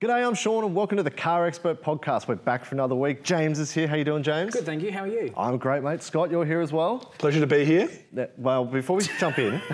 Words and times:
G'day, 0.00 0.26
I'm 0.26 0.32
Sean, 0.32 0.64
and 0.64 0.74
welcome 0.74 0.96
to 0.96 1.02
the 1.02 1.10
Car 1.10 1.46
Expert 1.46 1.82
Podcast. 1.82 2.26
We're 2.26 2.36
back 2.36 2.64
for 2.64 2.74
another 2.74 2.94
week. 2.94 3.22
James 3.22 3.58
is 3.58 3.70
here. 3.70 3.86
How 3.86 3.96
you 3.96 4.04
doing, 4.04 4.22
James? 4.22 4.54
Good, 4.54 4.64
thank 4.64 4.80
you. 4.82 4.90
How 4.90 5.00
are 5.00 5.06
you? 5.06 5.30
I'm 5.36 5.58
great, 5.58 5.82
mate. 5.82 6.02
Scott, 6.02 6.30
you're 6.30 6.46
here 6.46 6.62
as 6.62 6.72
well. 6.72 7.00
Pleasure 7.18 7.38
to 7.40 7.46
be 7.46 7.66
here. 7.66 7.90
Yeah, 8.10 8.24
Well, 8.38 8.64
before 8.64 8.96
we 8.96 9.04
jump 9.18 9.38
in, 9.38 9.60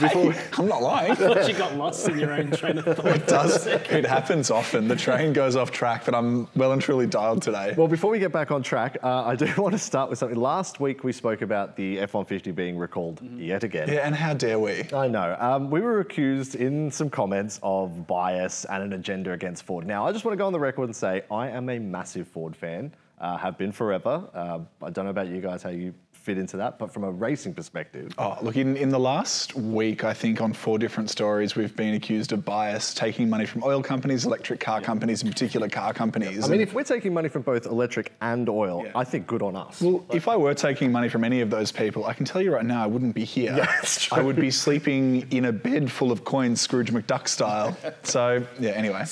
before 0.00 0.28
we, 0.28 0.34
I'm 0.56 0.68
not 0.68 0.82
lying. 0.82 1.16
Thought 1.16 1.48
you 1.48 1.54
got 1.54 1.74
lost 1.76 2.08
in 2.08 2.16
your 2.16 2.32
own 2.32 2.52
train 2.52 2.78
of 2.78 2.84
thought. 2.96 3.06
It 3.06 3.26
does. 3.26 3.66
It 3.66 4.06
happens 4.06 4.52
often. 4.52 4.86
The 4.86 4.94
train 4.94 5.32
goes 5.32 5.56
off 5.56 5.72
track, 5.72 6.04
but 6.04 6.14
I'm 6.14 6.46
well 6.54 6.70
and 6.70 6.80
truly 6.80 7.08
dialed 7.08 7.42
today. 7.42 7.74
well, 7.76 7.88
before 7.88 8.12
we 8.12 8.20
get 8.20 8.30
back 8.30 8.52
on 8.52 8.62
track, 8.62 8.98
uh, 9.02 9.24
I 9.24 9.34
do 9.34 9.52
want 9.60 9.72
to 9.72 9.80
start 9.80 10.10
with 10.10 10.20
something. 10.20 10.38
Last 10.38 10.78
week 10.78 11.02
we 11.02 11.10
spoke 11.10 11.42
about 11.42 11.74
the 11.74 11.98
F-150 11.98 12.54
being 12.54 12.78
recalled 12.78 13.20
yet 13.36 13.64
again. 13.64 13.88
Yeah, 13.88 14.06
and 14.06 14.14
how 14.14 14.32
dare 14.34 14.60
we? 14.60 14.84
I 14.94 15.08
know. 15.08 15.36
Um, 15.40 15.70
we 15.72 15.80
were 15.80 15.98
accused 15.98 16.54
in 16.54 16.88
some 16.92 17.10
comments 17.10 17.58
of 17.64 18.06
bias 18.06 18.64
and 18.66 18.84
an 18.84 18.91
agenda 18.94 19.32
against 19.32 19.64
Ford. 19.64 19.86
Now, 19.86 20.06
I 20.06 20.12
just 20.12 20.24
want 20.24 20.34
to 20.34 20.38
go 20.38 20.46
on 20.46 20.52
the 20.52 20.60
record 20.60 20.84
and 20.84 20.96
say 20.96 21.22
I 21.30 21.48
am 21.48 21.68
a 21.68 21.78
massive 21.78 22.28
Ford 22.28 22.56
fan, 22.56 22.94
uh, 23.18 23.36
have 23.36 23.58
been 23.58 23.72
forever. 23.72 24.28
Uh, 24.34 24.60
I 24.84 24.90
don't 24.90 25.04
know 25.04 25.10
about 25.10 25.28
you 25.28 25.40
guys, 25.40 25.62
how 25.62 25.70
you 25.70 25.94
fit 26.22 26.38
into 26.38 26.56
that, 26.56 26.78
but 26.78 26.92
from 26.92 27.02
a 27.04 27.10
racing 27.10 27.52
perspective, 27.52 28.12
Oh, 28.16 28.38
look, 28.42 28.56
in, 28.56 28.76
in 28.76 28.90
the 28.90 28.98
last 28.98 29.56
week, 29.56 30.04
I 30.04 30.14
think 30.14 30.40
on 30.40 30.52
four 30.52 30.78
different 30.78 31.10
stories, 31.10 31.56
we've 31.56 31.74
been 31.74 31.94
accused 31.94 32.32
of 32.32 32.44
bias, 32.44 32.94
taking 32.94 33.28
money 33.28 33.44
from 33.44 33.64
oil 33.64 33.82
companies, 33.82 34.24
electric 34.24 34.60
car 34.60 34.80
companies, 34.80 35.22
in 35.22 35.28
particular 35.28 35.68
car 35.68 35.92
companies. 35.92 36.44
I 36.44 36.48
mean, 36.48 36.60
if 36.60 36.72
we're 36.74 36.84
taking 36.84 37.12
money 37.12 37.28
from 37.28 37.42
both 37.42 37.66
electric 37.66 38.12
and 38.20 38.48
oil, 38.48 38.82
Yeah. 38.84 38.92
I 38.94 39.04
think 39.04 39.26
good 39.26 39.42
on 39.42 39.56
us. 39.56 39.80
Well, 39.80 40.04
if 40.12 40.28
I 40.28 40.36
were 40.36 40.54
taking 40.54 40.92
money 40.92 41.08
from 41.08 41.24
any 41.24 41.40
of 41.40 41.50
those 41.50 41.72
people, 41.72 42.04
I 42.06 42.12
can 42.14 42.24
tell 42.24 42.40
you 42.40 42.54
right 42.54 42.64
now, 42.64 42.84
I 42.84 42.86
wouldn't 42.86 43.14
be 43.14 43.24
here. 43.24 43.56
Yeah, 43.56 43.66
that's 43.66 44.04
true. 44.04 44.18
I 44.18 44.22
would 44.22 44.36
be 44.36 44.50
sleeping 44.50 45.26
in 45.32 45.46
a 45.46 45.52
bed 45.52 45.90
full 45.90 46.12
of 46.12 46.24
coins, 46.24 46.60
Scrooge 46.60 46.92
McDuck 46.92 47.26
style. 47.26 47.76
so, 48.04 48.46
yeah, 48.60 48.70
anyway. 48.70 49.04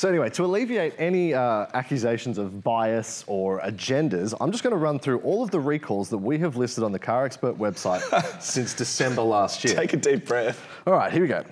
So 0.00 0.08
anyway, 0.08 0.30
to 0.30 0.46
alleviate 0.46 0.94
any 0.96 1.34
uh, 1.34 1.66
accusations 1.74 2.38
of 2.38 2.64
bias 2.64 3.22
or 3.26 3.60
agendas, 3.60 4.32
I'm 4.40 4.50
just 4.50 4.62
going 4.62 4.70
to 4.70 4.78
run 4.78 4.98
through 4.98 5.18
all 5.18 5.42
of 5.42 5.50
the 5.50 5.60
recalls 5.60 6.08
that 6.08 6.16
we 6.16 6.38
have 6.38 6.56
listed 6.56 6.84
on 6.84 6.90
the 6.90 6.98
Car 6.98 7.26
Expert 7.26 7.58
website 7.58 8.00
since 8.40 8.72
December 8.72 9.20
last 9.20 9.62
year. 9.62 9.74
Take 9.74 9.92
a 9.92 9.98
deep 9.98 10.24
breath. 10.24 10.66
All 10.86 10.94
right, 10.94 11.12
here 11.12 11.20
we 11.20 11.28
go. 11.28 11.44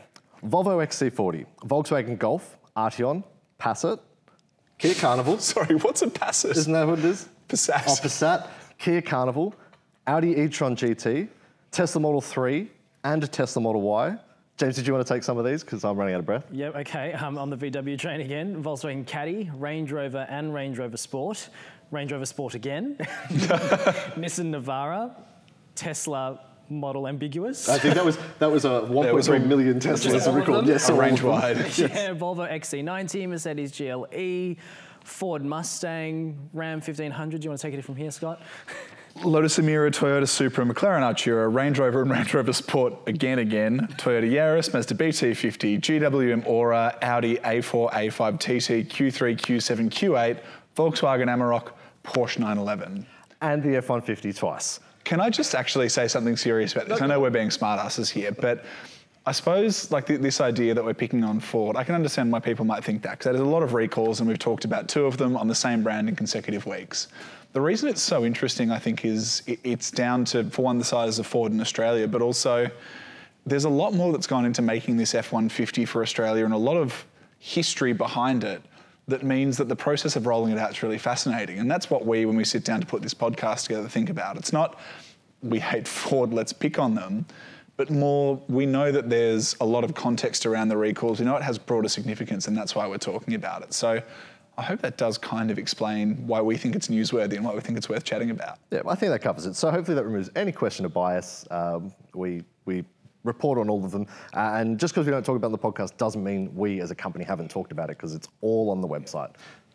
Volvo 0.47 0.83
XC40, 0.83 1.45
Volkswagen 1.67 2.19
Golf, 2.19 2.57
Arteon, 2.75 3.23
Passat, 3.61 4.01
Kia 4.79 4.95
Carnival. 4.95 5.39
Sorry, 5.41 5.75
what's 5.75 6.01
a 6.01 6.07
Passat? 6.07 6.57
Isn't 6.57 6.73
that 6.73 6.87
what 6.87 7.01
it 7.01 7.05
is? 7.05 7.29
Passat. 7.51 7.85
Oh, 7.87 7.97
Passat, 8.03 8.49
Kia 8.79 9.03
Carnival, 9.03 9.55
Audi 10.07 10.31
e-tron 10.31 10.75
GT, 10.75 11.29
Tesla 11.71 12.01
Model 12.01 12.23
3, 12.23 12.71
and 13.05 13.23
a 13.23 13.29
Tesla 13.29 13.61
Model 13.61 13.83
Y. 13.83 14.17
James, 14.59 14.75
did 14.75 14.89
you 14.89 14.93
want 14.93 15.07
to 15.07 15.15
take 15.15 15.23
some 15.23 15.39
of 15.39 15.45
these? 15.45 15.63
Because 15.63 15.85
I'm 15.85 15.97
running 15.97 16.15
out 16.15 16.21
of 16.21 16.27
breath. 16.27 16.45
Yep, 16.51 16.75
okay. 16.77 17.15
I'm 17.17 17.39
on 17.39 17.49
the 17.49 17.57
VW 17.57 17.97
train 17.97 18.21
again. 18.21 18.61
Volkswagen 18.61 19.07
Caddy, 19.07 19.49
Range 19.55 19.91
Rover 19.93 20.27
and 20.29 20.53
Range 20.53 20.77
Rover 20.77 20.97
Sport. 20.97 21.49
Range 21.93 22.11
Rover 22.11 22.27
Sport 22.27 22.55
again. 22.57 22.97
Nissan 23.29 24.51
Navara, 24.53 25.15
Tesla 25.77 26.41
Model 26.69 27.07
Ambiguous. 27.07 27.69
I 27.69 27.79
think 27.79 27.95
that 27.95 28.05
was 28.05 28.19
that 28.41 28.51
was 28.51 28.65
a 28.65 28.69
1.3 28.69 29.13
was 29.15 29.29
a- 29.29 29.39
million 29.39 29.79
Teslas 29.79 30.23
all 30.23 30.31
of 30.31 30.35
recalled. 30.35 30.67
Yes, 30.67 30.89
a 30.89 30.95
range 30.95 31.21
them. 31.21 31.29
wide. 31.31 31.57
yeah, 31.79 32.13
Volvo 32.15 32.51
XC90, 32.51 33.29
Mercedes 33.29 33.71
GLE, 33.79 34.61
Ford 35.05 35.45
Mustang, 35.45 36.51
Ram 36.53 36.81
1500. 36.81 37.41
Do 37.41 37.45
you 37.45 37.51
want 37.51 37.61
to 37.61 37.67
take 37.71 37.79
it 37.79 37.85
from 37.85 37.95
here, 37.95 38.11
Scott? 38.11 38.43
Lotus 39.25 39.59
Emira, 39.59 39.91
Toyota 39.91 40.29
Supra, 40.29 40.65
McLaren 40.65 41.03
Artura, 41.03 41.53
Range 41.53 41.79
Rover 41.79 42.03
and 42.03 42.11
Range 42.11 42.33
Rover 42.35 42.53
Sport 42.53 42.95
again, 43.07 43.39
again, 43.39 43.89
Toyota 43.99 44.31
Yaris, 44.31 44.73
Mazda 44.73 44.95
BT50, 44.95 45.81
GWM 45.81 46.47
Aura, 46.47 46.97
Audi 47.03 47.37
A4, 47.39 47.93
A5 47.93 48.39
TT, 48.39 48.89
Q3, 48.89 49.37
Q7, 49.37 49.91
Q8, 49.91 50.41
Volkswagen 50.77 51.27
Amarok, 51.27 51.73
Porsche 52.05 52.39
911. 52.39 53.07
And 53.41 53.63
the 53.63 53.77
F-150 53.77 54.37
twice. 54.37 54.81
Can 55.05 55.21
I 55.21 55.31
just 55.31 55.55
actually 55.55 55.89
say 55.89 56.07
something 56.07 56.37
serious 56.37 56.73
about 56.73 56.89
this? 56.89 57.03
I 57.03 57.07
know 57.07 57.21
we're 57.21 57.31
being 57.31 57.49
smartasses 57.49 58.11
here, 58.11 58.33
but 58.33 58.65
I 59.27 59.33
suppose 59.33 59.91
like 59.91 60.07
th- 60.07 60.21
this 60.21 60.41
idea 60.41 60.75
that 60.75 60.85
we're 60.85 60.95
picking 60.95 61.25
on 61.25 61.41
Ford, 61.41 61.77
I 61.77 61.85
can 61.85 61.95
understand 61.95 62.31
why 62.31 62.41
people 62.41 62.65
might 62.65 62.85
think 62.85 63.03
that 63.03 63.13
because 63.19 63.25
there's 63.25 63.41
a 63.41 63.45
lot 63.45 63.63
of 63.63 63.75
recalls, 63.75 64.21
and 64.21 64.29
we've 64.29 64.39
talked 64.39 64.65
about 64.65 64.89
two 64.89 65.07
of 65.07 65.17
them 65.19 65.37
on 65.37 65.49
the 65.49 65.55
same 65.55 65.83
brand 65.83 66.09
in 66.09 66.17
consecutive 66.17 66.67
weeks. 66.67 67.09
The 67.53 67.61
reason 67.61 67.89
it's 67.89 68.03
so 68.03 68.25
interesting, 68.25 68.71
I 68.71 68.79
think, 68.79 69.05
is 69.05 69.43
it, 69.47 69.59
it's 69.65 69.91
down 69.91 70.25
to 70.27 70.45
for 70.51 70.63
one 70.63 70.79
the 70.79 70.85
size 70.85 71.19
of 71.19 71.27
Ford 71.27 71.53
in 71.53 71.61
Australia, 71.61 72.07
but 72.07 72.23
also 72.23 72.71
there's 73.47 73.65
a 73.65 73.71
lot 73.71 73.95
more 73.95 74.13
that's 74.13 74.27
gone 74.27 74.45
into 74.45 74.61
making 74.61 74.97
this 74.97 75.15
F-150 75.15 75.89
for 75.89 76.03
Australia, 76.03 76.45
and 76.45 76.53
a 76.53 76.59
lot 76.59 76.77
of 76.77 77.07
history 77.39 77.93
behind 77.93 78.45
it 78.45 78.63
that 79.07 79.23
means 79.23 79.57
that 79.57 79.69
the 79.69 79.77
process 79.77 80.17
of 80.17 80.27
rolling 80.27 80.53
it 80.53 80.59
out 80.59 80.71
is 80.71 80.83
really 80.83 80.99
fascinating. 80.99 81.59
And 81.59 81.71
that's 81.71 81.89
what 81.89 82.05
we, 82.05 82.27
when 82.27 82.37
we 82.37 82.45
sit 82.45 82.63
down 82.63 82.81
to 82.81 82.87
put 82.87 83.01
this 83.01 83.15
podcast 83.15 83.63
together, 83.63 83.89
think 83.89 84.11
about. 84.11 84.37
It's 84.37 84.53
not 84.53 84.79
we 85.43 85.59
hate 85.61 85.87
Ford, 85.87 86.33
let's 86.33 86.53
pick 86.53 86.79
on 86.79 86.95
them, 86.95 87.25
but 87.77 87.91
more 87.91 88.41
we 88.49 88.67
know 88.67 88.91
that 88.91 89.09
there's 89.09 89.57
a 89.61 89.65
lot 89.65 89.85
of 89.85 89.95
context 89.95 90.47
around 90.47 90.69
the 90.69 90.77
recalls. 90.77 91.21
We 91.21 91.27
know 91.27 91.37
it 91.37 91.43
has 91.43 91.59
broader 91.59 91.89
significance, 91.89 92.49
and 92.49 92.57
that's 92.57 92.75
why 92.75 92.87
we're 92.87 92.99
talking 92.99 93.35
about 93.35 93.63
it. 93.63 93.73
So 93.73 94.03
I 94.59 94.63
hope 94.63 94.83
that 94.83 94.97
does 94.97 95.17
kind 95.17 95.53
of 95.53 95.59
explain 95.59 96.27
why 96.27 96.43
we 96.43 96.57
think 96.57 96.75
it's 96.75 96.89
newsworthy 96.89 97.35
and 97.35 97.45
why 97.45 97.55
we 97.55 97.61
think 97.61 97.79
it's 97.79 97.89
worth 97.89 98.03
chatting 98.03 98.33
about. 98.33 98.59
Yeah, 98.73 98.83
I 98.89 98.97
think 98.97 99.13
that 99.13 99.21
covers 99.21 99.47
it. 99.47 99.55
So 99.55 99.71
hopefully 99.71 99.95
that 99.95 100.05
removes 100.05 100.31
any 100.35 100.51
question 100.51 100.85
of 100.85 100.93
bias. 100.93 101.47
Um, 101.53 101.95
we 102.13 102.43
we 102.65 102.85
report 103.23 103.59
on 103.59 103.71
all 103.71 103.85
of 103.85 103.93
them, 103.93 104.07
uh, 104.35 104.55
and 104.55 104.79
just 104.79 104.95
because 104.95 105.07
we 105.07 105.13
don't 105.13 105.25
talk 105.25 105.37
about 105.37 105.53
the 105.53 105.59
podcast 105.59 105.97
doesn't 105.97 106.25
mean 106.25 106.53
we 106.57 106.81
as 106.81 106.91
a 106.91 106.95
company 106.95 107.25
haven't 107.25 107.51
talked 107.51 107.71
about 107.71 107.89
it 107.89 107.99
because 107.99 108.15
it's 108.17 108.29
all 108.41 108.71
on 108.71 108.81
the 108.81 108.89
website. 108.89 109.35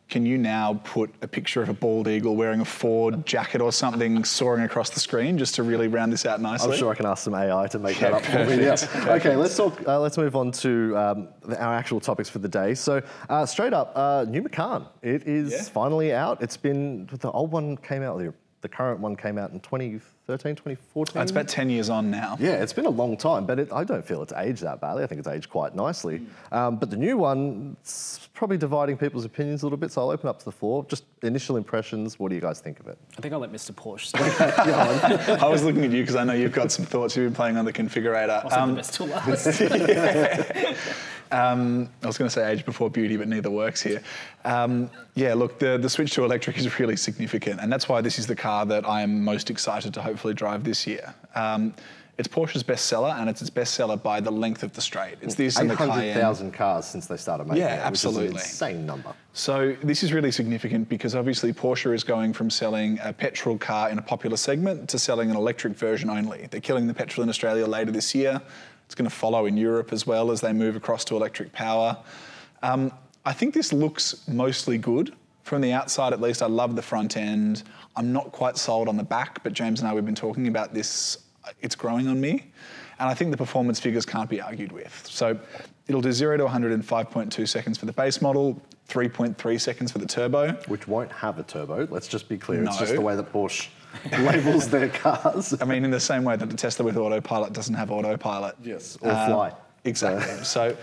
Can 0.09 0.25
you 0.27 0.37
now 0.37 0.79
put 0.83 1.09
a 1.23 1.27
picture 1.27 1.63
of 1.63 1.69
a 1.69 1.73
bald 1.73 2.07
eagle 2.07 2.35
wearing 2.35 2.59
a 2.61 2.65
Ford 2.65 3.25
jacket 3.25 3.61
or 3.61 3.71
something 3.71 4.23
soaring 4.39 4.63
across 4.63 4.91
the 4.91 4.99
screen 4.99 5.37
just 5.39 5.55
to 5.55 5.63
really 5.63 5.87
round 5.87 6.13
this 6.13 6.25
out 6.25 6.39
nicely? 6.39 6.71
I'm 6.73 6.77
sure 6.77 6.91
I 6.91 6.95
can 6.95 7.05
ask 7.07 7.23
some 7.23 7.33
AI 7.33 7.67
to 7.67 7.79
make 7.79 7.99
Yeah, 7.99 8.11
that 8.11 8.13
up 8.17 8.25
for 8.25 8.45
me. 8.45 8.63
Yeah. 8.63 9.15
Okay, 9.15 9.35
let's 9.35 9.57
talk. 9.57 9.87
Uh, 9.87 9.99
let's 9.99 10.17
move 10.17 10.35
on 10.35 10.51
to 10.51 10.95
um, 10.97 11.27
the- 11.41 11.59
our 11.59 11.73
actual 11.73 11.99
topics 11.99 12.29
for 12.29 12.39
the 12.39 12.47
day. 12.47 12.75
So, 12.75 13.01
uh, 13.29 13.45
straight 13.47 13.73
up, 13.73 13.91
uh, 13.95 14.25
new 14.27 14.43
Macan. 14.43 14.85
It 15.01 15.27
is 15.27 15.51
Yeah. 15.51 15.63
finally 15.63 16.13
out. 16.13 16.41
It's 16.43 16.57
been 16.57 17.07
the 17.19 17.31
old 17.31 17.51
one 17.51 17.77
came 17.77 18.03
out. 18.03 18.19
The, 18.19 18.33
the 18.63 18.69
current 18.69 18.99
one 19.01 19.15
came 19.15 19.37
out 19.37 19.51
in 19.51 19.59
2013, 19.59 20.55
2014. 20.55 21.21
It's 21.21 21.31
about 21.31 21.47
10 21.49 21.69
years 21.69 21.89
on 21.89 22.09
now. 22.09 22.37
Yeah, 22.39 22.63
it's 22.63 22.71
been 22.73 22.85
a 22.85 22.89
long 22.89 23.17
time, 23.17 23.45
but 23.45 23.59
it, 23.59 23.71
I 23.73 23.83
don't 23.83 24.03
feel 24.03 24.23
it's 24.23 24.31
aged 24.33 24.63
that 24.63 24.79
badly. 24.81 25.03
I 25.03 25.07
think 25.07 25.19
it's 25.19 25.27
aged 25.27 25.49
quite 25.49 25.75
nicely. 25.75 26.25
Um, 26.51 26.77
but 26.77 26.89
the 26.89 26.95
new 26.97 27.17
one, 27.17 27.75
it's 27.81 28.29
probably 28.33 28.57
dividing 28.57 28.97
people's 28.97 29.25
opinions 29.25 29.63
a 29.63 29.65
little 29.65 29.77
bit. 29.77 29.91
So 29.91 30.01
I'll 30.01 30.09
open 30.11 30.29
up 30.29 30.39
to 30.39 30.45
the 30.45 30.51
floor. 30.51 30.85
Just 30.87 31.03
initial 31.23 31.57
impressions. 31.57 32.17
What 32.19 32.29
do 32.29 32.35
you 32.35 32.41
guys 32.41 32.61
think 32.61 32.79
of 32.79 32.87
it? 32.87 32.97
I 33.17 33.21
think 33.21 33.33
I'll 33.33 33.39
let 33.41 33.51
Mr. 33.51 33.71
Porsche 33.73 34.05
start. 34.07 35.39
I 35.43 35.47
was 35.49 35.63
looking 35.63 35.83
at 35.83 35.91
you 35.91 36.01
because 36.01 36.15
I 36.15 36.23
know 36.23 36.33
you've 36.33 36.53
got 36.53 36.71
some 36.71 36.85
thoughts. 36.85 37.15
You've 37.17 37.25
been 37.27 37.35
playing 37.35 37.57
on 37.57 37.65
the 37.65 37.73
configurator. 37.73 38.43
I'll 38.45 38.49
save 38.49 38.59
Um, 38.59 38.69
the 38.71 38.75
best 38.77 38.93
till 38.93 39.07
last. 39.07 39.45
Um, 41.33 41.89
I 42.03 42.07
was 42.07 42.17
going 42.17 42.29
to 42.29 42.33
say 42.33 42.51
age 42.51 42.63
before 42.63 42.91
beauty, 42.91 43.17
but 43.17 43.27
neither 43.27 43.49
works 43.49 43.81
here. 43.81 44.03
Um, 44.45 44.89
yeah, 45.15 45.33
look, 45.33 45.57
the, 45.57 45.79
the 45.79 45.89
switch 45.89 46.13
to 46.13 46.23
electric 46.23 46.57
is 46.59 46.79
really 46.79 46.95
significant, 46.95 47.59
and 47.59 47.73
that's 47.73 47.89
why 47.89 48.01
this 48.01 48.19
is 48.19 48.27
the 48.27 48.35
car 48.35 48.65
that 48.67 48.87
I 48.87 49.01
am 49.01 49.23
most 49.23 49.49
excited 49.49 49.93
to 49.95 50.01
hopefully 50.01 50.35
drive 50.35 50.63
this 50.63 50.85
year. 50.85 51.13
Um, 51.33 51.73
it's 52.19 52.27
Porsche's 52.27 52.61
best 52.61 52.85
seller, 52.85 53.09
and 53.17 53.27
it's 53.27 53.41
its 53.41 53.49
best 53.49 53.73
seller 53.73 53.97
by 53.97 54.19
the 54.19 54.29
length 54.29 54.61
of 54.61 54.71
the 54.73 54.81
straight. 54.81 55.15
It's 55.21 55.33
this 55.33 55.57
and 55.57 55.67
the 55.67 55.75
Cayenne. 55.75 56.09
800,000 56.09 56.51
cars 56.51 56.85
since 56.85 57.07
they 57.07 57.17
started 57.17 57.47
making 57.47 57.63
Yeah, 57.63 57.87
it, 57.87 57.89
which 57.89 57.97
is 57.97 58.05
an 58.05 58.09
absolutely. 58.09 58.35
insane 58.35 58.85
number. 58.85 59.15
So 59.33 59.75
this 59.81 60.03
is 60.03 60.13
really 60.13 60.31
significant 60.31 60.87
because 60.87 61.15
obviously 61.15 61.51
Porsche 61.51 61.91
is 61.95 62.03
going 62.03 62.33
from 62.33 62.51
selling 62.51 62.99
a 63.03 63.11
petrol 63.11 63.57
car 63.57 63.89
in 63.89 63.97
a 63.97 64.01
popular 64.03 64.37
segment 64.37 64.87
to 64.89 64.99
selling 64.99 65.31
an 65.31 65.35
electric 65.35 65.73
version 65.73 66.11
only. 66.11 66.47
They're 66.51 66.61
killing 66.61 66.85
the 66.85 66.93
petrol 66.93 67.23
in 67.23 67.29
Australia 67.29 67.65
later 67.65 67.89
this 67.89 68.13
year. 68.13 68.39
It's 68.85 68.95
going 68.95 69.09
to 69.09 69.15
follow 69.15 69.45
in 69.45 69.57
Europe 69.57 69.91
as 69.93 70.05
well 70.05 70.31
as 70.31 70.41
they 70.41 70.53
move 70.53 70.75
across 70.75 71.03
to 71.05 71.15
electric 71.15 71.51
power. 71.51 71.97
Um, 72.61 72.91
I 73.25 73.33
think 73.33 73.53
this 73.53 73.71
looks 73.73 74.27
mostly 74.27 74.77
good. 74.77 75.15
From 75.43 75.61
the 75.61 75.73
outside, 75.73 76.13
at 76.13 76.21
least, 76.21 76.41
I 76.41 76.45
love 76.45 76.75
the 76.75 76.81
front 76.81 77.17
end. 77.17 77.63
I'm 77.95 78.13
not 78.13 78.31
quite 78.31 78.57
sold 78.57 78.87
on 78.87 78.95
the 78.97 79.03
back, 79.03 79.43
but 79.43 79.53
James 79.53 79.79
and 79.81 79.89
I, 79.89 79.93
we've 79.93 80.05
been 80.05 80.15
talking 80.15 80.47
about 80.47 80.73
this. 80.73 81.17
It's 81.61 81.75
growing 81.75 82.07
on 82.07 82.19
me. 82.21 82.51
And 82.99 83.09
I 83.09 83.13
think 83.13 83.31
the 83.31 83.37
performance 83.37 83.79
figures 83.79 84.05
can't 84.05 84.29
be 84.29 84.39
argued 84.39 84.71
with. 84.71 85.05
So 85.09 85.37
it'll 85.87 86.01
do 86.01 86.11
0 86.11 86.37
to 86.37 86.43
100 86.43 86.71
in 86.71 86.81
5.2 86.81 87.47
seconds 87.47 87.77
for 87.77 87.85
the 87.85 87.91
base 87.93 88.21
model, 88.21 88.61
3.3 88.87 89.59
seconds 89.59 89.91
for 89.91 89.97
the 89.97 90.05
turbo. 90.05 90.53
Which 90.67 90.87
won't 90.87 91.11
have 91.11 91.39
a 91.39 91.43
turbo. 91.43 91.87
Let's 91.89 92.07
just 92.07 92.29
be 92.29 92.37
clear. 92.37 92.63
It's 92.63 92.77
just 92.77 92.91
No. 92.91 92.97
the 92.97 93.01
way 93.01 93.15
that 93.15 93.33
Porsche 93.33 93.67
labels 94.19 94.69
their 94.69 94.89
cars. 94.89 95.53
I 95.61 95.65
mean, 95.65 95.85
in 95.85 95.91
the 95.91 95.99
same 95.99 96.23
way 96.23 96.35
that 96.35 96.49
the 96.49 96.57
Tesla 96.57 96.85
with 96.85 96.97
autopilot 96.97 97.53
doesn't 97.53 97.75
have 97.75 97.91
autopilot. 97.91 98.55
Yes, 98.63 98.97
or 99.01 99.11
fly. 99.11 99.53
Exactly. 99.85 100.43
so, 100.43 100.75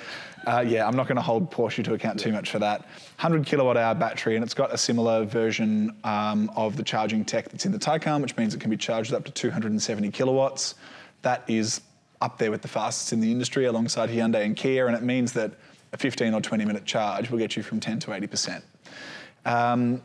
uh, 0.47 0.65
yeah, 0.67 0.87
I'm 0.87 0.97
not 0.97 1.07
going 1.07 1.17
to 1.17 1.23
hold 1.23 1.51
Porsche 1.51 1.85
to 1.85 1.95
account 1.95 2.21
too 2.21 2.33
much 2.33 2.51
for 2.51 2.59
that. 2.59 2.81
100 2.81 3.47
kilowatt 3.47 3.77
hour 3.77 3.95
battery, 3.95 4.37
and 4.37 4.45
it's 4.45 4.55
got 4.55 4.73
a 4.73 4.79
similar 4.79 5.25
version 5.25 5.97
um, 6.05 6.51
of 6.57 6.77
the 6.77 6.83
charging 6.83 7.25
tech 7.25 7.49
that's 7.49 7.67
in 7.67 7.73
the 7.73 7.79
Taycan, 7.79 8.23
which 8.23 8.37
means 8.37 8.55
it 8.55 8.61
can 8.61 8.71
be 8.71 8.77
charged 8.77 9.13
up 9.13 9.25
to 9.25 9.31
270 9.31 10.11
kilowatts. 10.11 10.75
That 11.23 11.45
is 11.49 11.81
up 12.21 12.39
there 12.39 12.51
with 12.51 12.63
the 12.63 12.69
fastest 12.69 13.13
in 13.13 13.21
the 13.21 13.31
industry 13.31 13.65
alongside 13.65 14.11
Hyundai 14.11 14.45
and 14.45 14.57
Kia, 14.57 14.87
and 14.87 14.97
it 14.97 15.03
means 15.03 15.33
that 15.33 15.53
a 15.93 15.97
15 15.97 16.35
or 16.35 16.41
20 16.41 16.65
minute 16.65 16.85
charge 16.85 17.31
will 17.31 17.39
get 17.39 17.57
you 17.57 17.63
from 17.63 17.81
10 17.81 17.99
to 18.01 18.11
80%. 18.11 18.63
Um, 19.45 20.03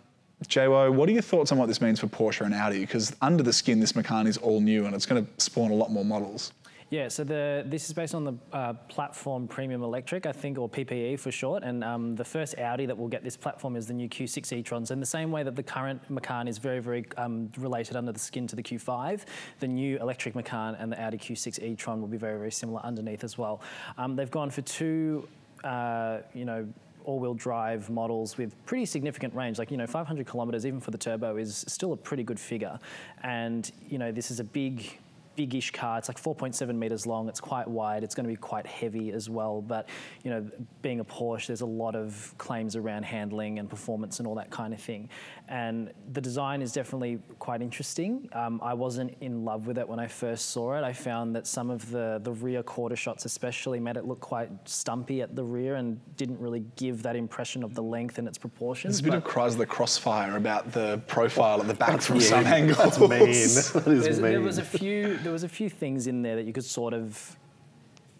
JWO, 0.47 0.93
what 0.93 1.09
are 1.09 1.11
your 1.11 1.21
thoughts 1.21 1.51
on 1.51 1.57
what 1.57 1.67
this 1.67 1.81
means 1.81 1.99
for 1.99 2.07
Porsche 2.07 2.45
and 2.45 2.53
Audi? 2.53 2.79
Because 2.79 3.15
under 3.21 3.43
the 3.43 3.53
skin, 3.53 3.79
this 3.79 3.95
Macan 3.95 4.27
is 4.27 4.37
all 4.37 4.61
new 4.61 4.85
and 4.85 4.95
it's 4.95 5.05
going 5.05 5.25
to 5.25 5.31
spawn 5.43 5.71
a 5.71 5.75
lot 5.75 5.91
more 5.91 6.05
models. 6.05 6.51
Yeah, 6.91 7.07
so 7.07 7.23
the 7.23 7.63
this 7.65 7.87
is 7.87 7.93
based 7.93 8.13
on 8.13 8.23
the 8.23 8.33
uh, 8.53 8.73
platform 8.73 9.47
Premium 9.47 9.81
Electric, 9.81 10.27
I 10.27 10.31
think, 10.31 10.59
or 10.59 10.69
PPE 10.69 11.19
for 11.19 11.31
short. 11.31 11.63
And 11.63 11.83
um, 11.83 12.15
the 12.15 12.23
first 12.23 12.59
Audi 12.59 12.85
that 12.85 12.95
will 12.95 13.07
get 13.07 13.23
this 13.23 13.35
platform 13.35 13.75
is 13.75 13.87
the 13.87 13.93
new 13.93 14.07
Q6 14.07 14.53
e-trons. 14.53 14.91
In 14.91 14.99
the 14.99 15.05
same 15.05 15.31
way 15.31 15.41
that 15.41 15.55
the 15.55 15.63
current 15.63 15.99
Macan 16.11 16.47
is 16.47 16.59
very, 16.59 16.79
very 16.79 17.03
um, 17.17 17.51
related 17.57 17.95
under 17.95 18.11
the 18.11 18.19
skin 18.19 18.45
to 18.47 18.55
the 18.55 18.61
Q5, 18.61 19.21
the 19.59 19.67
new 19.67 19.97
electric 19.97 20.35
Macan 20.35 20.75
and 20.75 20.91
the 20.91 21.01
Audi 21.01 21.17
Q6 21.17 21.61
e-tron 21.63 22.01
will 22.01 22.07
be 22.07 22.17
very, 22.17 22.37
very 22.37 22.51
similar 22.51 22.81
underneath 22.85 23.23
as 23.23 23.35
well. 23.35 23.61
Um, 23.97 24.15
they've 24.15 24.29
gone 24.29 24.51
for 24.51 24.61
two, 24.61 25.27
uh, 25.63 26.19
you 26.35 26.45
know, 26.45 26.67
all-wheel 27.05 27.33
drive 27.33 27.89
models 27.89 28.37
with 28.37 28.53
pretty 28.65 28.85
significant 28.85 29.33
range. 29.33 29.57
Like 29.57 29.71
you 29.71 29.77
know, 29.77 29.87
500 29.87 30.25
kilometers 30.25 30.65
even 30.65 30.79
for 30.79 30.91
the 30.91 30.97
turbo 30.97 31.37
is 31.37 31.63
still 31.67 31.93
a 31.93 31.97
pretty 31.97 32.23
good 32.23 32.39
figure. 32.39 32.79
And 33.23 33.71
you 33.89 33.97
know, 33.97 34.11
this 34.11 34.31
is 34.31 34.39
a 34.39 34.43
big 34.43 34.99
big-ish 35.35 35.71
car. 35.71 35.97
It's 35.97 36.07
like 36.07 36.21
4.7 36.21 36.75
meters 36.75 37.05
long. 37.05 37.27
It's 37.29 37.39
quite 37.39 37.67
wide. 37.67 38.03
It's 38.03 38.15
going 38.15 38.25
to 38.25 38.29
be 38.31 38.35
quite 38.37 38.65
heavy 38.65 39.11
as 39.11 39.29
well. 39.29 39.61
But 39.61 39.89
you 40.23 40.31
know, 40.31 40.49
being 40.81 40.99
a 40.99 41.05
Porsche, 41.05 41.47
there's 41.47 41.61
a 41.61 41.65
lot 41.65 41.95
of 41.95 42.33
claims 42.37 42.75
around 42.75 43.03
handling 43.03 43.59
and 43.59 43.69
performance 43.69 44.19
and 44.19 44.27
all 44.27 44.35
that 44.35 44.49
kind 44.51 44.73
of 44.73 44.79
thing. 44.81 45.09
And 45.47 45.91
the 46.13 46.21
design 46.21 46.61
is 46.61 46.73
definitely 46.73 47.19
quite 47.39 47.61
interesting. 47.61 48.27
Um, 48.33 48.59
I 48.63 48.73
wasn't 48.73 49.15
in 49.21 49.45
love 49.45 49.67
with 49.67 49.77
it 49.77 49.87
when 49.87 49.99
I 49.99 50.07
first 50.07 50.49
saw 50.49 50.75
it. 50.77 50.83
I 50.83 50.93
found 50.93 51.35
that 51.35 51.45
some 51.47 51.69
of 51.69 51.89
the 51.91 52.19
the 52.23 52.31
rear 52.31 52.63
quarter 52.63 52.95
shots, 52.95 53.25
especially, 53.25 53.79
made 53.79 53.97
it 53.97 54.05
look 54.05 54.19
quite 54.21 54.49
stumpy 54.67 55.21
at 55.21 55.35
the 55.35 55.43
rear 55.43 55.75
and 55.75 55.99
didn't 56.17 56.39
really 56.39 56.63
give 56.75 57.03
that 57.03 57.15
impression 57.15 57.63
of 57.63 57.75
the 57.75 57.83
length 57.83 58.17
and 58.17 58.27
its 58.27 58.37
proportions. 58.37 58.99
There's 59.01 59.15
a 59.15 59.19
bit 59.19 59.25
of 59.25 59.31
Chrysler 59.31 59.67
Crossfire 59.67 60.37
about 60.37 60.71
the 60.71 61.01
profile 61.07 61.61
at 61.61 61.67
the 61.67 61.73
back 61.73 62.01
from 62.01 62.19
some 62.21 62.45
angles. 62.45 62.77
That's 62.77 62.99
mean. 62.99 63.09
That 63.15 63.27
is 63.27 63.73
There's- 63.73 64.19
mean. 64.19 64.31
there 64.31 64.41
was 64.41 64.57
a 64.57 64.63
few 64.63 65.17
there 65.25 65.33
was 65.33 65.43
a 65.43 65.49
few 65.49 65.69
things 65.69 66.05
in 66.05 66.21
there 66.21 66.35
that 66.35 66.45
you 66.45 66.53
could 66.53 66.63
sort 66.63 66.93
of 66.93 67.35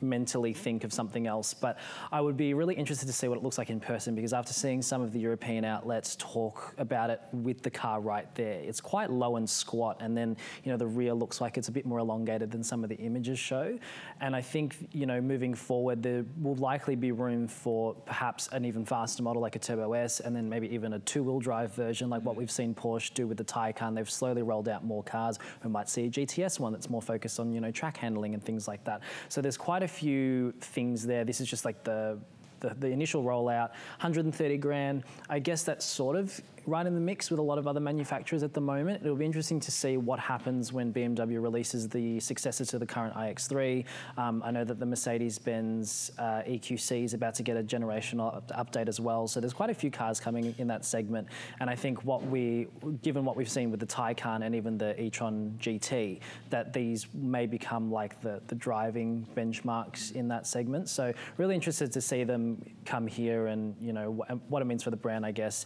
mentally 0.09 0.53
think 0.53 0.83
of 0.83 0.93
something 0.93 1.27
else 1.27 1.53
but 1.53 1.77
i 2.11 2.21
would 2.21 2.37
be 2.37 2.53
really 2.53 2.75
interested 2.75 3.05
to 3.05 3.13
see 3.13 3.27
what 3.27 3.37
it 3.37 3.43
looks 3.43 3.57
like 3.57 3.69
in 3.69 3.79
person 3.79 4.15
because 4.15 4.33
after 4.33 4.53
seeing 4.53 4.81
some 4.81 5.01
of 5.01 5.11
the 5.11 5.19
european 5.19 5.65
outlets 5.65 6.15
talk 6.17 6.73
about 6.77 7.09
it 7.09 7.21
with 7.33 7.61
the 7.61 7.69
car 7.69 7.99
right 7.99 8.33
there 8.35 8.59
it's 8.61 8.81
quite 8.81 9.11
low 9.11 9.35
and 9.35 9.49
squat 9.49 9.97
and 9.99 10.15
then 10.15 10.35
you 10.63 10.71
know 10.71 10.77
the 10.77 10.87
rear 10.87 11.13
looks 11.13 11.41
like 11.41 11.57
it's 11.57 11.67
a 11.67 11.71
bit 11.71 11.85
more 11.85 11.99
elongated 11.99 12.51
than 12.51 12.63
some 12.63 12.83
of 12.83 12.89
the 12.89 12.97
images 12.97 13.39
show. 13.39 13.77
And 14.21 14.35
i 14.35 14.41
think 14.41 14.87
you 14.91 15.05
know 15.05 15.19
moving 15.21 15.53
forward 15.53 16.01
there 16.03 16.25
will 16.41 16.55
likely 16.55 16.95
be 16.95 17.11
room 17.11 17.47
for 17.47 17.93
perhaps 17.93 18.47
an 18.51 18.65
even 18.65 18.85
faster 18.85 19.23
model 19.23 19.41
like 19.41 19.55
a 19.55 19.59
turbo 19.59 19.93
s 19.93 20.19
and 20.19 20.35
then 20.35 20.49
maybe 20.49 20.67
even 20.73 20.93
a 20.93 20.99
two-wheel 20.99 21.39
drive 21.39 21.73
version 21.73 22.09
like 22.09 22.21
what 22.23 22.35
we've 22.35 22.51
seen 22.51 22.73
porsche 22.73 23.13
do 23.13 23.27
with 23.27 23.37
the 23.37 23.43
taycan. 23.43 23.95
They've 23.95 24.09
slowly 24.09 24.41
rolled 24.41 24.69
out 24.69 24.83
more 24.83 25.03
cars. 25.03 25.39
We 25.63 25.69
might 25.69 25.89
see 25.89 26.05
a 26.05 26.09
gts 26.09 26.59
one 26.59 26.73
that's 26.73 26.89
more 26.89 27.01
focused 27.01 27.39
on 27.39 27.51
you 27.53 27.61
know 27.61 27.71
track 27.71 27.97
handling 27.97 28.33
and 28.33 28.43
things 28.43 28.67
like 28.67 28.83
that. 28.85 29.01
So 29.29 29.41
there's 29.41 29.57
quite 29.57 29.83
a 29.83 29.87
few 29.95 30.51
things 30.59 31.06
there. 31.06 31.24
This 31.24 31.42
is 31.42 31.50
just 31.50 31.65
like 31.65 31.83
the 31.83 32.19
the, 32.59 32.74
the 32.80 32.88
initial 32.88 33.24
rollout 33.24 33.69
130 34.00 34.57
grand. 34.57 35.03
I 35.30 35.39
guess 35.39 35.63
that's 35.63 35.86
sort 35.86 36.15
of 36.15 36.42
right 36.67 36.85
in 36.85 36.95
the 36.95 37.01
mix 37.01 37.29
with 37.29 37.39
a 37.39 37.44
lot 37.44 37.57
of 37.57 37.67
other 37.67 37.79
manufacturers 37.79 38.44
at 38.44 38.53
the 38.53 38.62
moment. 38.62 39.01
It'll 39.03 39.15
be 39.15 39.25
interesting 39.25 39.59
to 39.59 39.71
see 39.71 39.97
what 39.97 40.19
happens 40.19 40.73
when 40.73 40.91
BMW 40.91 41.41
releases 41.41 41.88
the 41.88 42.19
successor 42.19 42.65
to 42.65 42.79
the 42.79 42.85
current 42.85 43.13
iX3. 43.15 43.85
Um, 44.17 44.41
I 44.44 44.51
know 44.51 44.63
that 44.63 44.79
the 44.79 44.85
Mercedes-Benz 44.85 46.12
uh, 46.17 46.41
EQC 46.47 47.03
is 47.03 47.13
about 47.13 47.35
to 47.35 47.44
get 47.44 47.57
a 47.57 47.63
generational 47.63 48.44
update 48.51 48.88
as 48.88 49.00
well. 49.00 49.27
So 49.27 49.39
there's 49.39 49.53
quite 49.53 49.69
a 49.69 49.73
few 49.73 49.91
cars 49.91 50.19
coming 50.19 50.56
in 50.57 50.67
that 50.67 50.85
segment. 50.85 51.27
And 51.59 51.69
I 51.69 51.75
think 51.75 52.03
what 52.03 52.25
we, 52.25 52.67
given 53.01 53.25
what 53.25 53.35
we've 53.35 53.50
seen 53.50 53.71
with 53.71 53.79
the 53.79 53.85
Taycan 53.85 54.45
and 54.45 54.56
even 54.56 54.77
the 54.77 55.00
e-tron 55.01 55.57
GT, 55.59 56.19
that 56.50 56.73
these 56.73 57.07
may 57.13 57.45
become 57.45 57.91
like 57.91 58.19
the, 58.21 58.41
the 58.47 58.56
driving 58.56 59.27
benchmarks 59.35 60.13
in 60.13 60.27
that 60.29 60.47
segment. 60.47 60.89
So 60.89 61.13
really 61.38 61.56
interested 61.56 61.91
to 61.91 62.01
see 62.01 62.23
them 62.23 62.63
come 62.85 63.07
here 63.07 63.47
and 63.47 63.75
you 63.81 63.94
know 63.94 64.13
wh- 64.13 64.51
what 64.51 64.62
it 64.62 64.65
means 64.65 64.83
for 64.83 64.91
the 64.91 64.97
brand, 64.97 65.25
I 65.25 65.31
guess 65.31 65.65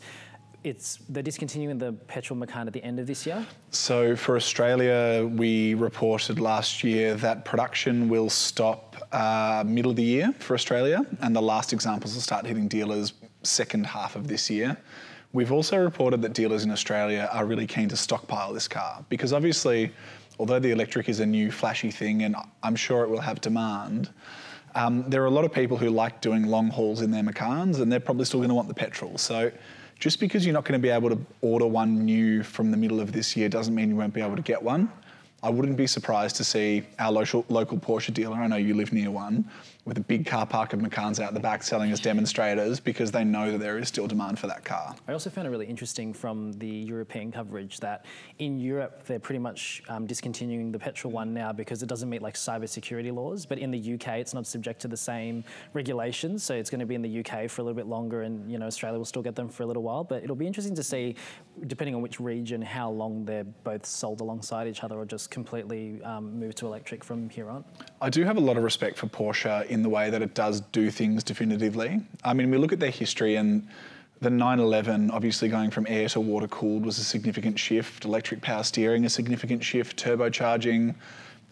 it's 0.64 1.00
they're 1.10 1.24
discontinuing 1.24 1.78
the 1.78 1.94
petrol 2.08 2.38
Macan 2.38 2.68
at 2.68 2.74
the 2.74 2.84
end 2.84 3.00
of 3.00 3.08
this 3.08 3.26
year. 3.26 3.46
So 3.72 4.16
for 4.16 4.36
Australia, 4.36 5.26
we 5.26 5.74
reported 5.74 6.40
last 6.40 6.84
year 6.84 7.16
that 7.16 7.46
production 7.46 8.10
will 8.10 8.30
stop 8.30 8.96
uh, 9.12 9.64
middle 9.66 9.92
of 9.92 9.98
the 9.98 10.04
year 10.04 10.34
for 10.40 10.54
Australia, 10.54 11.06
and 11.22 11.36
the 11.36 11.42
last 11.42 11.74
examples 11.74 12.14
will 12.14 12.22
start 12.22 12.46
hitting 12.46 12.68
dealers 12.68 13.14
second 13.44 13.86
half 13.86 14.16
of 14.16 14.28
this 14.28 14.50
year. 14.50 14.78
We've 15.32 15.52
also 15.52 15.78
reported 15.78 16.22
that 16.24 16.34
dealers 16.34 16.64
in 16.64 16.72
Australia 16.72 17.30
are 17.32 17.46
really 17.46 17.68
keen 17.68 17.88
to 17.90 17.98
stockpile 17.98 18.52
this 18.52 18.68
car 18.68 19.06
because 19.10 19.32
obviously, 19.32 19.92
although 20.40 20.60
the 20.60 20.72
electric 20.72 21.08
is 21.08 21.20
a 21.20 21.26
new 21.26 21.52
flashy 21.52 21.92
thing, 21.92 22.24
and 22.24 22.36
I'm 22.64 22.76
sure 22.76 23.04
it 23.04 23.10
will 23.10 23.22
have 23.22 23.40
demand. 23.40 24.10
Um, 24.76 25.04
there 25.08 25.22
are 25.24 25.28
a 25.28 25.32
lot 25.32 25.46
of 25.46 25.54
people 25.54 25.78
who 25.78 25.90
like 25.90 26.22
doing 26.22 26.48
long 26.48 26.70
hauls 26.70 27.02
in 27.02 27.12
their 27.12 27.24
Macans, 27.24 27.80
and 27.80 27.92
they're 27.92 28.00
probably 28.00 28.26
still 28.26 28.40
going 28.40 28.50
to 28.50 28.56
want 28.56 28.68
the 28.68 28.74
petrol. 28.74 29.18
So, 29.18 29.52
just 30.00 30.19
because 30.19 30.46
you're 30.46 30.54
not 30.54 30.63
going 30.63 30.80
to 30.80 30.81
be 30.81 30.90
able 30.90 31.10
to 31.10 31.19
order 31.42 31.68
one 31.68 32.06
new 32.06 32.42
from 32.42 32.72
the 32.72 32.78
middle 32.78 33.01
of 33.01 33.12
this 33.12 33.36
year 33.36 33.50
doesn't 33.50 33.75
mean 33.75 33.90
you 33.90 33.96
won't 33.96 34.13
be 34.13 34.22
able 34.22 34.38
to 34.38 34.42
get 34.42 34.62
one. 34.62 34.90
I 35.44 35.50
wouldn't 35.50 35.78
be 35.78 35.88
surprised 35.88 36.36
to 36.38 36.44
see 36.44 36.84
our 36.98 37.12
local, 37.12 37.46
local 37.50 37.78
Porsche 37.78 38.13
dealer, 38.13 38.36
I 38.36 38.48
know 38.48 38.57
you 38.57 38.74
live 38.74 38.92
near 38.92 39.12
one, 39.12 39.50
with 39.89 39.97
a 39.97 40.01
big 40.01 40.24
car 40.24 40.45
park 40.45 40.71
of 40.71 40.80
Macans 40.80 41.19
out 41.19 41.33
the 41.33 41.39
back 41.39 41.63
selling 41.63 41.91
as 41.91 42.00
demonstrators 42.00 42.80
because 42.80 43.12
they 43.12 43.24
know 43.24 43.51
that 43.51 43.57
there 43.57 43.80
is 43.80 43.88
still 43.88 44.06
demand 44.06 44.38
for 44.38 44.45
that 44.45 44.63
car. 44.63 44.95
I 45.07 45.13
also 45.13 45.31
found 45.31 45.47
it 45.47 45.50
really 45.50 45.65
interesting 45.65 46.13
from 46.13 46.53
the 46.53 46.68
European 46.68 47.31
coverage 47.31 47.80
that 47.80 48.06
in 48.38 48.59
Europe 48.59 49.03
they're 49.06 49.19
pretty 49.19 49.39
much 49.39 49.81
um, 49.89 50.06
discontinuing 50.06 50.71
the 50.71 50.77
petrol 50.77 51.12
one 51.12 51.33
now 51.33 51.51
because 51.51 51.81
it 51.81 51.89
doesn't 51.89 52.07
meet 52.07 52.21
like 52.21 52.36
cybersecurity 52.36 53.12
laws. 53.12 53.47
But 53.47 53.57
in 53.57 53.71
the 53.71 53.94
UK, 53.95 54.19
it's 54.19 54.36
not 54.36 54.45
subject 54.45 54.80
to 54.81 54.88
the 54.88 54.95
same 54.95 55.44
regulations, 55.74 56.44
so 56.44 56.53
it's 56.53 56.69
going 56.69 56.81
to 56.81 56.86
be 56.86 56.94
in 56.94 57.01
the 57.01 57.19
UK 57.21 57.50
for 57.50 57.62
a 57.62 57.65
little 57.65 57.75
bit 57.75 57.88
longer, 57.88 58.21
and 58.21 58.50
you 58.50 58.59
know 58.59 58.68
Australia 58.68 59.00
will 59.00 59.06
still 59.06 59.24
get 59.24 59.36
them 59.36 59.50
for 59.50 59.63
a 59.63 59.65
little 59.65 59.81
while. 59.81 60.03
But 60.03 60.24
it'll 60.24 60.36
be 60.36 60.45
interesting 60.45 60.75
to 60.75 60.83
see, 60.83 61.15
depending 61.65 61.95
on 61.95 62.03
which 62.03 62.19
region, 62.19 62.62
how 62.62 62.91
long 62.91 63.25
they're 63.25 63.44
both 63.44 63.88
sold 63.88 64.21
alongside 64.21 64.68
each 64.68 64.83
other 64.83 64.95
or 64.95 65.06
just 65.06 65.31
completely 65.31 66.00
um, 66.03 66.39
move 66.39 66.53
to 66.56 66.68
electric 66.68 67.03
from 67.03 67.27
here 67.27 67.50
on. 67.50 67.65
I 68.01 68.12
do 68.12 68.24
have 68.24 68.38
a 68.38 68.39
lot 68.39 68.56
of 68.56 68.63
respect 68.63 68.95
for 68.95 69.07
Porsche 69.07 69.65
in 69.65 69.79
the 69.84 69.90
way 69.90 70.10
that 70.10 70.22
it 70.22 70.34
does 70.34 70.62
do 70.72 70.90
things 70.90 71.24
definitively. 71.24 72.02
I 72.24 72.34
mean, 72.34 72.50
we 72.52 72.58
look 72.58 72.74
at 72.74 72.80
their 72.80 72.92
history 72.92 73.36
and 73.36 73.68
the 74.22 74.30
911 74.30 75.12
obviously 75.12 75.48
going 75.48 75.72
from 75.72 75.88
air 75.88 76.10
to 76.10 76.20
water 76.20 76.48
cooled 76.48 76.86
was 76.86 77.00
a 77.00 77.03
significant 77.03 77.58
shift, 77.58 78.06
electric 78.06 78.42
power 78.42 78.63
steering 78.63 79.06
a 79.06 79.10
significant 79.10 79.63
shift, 79.63 80.01
turbocharging, 80.03 80.94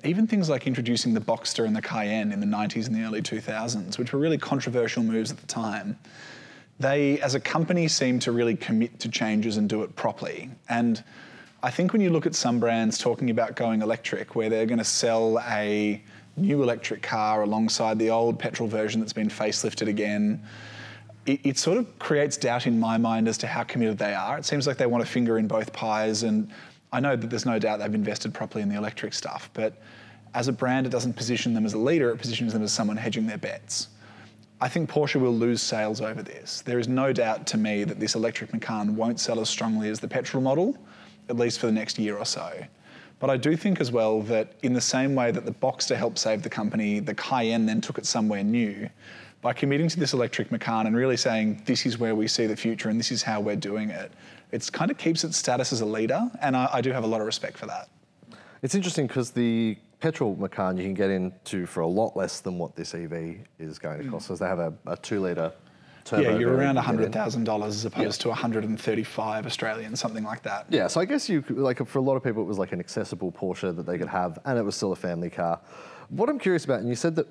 even 0.03 0.27
things 0.27 0.49
like 0.49 0.67
introducing 0.67 1.13
the 1.13 1.21
Boxster 1.21 1.65
and 1.65 1.75
the 1.75 1.81
Cayenne 1.81 2.31
in 2.31 2.39
the 2.39 2.45
90s 2.45 2.87
and 2.87 2.95
the 2.95 3.03
early 3.03 3.21
2000s, 3.21 3.97
which 3.97 4.13
were 4.13 4.19
really 4.19 4.37
controversial 4.37 5.01
moves 5.01 5.31
at 5.31 5.37
the 5.37 5.47
time. 5.47 5.97
They, 6.79 7.19
as 7.21 7.33
a 7.33 7.39
company, 7.39 7.87
seem 7.87 8.19
to 8.19 8.31
really 8.31 8.55
commit 8.55 8.99
to 8.99 9.09
changes 9.09 9.57
and 9.57 9.67
do 9.67 9.81
it 9.81 9.95
properly. 9.95 10.51
And 10.69 11.03
I 11.63 11.71
think 11.71 11.91
when 11.91 12.01
you 12.01 12.11
look 12.11 12.27
at 12.27 12.35
some 12.35 12.59
brands 12.59 12.99
talking 12.99 13.31
about 13.31 13.55
going 13.55 13.81
electric, 13.81 14.35
where 14.35 14.49
they're 14.49 14.67
going 14.67 14.77
to 14.77 14.83
sell 14.83 15.39
a 15.49 16.03
new 16.37 16.63
electric 16.63 17.01
car 17.01 17.41
alongside 17.41 17.99
the 17.99 18.09
old 18.09 18.39
petrol 18.39 18.69
version 18.69 18.99
that's 18.99 19.13
been 19.13 19.29
facelifted 19.29 19.87
again, 19.87 20.41
it, 21.25 21.41
it, 21.43 21.57
sort 21.57 21.77
of 21.77 21.99
creates 21.99 22.37
doubt 22.37 22.67
in 22.67 22.79
my 22.79 22.97
mind 22.97 23.27
as 23.27 23.37
to 23.39 23.47
how 23.47 23.63
committed 23.63 23.97
they 23.97 24.13
are. 24.13 24.37
It 24.37 24.45
seems 24.45 24.65
like 24.65 24.77
they 24.77 24.85
want 24.85 25.03
a 25.03 25.07
finger 25.07 25.37
in 25.37 25.47
both 25.47 25.73
pies, 25.73 26.23
and 26.23 26.49
I 26.93 26.99
know 26.99 27.15
that 27.15 27.29
there's 27.29 27.45
no 27.45 27.59
doubt 27.59 27.79
they've 27.79 27.93
invested 27.93 28.33
properly 28.33 28.61
in 28.61 28.69
the 28.69 28.77
electric 28.77 29.13
stuff, 29.13 29.49
but 29.53 29.81
as 30.33 30.47
a 30.47 30.53
brand, 30.53 30.85
it 30.85 30.89
doesn't 30.89 31.13
position 31.13 31.53
them 31.53 31.65
as 31.65 31.73
a 31.73 31.77
leader, 31.77 32.11
it 32.11 32.17
positions 32.17 32.53
them 32.53 32.63
as 32.63 32.71
someone 32.71 32.95
hedging 32.95 33.27
their 33.27 33.37
bets. 33.37 33.89
I 34.59 34.67
think 34.69 34.89
Porsche 34.89 35.19
will 35.19 35.35
lose 35.35 35.61
sales 35.61 36.01
over 36.01 36.23
this. 36.23 36.61
There 36.61 36.79
is 36.79 36.87
no 36.87 37.13
doubt 37.13 37.45
to 37.47 37.57
me 37.57 37.83
that 37.83 37.99
this 37.99 38.15
electric 38.15 38.53
Macan 38.53 38.95
won't 38.95 39.19
sell 39.19 39.39
as 39.39 39.49
strongly 39.49 39.89
as 39.89 39.99
the 39.99 40.07
petrol 40.07 40.41
model, 40.41 40.77
at 41.29 41.35
least 41.35 41.59
for 41.59 41.67
the 41.67 41.71
next 41.71 41.99
year 41.99 42.17
or 42.17 42.25
so. 42.25 42.51
But 43.19 43.29
I 43.29 43.37
do 43.37 43.55
think 43.55 43.81
as 43.81 43.91
well 43.91 44.21
that 44.23 44.53
in 44.61 44.73
the 44.73 44.81
same 44.81 45.15
way 45.15 45.31
that 45.31 45.45
the 45.45 45.51
Boxster 45.51 45.95
helped 45.95 46.19
save 46.19 46.43
the 46.43 46.49
company, 46.49 46.99
the 46.99 47.15
Cayenne 47.15 47.65
then 47.65 47.81
took 47.81 47.97
it 47.97 48.05
somewhere 48.05 48.43
new. 48.43 48.89
By 49.41 49.53
committing 49.53 49.87
to 49.89 49.99
this 49.99 50.13
electric 50.13 50.51
Macan 50.51 50.87
and 50.87 50.95
really 50.95 51.17
saying 51.17 51.61
this 51.65 51.85
is 51.85 51.97
where 51.97 52.15
we 52.15 52.27
see 52.27 52.45
the 52.47 52.55
future 52.55 52.89
and 52.89 52.99
this 52.99 53.11
is 53.11 53.23
how 53.23 53.39
we're 53.39 53.55
doing 53.55 53.89
it, 53.89 54.11
it 54.51 54.69
kind 54.71 54.91
of 54.91 54.97
keeps 54.97 55.23
its 55.23 55.37
status 55.37 55.73
as 55.73 55.81
a 55.81 55.85
leader, 55.85 56.29
and 56.41 56.55
I, 56.55 56.69
I 56.73 56.81
do 56.81 56.91
have 56.91 57.03
a 57.03 57.07
lot 57.07 57.21
of 57.21 57.27
respect 57.27 57.57
for 57.57 57.65
that. 57.65 57.89
It's 58.61 58.75
interesting 58.75 59.07
because 59.07 59.31
the 59.31 59.77
petrol 59.99 60.35
Macan 60.35 60.77
you 60.77 60.83
can 60.83 60.93
get 60.93 61.09
into 61.09 61.65
for 61.65 61.81
a 61.81 61.87
lot 61.87 62.15
less 62.15 62.39
than 62.39 62.57
what 62.57 62.75
this 62.75 62.93
EV 62.93 63.37
is 63.59 63.79
going 63.79 64.03
to 64.03 64.09
cost, 64.09 64.25
mm. 64.25 64.27
because 64.27 64.39
they 64.39 64.47
have 64.47 64.59
a, 64.59 64.73
a 64.85 64.97
two 64.97 65.19
litre 65.19 65.51
turbo. 66.07 66.23
Yeah, 66.23 66.37
you're 66.37 66.53
around 66.53 66.75
get 66.75 66.85
in. 66.89 67.11
$100,000 67.11 67.67
as 67.67 67.85
opposed 67.85 68.21
to 68.21 68.29
135 68.29 69.45
Australian, 69.45 69.95
something 69.95 70.23
like 70.23 70.43
that. 70.43 70.65
Yeah, 70.69 70.87
so 70.87 70.99
I 71.01 71.05
guess 71.05 71.29
you 71.29 71.41
could- 71.41 71.57
like 71.57 71.85
for 71.85 71.99
a 71.99 72.01
lot 72.01 72.15
of 72.15 72.23
people 72.23 72.41
it 72.41 72.45
was 72.45 72.57
like 72.57 72.71
an 72.71 72.79
accessible 72.79 73.31
Porsche 73.31 73.75
that 73.75 73.85
they 73.85 73.97
could 73.97 74.07
have, 74.09 74.39
and 74.45 74.57
it 74.57 74.63
was 74.63 74.75
still 74.75 74.91
a 74.91 74.95
family 74.95 75.29
car. 75.29 75.59
What 76.09 76.29
I'm 76.29 76.39
curious 76.39 76.65
about, 76.65 76.79
and 76.79 76.89
you 76.89 76.95
said 76.95 77.15
that 77.17 77.27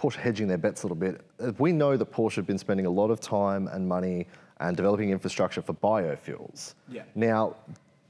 Porsche 0.00 0.16
hedging 0.16 0.46
their 0.48 0.58
bets 0.58 0.82
a 0.82 0.86
little 0.86 0.96
bit. 0.96 1.20
Uh, 1.40 1.52
We 1.58 1.72
know 1.72 1.96
that 1.96 2.12
Porsche 2.12 2.36
have 2.36 2.46
been 2.46 2.58
spending 2.58 2.86
a 2.86 2.90
lot 2.90 3.10
of 3.10 3.20
time 3.20 3.68
and 3.68 3.88
money 3.88 4.26
and 4.60 4.76
developing 4.76 5.10
infrastructure 5.10 5.62
for 5.62 5.72
biofuels. 5.74 6.74
Yeah. 6.88 7.02
Now, 7.14 7.56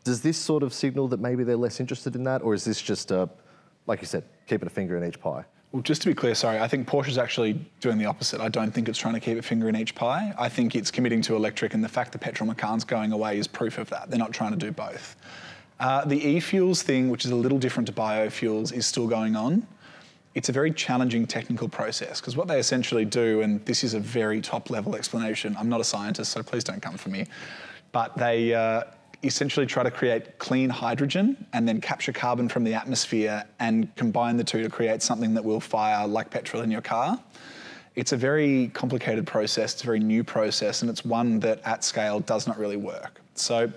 does 0.05 0.21
this 0.23 0.39
sort 0.39 0.63
of 0.63 0.73
signal 0.73 1.09
that 1.09 1.21
maybe 1.21 1.45
they're 1.45 1.57
less 1.57 1.81
interested 1.81 2.15
in 2.17 2.25
that, 2.25 2.43
or 2.43 2.55
is 2.55 2.65
this 2.65 2.81
just 2.81 3.11
a, 3.11 3.29
like 3.87 4.01
you 4.01 4.07
said, 4.07 4.25
keeping 4.47 4.67
a 4.67 4.71
finger 4.71 4.97
in 4.97 5.05
each 5.07 5.21
pie? 5.21 5.45
Well, 5.73 5.83
just 5.83 6.01
to 6.03 6.09
be 6.09 6.15
clear, 6.15 6.35
sorry, 6.35 6.61
I 6.61 6.67
think 6.67 6.89
Porsche 6.89 7.09
is 7.09 7.19
actually 7.19 7.61
doing 7.81 7.99
the 7.99 8.07
opposite. 8.07 8.41
I 8.41 8.49
don't 8.49 8.71
think 8.71 8.89
it's 8.89 8.99
trying 8.99 9.15
to 9.15 9.21
keep 9.21 9.37
a 9.37 9.43
finger 9.43 9.69
in 9.69 9.77
each 9.77 9.95
pie. 9.95 10.33
I 10.39 10.49
think 10.49 10.75
it's 10.75 10.91
committing 10.91 11.21
to 11.23 11.37
electric, 11.37 11.75
and 11.75 11.85
the 11.85 11.89
fact 11.89 12.13
that 12.13 12.21
petrol 12.21 12.49
Macan's 12.49 12.85
going 12.85 13.13
away 13.13 13.39
is 13.39 13.47
proof 13.47 13.77
of 13.77 13.91
that. 13.91 14.09
They're 14.09 14.19
not 14.19 14.33
trying 14.33 14.53
to 14.53 14.57
do 14.57 14.73
both. 14.73 15.17
Uh, 15.79 16.07
the 16.07 16.27
e-fuels 16.27 16.83
thing, 16.83 17.11
which 17.11 17.27
is 17.27 17.33
a 17.33 17.37
little 17.37 17.59
different 17.59 17.87
to 17.89 17.93
biofuels, 17.93 18.73
is 18.73 18.87
still 18.87 19.07
going 19.07 19.37
on. 19.37 19.67
It's 20.35 20.49
a 20.49 20.53
very 20.53 20.71
challenging 20.71 21.27
technical 21.27 21.69
process 21.69 22.19
because 22.21 22.35
what 22.35 22.49
they 22.49 22.59
essentially 22.59 23.05
do, 23.05 23.43
and 23.43 23.63
this 23.67 23.85
is 23.85 23.93
a 23.93 24.01
very 24.01 24.41
top 24.41 24.71
level 24.71 24.97
explanation, 24.97 25.55
I'm 25.59 25.69
not 25.69 25.81
a 25.81 25.85
scientist, 25.85 26.33
so 26.33 26.43
please 26.43 26.65
don't 26.65 26.81
come 26.81 26.97
for 26.97 27.11
me, 27.11 27.27
but 27.93 28.17
they 28.17 28.55
uh, 28.55 28.85
essentially 29.23 29.67
try 29.67 29.83
to 29.83 29.91
create 29.91 30.39
clean 30.39 30.71
hydrogen 30.71 31.45
and 31.53 31.67
then 31.67 31.81
capture 31.81 32.13
carbon 32.13 32.49
from 32.49 32.65
the 32.65 32.75
atmosphere 32.75 33.45
and 33.59 33.95
combine 33.97 34.37
the 34.37 34.45
two 34.45 34.63
to 34.63 34.69
create 34.69 35.03
something 35.03 35.35
that 35.35 35.45
will 35.45 35.61
fire 35.61 36.07
like 36.07 36.31
petrol 36.31 36.63
in 36.63 36.71
your 36.71 36.81
car. 36.81 37.19
It's 37.97 38.13
a 38.13 38.17
very 38.17 38.69
complicated 38.75 39.27
process, 39.27 39.73
it's 39.73 39.83
a 39.83 39.87
very 39.87 39.99
new 39.99 40.23
process, 40.23 40.83
and 40.83 40.91
it's 40.91 41.05
one 41.05 41.41
that 41.41 41.61
at 41.65 41.83
scale 41.83 42.21
does 42.21 42.47
not 42.47 42.57
really 42.57 42.77
work. 42.77 43.21
So, 43.35 43.73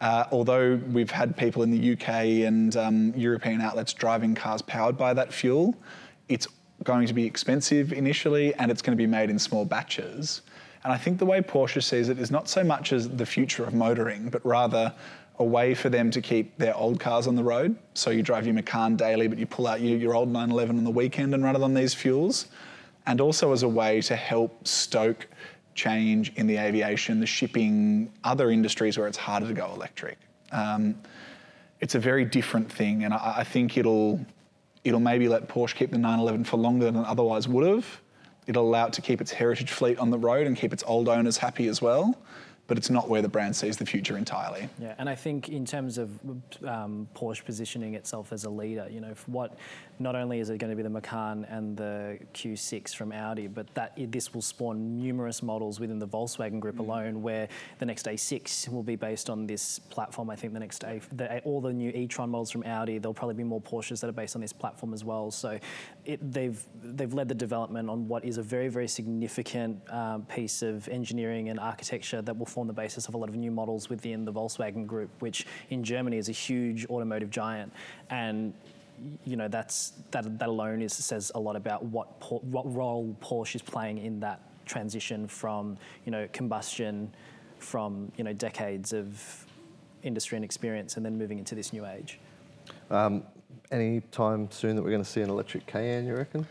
uh, 0.00 0.24
although 0.32 0.80
we've 0.90 1.10
had 1.10 1.36
people 1.36 1.62
in 1.62 1.70
the 1.70 1.92
UK 1.92 2.46
and 2.46 2.74
um, 2.76 3.12
European 3.14 3.60
outlets 3.60 3.92
driving 3.92 4.34
cars 4.34 4.62
powered 4.62 4.96
by 4.96 5.12
that 5.12 5.32
fuel, 5.32 5.74
it's 6.28 6.46
going 6.84 7.06
to 7.06 7.12
be 7.12 7.24
expensive 7.24 7.92
initially 7.92 8.54
and 8.54 8.70
it's 8.70 8.80
going 8.80 8.96
to 8.96 9.00
be 9.00 9.06
made 9.06 9.28
in 9.28 9.38
small 9.38 9.64
batches. 9.64 10.42
And 10.84 10.92
I 10.92 10.96
think 10.96 11.18
the 11.18 11.26
way 11.26 11.40
Porsche 11.40 11.82
sees 11.82 12.08
it 12.08 12.18
is 12.18 12.30
not 12.30 12.48
so 12.48 12.62
much 12.62 12.92
as 12.92 13.08
the 13.08 13.26
future 13.26 13.64
of 13.64 13.74
motoring, 13.74 14.28
but 14.28 14.44
rather 14.44 14.94
a 15.38 15.44
way 15.44 15.74
for 15.74 15.88
them 15.88 16.10
to 16.10 16.20
keep 16.20 16.56
their 16.58 16.74
old 16.76 16.98
cars 16.98 17.26
on 17.26 17.36
the 17.36 17.42
road. 17.42 17.76
So 17.94 18.10
you 18.10 18.22
drive 18.22 18.44
your 18.44 18.54
Macan 18.54 18.96
daily, 18.96 19.28
but 19.28 19.38
you 19.38 19.46
pull 19.46 19.66
out 19.66 19.80
your, 19.80 19.96
your 19.96 20.14
old 20.14 20.28
911 20.28 20.78
on 20.78 20.84
the 20.84 20.90
weekend 20.90 21.34
and 21.34 21.44
run 21.44 21.54
it 21.56 21.62
on 21.62 21.74
these 21.74 21.94
fuels. 21.94 22.46
And 23.06 23.20
also 23.20 23.52
as 23.52 23.62
a 23.62 23.68
way 23.68 24.00
to 24.02 24.16
help 24.16 24.66
stoke 24.66 25.26
change 25.74 26.32
in 26.34 26.46
the 26.46 26.56
aviation, 26.56 27.20
the 27.20 27.26
shipping, 27.26 28.12
other 28.24 28.50
industries 28.50 28.98
where 28.98 29.06
it's 29.06 29.16
harder 29.16 29.46
to 29.46 29.54
go 29.54 29.72
electric. 29.74 30.18
Um, 30.52 31.00
it's 31.80 31.94
a 31.94 32.00
very 32.00 32.24
different 32.24 32.70
thing, 32.70 33.04
and 33.04 33.14
I, 33.14 33.36
I 33.38 33.44
think 33.44 33.76
it'll 33.78 34.20
it'll 34.84 35.00
maybe 35.00 35.28
let 35.28 35.48
Porsche 35.48 35.74
keep 35.74 35.90
the 35.90 35.98
911 35.98 36.44
for 36.44 36.56
longer 36.56 36.86
than 36.86 36.96
it 36.96 37.06
otherwise 37.06 37.46
would 37.48 37.66
have. 37.66 38.00
It'll 38.48 38.66
allow 38.66 38.86
it 38.86 38.94
to 38.94 39.02
keep 39.02 39.20
its 39.20 39.30
heritage 39.30 39.70
fleet 39.70 39.98
on 39.98 40.10
the 40.10 40.18
road 40.18 40.46
and 40.46 40.56
keep 40.56 40.72
its 40.72 40.82
old 40.86 41.08
owners 41.08 41.36
happy 41.36 41.68
as 41.68 41.80
well. 41.80 42.18
But 42.66 42.76
it's 42.76 42.90
not 42.90 43.08
where 43.08 43.22
the 43.22 43.28
brand 43.28 43.54
sees 43.54 43.76
the 43.76 43.86
future 43.86 44.18
entirely. 44.18 44.68
Yeah, 44.78 44.94
and 44.98 45.08
I 45.08 45.14
think 45.14 45.48
in 45.48 45.64
terms 45.64 45.96
of 45.96 46.18
um, 46.66 47.08
Porsche 47.14 47.44
positioning 47.44 47.94
itself 47.94 48.32
as 48.32 48.44
a 48.44 48.50
leader, 48.50 48.86
you 48.90 49.00
know, 49.00 49.14
what 49.26 49.56
not 50.00 50.14
only 50.14 50.40
is 50.40 50.50
it 50.50 50.58
going 50.58 50.70
to 50.70 50.76
be 50.76 50.82
the 50.82 50.90
Macan 50.90 51.44
and 51.44 51.76
the 51.76 52.18
Q6 52.34 52.94
from 52.94 53.12
Audi, 53.12 53.46
but 53.46 53.72
that 53.74 53.92
this 54.10 54.32
will 54.32 54.42
spawn 54.42 54.96
numerous 54.96 55.42
models 55.42 55.80
within 55.80 55.98
the 55.98 56.06
Volkswagen 56.06 56.60
Group 56.60 56.78
alone, 56.78 57.22
where 57.22 57.48
the 57.78 57.86
next 57.86 58.06
A6 58.06 58.68
will 58.68 58.82
be 58.82 58.96
based 58.96 59.28
on 59.28 59.46
this 59.46 59.78
platform. 59.78 60.30
I 60.30 60.36
think 60.36 60.52
the 60.52 60.60
next 60.60 60.84
A, 60.84 61.00
the, 61.12 61.40
all 61.40 61.60
the 61.60 61.72
new 61.72 61.90
e-tron 61.90 62.30
models 62.30 62.50
from 62.50 62.62
Audi, 62.64 62.98
there'll 62.98 63.14
probably 63.14 63.34
be 63.34 63.44
more 63.44 63.60
Porsches 63.60 64.00
that 64.00 64.08
are 64.08 64.12
based 64.12 64.34
on 64.34 64.40
this 64.40 64.52
platform 64.52 64.94
as 64.94 65.04
well. 65.04 65.30
So 65.30 65.58
it, 66.04 66.32
they've 66.32 66.64
they've 66.82 67.12
led 67.12 67.28
the 67.28 67.34
development 67.34 67.90
on 67.90 68.08
what 68.08 68.24
is 68.24 68.38
a 68.38 68.42
very 68.42 68.68
very 68.68 68.88
significant 68.88 69.78
um, 69.92 70.24
piece 70.26 70.62
of 70.62 70.88
engineering 70.88 71.48
and 71.48 71.58
architecture 71.58 72.22
that 72.22 72.36
will 72.36 72.46
form 72.46 72.66
the 72.66 72.72
basis 72.72 73.08
of 73.08 73.14
a 73.14 73.16
lot 73.16 73.28
of 73.28 73.36
new 73.36 73.50
models 73.50 73.88
within 73.88 74.24
the 74.24 74.32
Volkswagen 74.32 74.86
Group, 74.86 75.10
which 75.20 75.46
in 75.70 75.82
Germany 75.82 76.18
is 76.18 76.28
a 76.28 76.32
huge 76.32 76.86
automotive 76.86 77.30
giant, 77.30 77.72
and 78.10 78.54
you 79.24 79.36
know 79.36 79.48
that's 79.48 79.92
that 80.10 80.38
that 80.38 80.48
alone 80.48 80.82
is 80.82 80.92
says 80.92 81.30
a 81.34 81.40
lot 81.40 81.56
about 81.56 81.84
what 81.84 82.18
Por- 82.20 82.40
what 82.40 82.72
role 82.74 83.16
Porsche 83.20 83.56
is 83.56 83.62
playing 83.62 83.98
in 83.98 84.20
that 84.20 84.40
transition 84.66 85.26
from 85.28 85.76
you 86.04 86.12
know 86.12 86.28
combustion, 86.32 87.12
from 87.58 88.10
you 88.16 88.24
know 88.24 88.32
decades 88.32 88.92
of 88.92 89.46
industry 90.02 90.36
and 90.36 90.44
experience, 90.44 90.96
and 90.96 91.04
then 91.04 91.16
moving 91.18 91.38
into 91.38 91.54
this 91.54 91.72
new 91.72 91.84
age. 91.86 92.18
Any 93.70 94.00
time 94.12 94.50
soon 94.50 94.76
that 94.76 94.82
we're 94.82 94.90
going 94.90 95.02
to 95.02 95.08
see 95.08 95.20
an 95.20 95.28
electric 95.28 95.66
Cayenne, 95.66 96.06
you 96.06 96.14
reckon? 96.16 96.46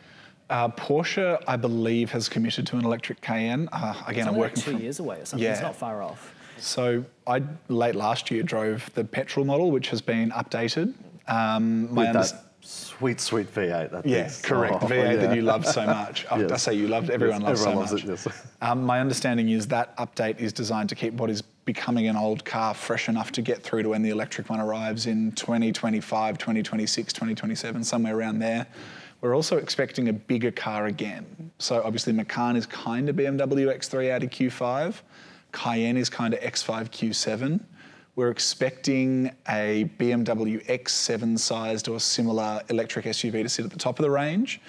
Uh, 0.51 0.69
Porsche, 0.69 1.41
I 1.47 1.55
believe, 1.57 2.11
has 2.11 2.29
committed 2.29 2.67
to 2.67 2.77
an 2.77 2.85
electric 2.85 3.21
Cayenne. 3.21 3.67
Uh, 3.71 3.95
again, 4.05 4.19
It's 4.19 4.27
I'm 4.27 4.33
only 4.35 4.41
like 4.41 4.49
working 4.51 4.63
two 4.63 4.71
from. 4.73 4.81
years 4.81 4.99
away 4.99 5.19
or 5.21 5.25
something. 5.25 5.47
It's 5.49 5.61
not 5.61 5.75
far 5.75 6.03
off. 6.03 6.35
So 6.59 7.03
I 7.25 7.41
late 7.69 7.95
last 7.95 8.29
year 8.29 8.43
drove 8.43 8.91
the 8.93 9.03
petrol 9.03 9.45
model, 9.47 9.71
which 9.71 9.89
has 9.89 9.99
been 10.01 10.29
updated. 10.31 10.93
Um, 11.27 11.93
my 11.93 12.07
With 12.07 12.15
underst- 12.15 12.31
that 12.31 12.43
sweet, 12.61 13.19
sweet 13.21 13.53
V8. 13.53 13.91
That 13.91 14.05
Yeah, 14.05 14.23
thing's- 14.23 14.41
correct. 14.41 14.77
oh, 14.81 14.87
V8 14.87 15.11
yeah. 15.21 15.27
that 15.27 15.35
you 15.35 15.41
loved 15.41 15.65
so 15.67 15.85
much. 15.85 16.25
I, 16.31 16.45
I 16.45 16.57
say 16.57 16.73
you 16.73 16.87
loved, 16.87 17.09
everyone 17.09 17.41
Yes, 17.41 17.47
loves 17.49 17.61
everyone 17.65 17.87
so 17.87 17.93
loves 17.95 18.05
much. 18.05 18.25
it, 18.27 18.29
yes. 18.35 18.47
Um, 18.61 18.83
my 18.83 18.99
understanding 18.99 19.49
is 19.49 19.67
that 19.67 19.95
update 19.97 20.39
is 20.39 20.53
designed 20.53 20.89
to 20.89 20.95
keep 20.95 21.13
what 21.13 21.29
is 21.29 21.41
becoming 21.41 22.07
an 22.07 22.15
old 22.15 22.45
car 22.45 22.73
fresh 22.73 23.09
enough 23.09 23.31
to 23.33 23.41
get 23.41 23.61
through 23.61 23.83
to 23.83 23.89
when 23.89 24.01
the 24.01 24.09
electric 24.09 24.49
one 24.49 24.59
arrives 24.61 25.05
in 25.05 25.31
2025, 25.33 26.37
2026, 26.37 27.11
2027, 27.13 27.83
somewhere 27.83 28.15
around 28.17 28.39
there. 28.39 28.65
We're 29.19 29.35
also 29.35 29.57
expecting 29.57 30.07
a 30.09 30.13
bigger 30.13 30.51
car 30.51 30.85
again. 30.85 31.51
So 31.59 31.81
obviously 31.83 32.13
Macan 32.13 32.55
is 32.55 32.65
kind 32.65 33.09
of 33.09 33.15
BMW 33.17 33.75
X3 33.75 34.11
Audi 34.13 34.27
Q5. 34.27 35.01
Cayenne 35.51 35.97
is 35.97 36.09
kind 36.09 36.33
of 36.33 36.39
X5 36.41 36.89
Q7. 36.91 37.59
We're 38.17 38.31
expecting 38.31 39.29
a 39.47 39.87
BMW 39.99 40.65
X7 40.65 41.37
sized 41.37 41.87
or 41.87 41.99
similar 41.99 42.63
electric 42.67 43.05
SUV 43.05 43.43
to 43.43 43.47
sit 43.47 43.63
at 43.63 43.69
the 43.69 43.77
top 43.77 43.99
of 43.99 44.03
the 44.03 44.09
range. 44.09 44.59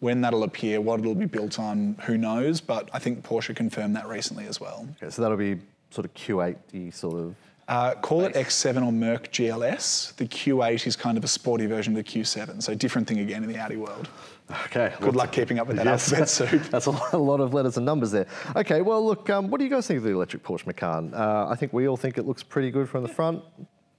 When 0.00 0.20
that'll 0.20 0.42
appear, 0.42 0.82
what 0.82 1.00
it'll 1.00 1.14
be 1.14 1.24
built 1.24 1.58
on, 1.58 1.96
who 2.02 2.18
knows? 2.18 2.60
But 2.60 2.90
I 2.92 2.98
think 2.98 3.24
Porsche 3.24 3.56
confirmed 3.56 3.96
that 3.96 4.06
recently 4.06 4.46
as 4.46 4.60
well. 4.60 4.86
Okay, 5.00 5.10
so 5.10 5.22
that'll 5.22 5.38
be 5.38 5.58
sort 5.88 6.04
of 6.04 6.12
Q8 6.12 6.92
sort 6.92 7.16
of. 7.16 7.34
Uh, 7.66 7.94
call 7.94 8.26
it 8.26 8.34
X7 8.34 8.86
or 8.86 8.92
Merc 8.92 9.32
GLS. 9.32 10.14
The 10.16 10.26
Q8 10.26 10.86
is 10.86 10.94
kind 10.94 11.16
of 11.16 11.24
a 11.24 11.28
sporty 11.28 11.64
version 11.64 11.96
of 11.96 12.04
the 12.04 12.10
Q7, 12.12 12.62
so 12.62 12.74
different 12.74 13.08
thing 13.08 13.20
again 13.20 13.42
in 13.42 13.50
the 13.50 13.58
Audi 13.58 13.76
world. 13.76 14.10
Okay. 14.66 14.94
Good 15.00 15.16
luck 15.16 15.32
keeping 15.32 15.58
up 15.58 15.66
with 15.66 15.76
that 15.76 15.86
alphabet 15.86 16.28
soup. 16.38 16.62
That's 16.70 16.86
a 16.86 16.90
lot, 17.18 17.40
of 17.40 17.52
letters 17.52 17.76
and 17.76 17.84
numbers 17.84 18.10
there. 18.10 18.26
Okay, 18.56 18.80
well, 18.80 19.04
look, 19.04 19.28
um, 19.30 19.48
what 19.50 19.58
do 19.58 19.64
you 19.64 19.70
guys 19.70 19.86
think 19.86 19.98
of 19.98 20.04
the 20.04 20.10
electric 20.10 20.42
Porsche 20.42 20.66
Macan? 20.66 21.12
Uh, 21.14 21.46
I 21.48 21.54
think 21.54 21.72
we 21.72 21.86
all 21.86 21.96
think 21.96 22.18
it 22.18 22.26
looks 22.26 22.42
pretty 22.42 22.70
good 22.70 22.88
from 22.88 23.02
the 23.02 23.08
front, 23.08 23.42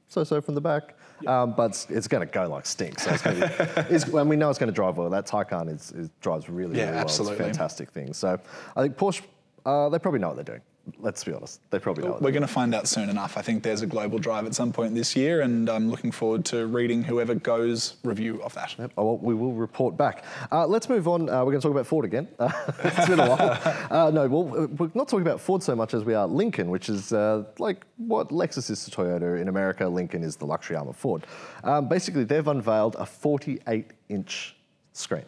so 0.08 0.24
so 0.24 0.42
from 0.42 0.56
the 0.56 0.62
back. 0.62 0.96
Um, 1.28 1.54
but 1.56 1.72
it's, 1.72 1.90
it's 1.90 2.08
going 2.08 2.26
to 2.26 2.34
go 2.34 2.48
like 2.50 2.66
stink. 2.66 3.00
So 3.00 3.12
it's 3.12 3.22
going 3.22 3.40
to 3.42 3.48
be, 3.48 3.82
it's, 3.96 4.06
and 4.06 4.30
we 4.30 4.36
know 4.36 4.50
it's 4.50 4.58
going 4.60 4.72
to 4.72 4.76
drive 4.76 4.98
well. 4.98 5.10
That 5.10 5.28
Taycan 5.28 5.74
is, 5.74 5.92
is, 5.92 6.10
drives 6.22 6.50
really, 6.50 6.78
Yeah, 6.78 6.84
really 6.84 6.94
well. 6.94 7.02
absolutely. 7.02 7.34
It's 7.34 7.42
a 7.42 7.44
fantastic 7.46 7.92
thing. 7.92 8.14
So 8.14 8.40
I 8.76 8.82
think 8.82 8.98
Porsche, 8.98 9.22
uh, 9.66 9.90
they 9.90 10.00
probably 10.00 10.20
know 10.20 10.30
what 10.30 10.38
they're 10.38 10.56
doing. 10.56 10.62
Let's 10.98 11.24
be 11.24 11.34
honest. 11.34 11.62
They 11.70 11.80
probably 11.80 12.10
what 12.10 12.22
We're 12.22 12.32
going 12.32 12.42
to 12.42 12.48
find 12.48 12.74
out 12.74 12.88
soon 12.88 13.10
enough. 13.10 13.38
I 13.38 13.42
think 13.42 13.64
there's 13.64 13.82
a 13.82 13.88
global 13.88 14.18
drive 14.18 14.46
at 14.46 14.56
some 14.56 14.72
point 14.72 14.96
this 14.96 15.16
year, 15.16 15.42
and 15.42 15.70
I'm 15.70 15.90
looking 15.90 16.12
forward 16.12 16.46
to 16.46 16.66
reading 16.66 17.04
whoever 17.04 17.36
goes 17.36 17.96
review 18.04 18.42
of 18.44 18.54
that. 18.56 18.76
Yep, 18.78 18.94
oh, 18.98 19.06
well, 19.06 19.18
we 19.18 19.34
will 19.36 19.54
report 19.54 19.98
back. 19.98 20.24
Uh, 20.52 20.66
let's 20.66 20.90
move 20.90 21.08
on. 21.08 21.30
Uh, 21.30 21.46
we're 21.46 21.52
going 21.52 21.62
to 21.62 21.68
talk 21.68 21.72
about 21.72 21.88
Ford 21.88 22.06
again. 22.06 22.28
Uh, 22.40 22.52
it's 22.84 23.08
been 23.08 23.20
a 23.20 23.30
while. 23.30 23.76
Uh, 23.90 24.12
no, 24.12 24.28
well, 24.28 24.64
uh, 24.64 24.68
we're 24.68 24.92
not 24.94 25.08
talking 25.08 25.26
about 25.26 25.42
Ford 25.42 25.64
so 25.64 25.76
much 25.76 25.94
as 25.94 26.04
we 26.04 26.14
are 26.14 26.28
Lincoln, 26.28 26.70
which 26.70 26.90
is 26.90 27.12
uh, 27.12 27.44
like 27.58 27.86
what 27.98 28.30
Lexus 28.30 28.70
is 28.70 28.86
to 28.86 28.92
Toyota 28.92 29.42
in 29.42 29.48
America. 29.48 29.88
Lincoln 29.88 30.24
is 30.24 30.36
the 30.36 30.46
luxury 30.46 30.76
arm 30.76 30.88
of 30.88 30.96
Ford. 30.96 31.26
Um, 31.64 31.88
basically, 31.88 32.24
they've 32.24 32.48
unveiled 32.48 32.96
a 32.96 33.04
48-inch 33.04 34.56
screen, 34.94 35.26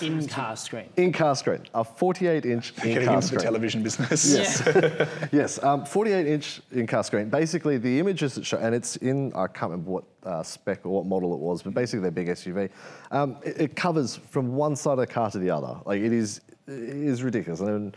In 0.00 0.26
car 0.26 0.56
screen. 0.56 0.88
in-car 0.96 1.34
screen, 1.36 1.60
a 1.74 1.84
48-inch 1.84 2.74
in-car 2.84 3.16
into 3.16 3.34
the 3.34 3.40
television 3.40 3.82
business. 3.82 4.66
Yeah. 4.66 5.08
yes, 5.32 5.62
um, 5.62 5.84
48 5.84 6.26
inch 6.26 6.60
in 6.72 6.86
car 6.86 7.04
screen. 7.04 7.28
Basically, 7.28 7.78
the 7.78 7.98
images 7.98 8.34
that 8.34 8.44
show, 8.44 8.58
and 8.58 8.74
it's 8.74 8.96
in, 8.96 9.32
I 9.34 9.46
can't 9.46 9.70
remember 9.70 9.90
what 9.90 10.04
uh, 10.24 10.42
spec 10.42 10.84
or 10.84 10.90
what 10.90 11.06
model 11.06 11.32
it 11.34 11.40
was, 11.40 11.62
but 11.62 11.74
basically 11.74 12.00
their 12.00 12.10
big 12.10 12.28
SUV. 12.28 12.70
Um, 13.10 13.36
it, 13.44 13.60
it 13.60 13.76
covers 13.76 14.16
from 14.16 14.54
one 14.54 14.76
side 14.76 14.92
of 14.92 14.98
the 14.98 15.06
car 15.06 15.30
to 15.30 15.38
the 15.38 15.50
other. 15.50 15.78
Like 15.84 16.00
it 16.00 16.12
is, 16.12 16.40
it 16.66 16.74
is 16.74 17.22
ridiculous. 17.22 17.60
And 17.60 17.68
then, 17.68 17.94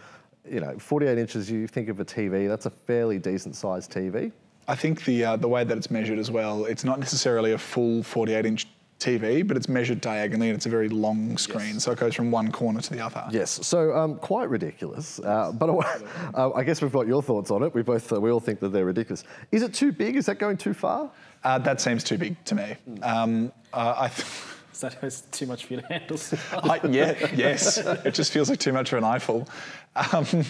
you 0.51 0.59
know, 0.59 0.77
48 0.77 1.17
inches, 1.17 1.49
you 1.49 1.67
think 1.67 1.89
of 1.89 1.99
a 1.99 2.05
TV, 2.05 2.47
that's 2.47 2.65
a 2.65 2.71
fairly 2.71 3.19
decent 3.19 3.55
sized 3.55 3.91
TV. 3.91 4.31
I 4.67 4.75
think 4.75 5.03
the 5.03 5.25
uh, 5.25 5.35
the 5.35 5.47
way 5.47 5.63
that 5.63 5.75
it's 5.75 5.89
measured 5.89 6.19
as 6.19 6.29
well, 6.29 6.65
it's 6.65 6.83
not 6.83 6.99
necessarily 6.99 7.53
a 7.53 7.57
full 7.57 8.03
48 8.03 8.45
inch 8.45 8.67
TV, 8.99 9.47
but 9.47 9.55
it's 9.55 9.69
measured 9.69 10.01
diagonally 10.01 10.49
and 10.49 10.57
it's 10.57 10.65
a 10.65 10.69
very 10.69 10.89
long 10.89 11.37
screen, 11.37 11.79
so 11.79 11.91
it 11.91 11.99
goes 11.99 12.13
from 12.13 12.31
one 12.31 12.51
corner 12.51 12.81
to 12.81 12.93
the 12.93 13.03
other. 13.03 13.25
Yes, 13.31 13.65
so 13.65 13.95
um, 13.95 14.15
quite 14.17 14.49
ridiculous. 14.49 15.19
Uh, 15.19 15.51
but 15.51 15.69
uh, 16.35 16.51
I 16.51 16.63
guess 16.63 16.81
we've 16.81 16.91
got 16.91 17.07
your 17.07 17.23
thoughts 17.23 17.49
on 17.49 17.63
it. 17.63 17.73
We 17.73 17.81
both, 17.81 18.11
uh, 18.11 18.19
we 18.19 18.29
all 18.29 18.39
think 18.39 18.59
that 18.59 18.69
they're 18.69 18.85
ridiculous. 18.85 19.23
Is 19.51 19.63
it 19.63 19.73
too 19.73 19.91
big? 19.91 20.15
Is 20.15 20.25
that 20.25 20.37
going 20.37 20.57
too 20.57 20.73
far? 20.73 21.09
Uh, 21.43 21.57
that 21.59 21.79
seems 21.79 22.03
too 22.03 22.17
big 22.17 22.43
to 22.45 22.55
me. 22.55 22.75
Um, 23.01 23.51
uh, 23.73 23.95
I 23.97 24.07
th- 24.09 24.27
Is 24.79 24.81
that 24.93 25.03
is 25.03 25.21
too 25.31 25.45
much 25.45 25.65
for 25.65 25.73
you 25.73 25.81
to 25.81 25.87
handle? 25.87 26.17
I, 26.53 26.79
yeah, 26.87 27.27
yes. 27.35 27.77
It 27.79 28.13
just 28.13 28.31
feels 28.31 28.49
like 28.49 28.59
too 28.59 28.71
much 28.71 28.93
of 28.93 28.97
an 28.99 29.03
eyeful. 29.03 29.47
Um, 29.95 30.25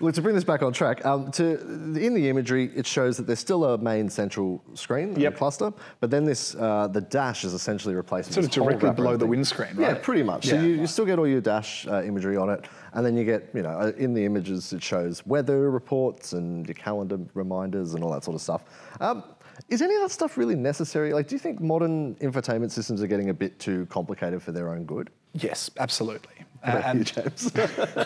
Well, 0.00 0.12
to 0.14 0.22
bring 0.22 0.34
this 0.34 0.44
back 0.44 0.62
on 0.62 0.72
track, 0.72 1.04
um, 1.04 1.30
to 1.32 1.60
in 1.60 2.14
the 2.14 2.30
imagery, 2.30 2.70
it 2.74 2.86
shows 2.86 3.18
that 3.18 3.26
there's 3.26 3.38
still 3.38 3.66
a 3.66 3.76
main 3.76 4.08
central 4.08 4.64
screen 4.72 5.14
Yep. 5.14 5.32
and 5.32 5.36
cluster, 5.36 5.72
but 6.00 6.10
then 6.10 6.24
this 6.24 6.54
uh, 6.54 6.88
the 6.88 7.02
dash 7.02 7.44
is 7.44 7.52
essentially 7.52 7.94
replaced. 7.94 8.32
sort 8.32 8.46
of 8.46 8.50
directly 8.50 8.90
below 8.92 9.12
the 9.12 9.18
thing. 9.24 9.28
windscreen, 9.28 9.76
Yeah, 9.78 9.92
pretty 10.00 10.22
much. 10.22 10.46
So 10.46 10.54
Yeah. 10.54 10.62
you, 10.62 10.68
you 10.80 10.86
still 10.86 11.04
get 11.04 11.18
all 11.18 11.26
your 11.28 11.42
dash 11.42 11.86
uh, 11.86 12.02
imagery 12.02 12.38
on 12.38 12.48
it, 12.48 12.64
and 12.94 13.04
then 13.04 13.14
you 13.14 13.24
get, 13.24 13.50
you 13.52 13.60
know, 13.60 13.78
uh, 13.78 13.92
in 13.98 14.14
the 14.14 14.24
images 14.24 14.72
it 14.72 14.82
shows 14.82 15.24
weather 15.26 15.70
reports 15.70 16.32
and 16.32 16.66
your 16.66 16.74
calendar 16.76 17.18
reminders 17.34 17.92
and 17.92 18.02
all 18.02 18.12
that 18.12 18.24
sort 18.24 18.36
of 18.36 18.40
stuff. 18.40 18.64
Um, 19.02 19.22
is 19.68 19.82
any 19.82 19.94
of 19.94 20.02
that 20.02 20.10
stuff 20.10 20.36
really 20.36 20.56
necessary? 20.56 21.12
Like, 21.12 21.28
do 21.28 21.34
you 21.34 21.38
think 21.38 21.60
modern 21.60 22.14
infotainment 22.16 22.70
systems 22.70 23.02
are 23.02 23.06
getting 23.06 23.30
a 23.30 23.34
bit 23.34 23.58
too 23.58 23.86
complicated 23.86 24.42
for 24.42 24.52
their 24.52 24.70
own 24.70 24.84
good? 24.84 25.10
yes, 25.32 25.70
absolutely. 25.78 26.44
What 26.62 26.76
about 26.76 26.94
you, 26.94 27.00
and 27.00 27.06
James? 27.14 27.52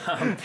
Um, 0.09 0.37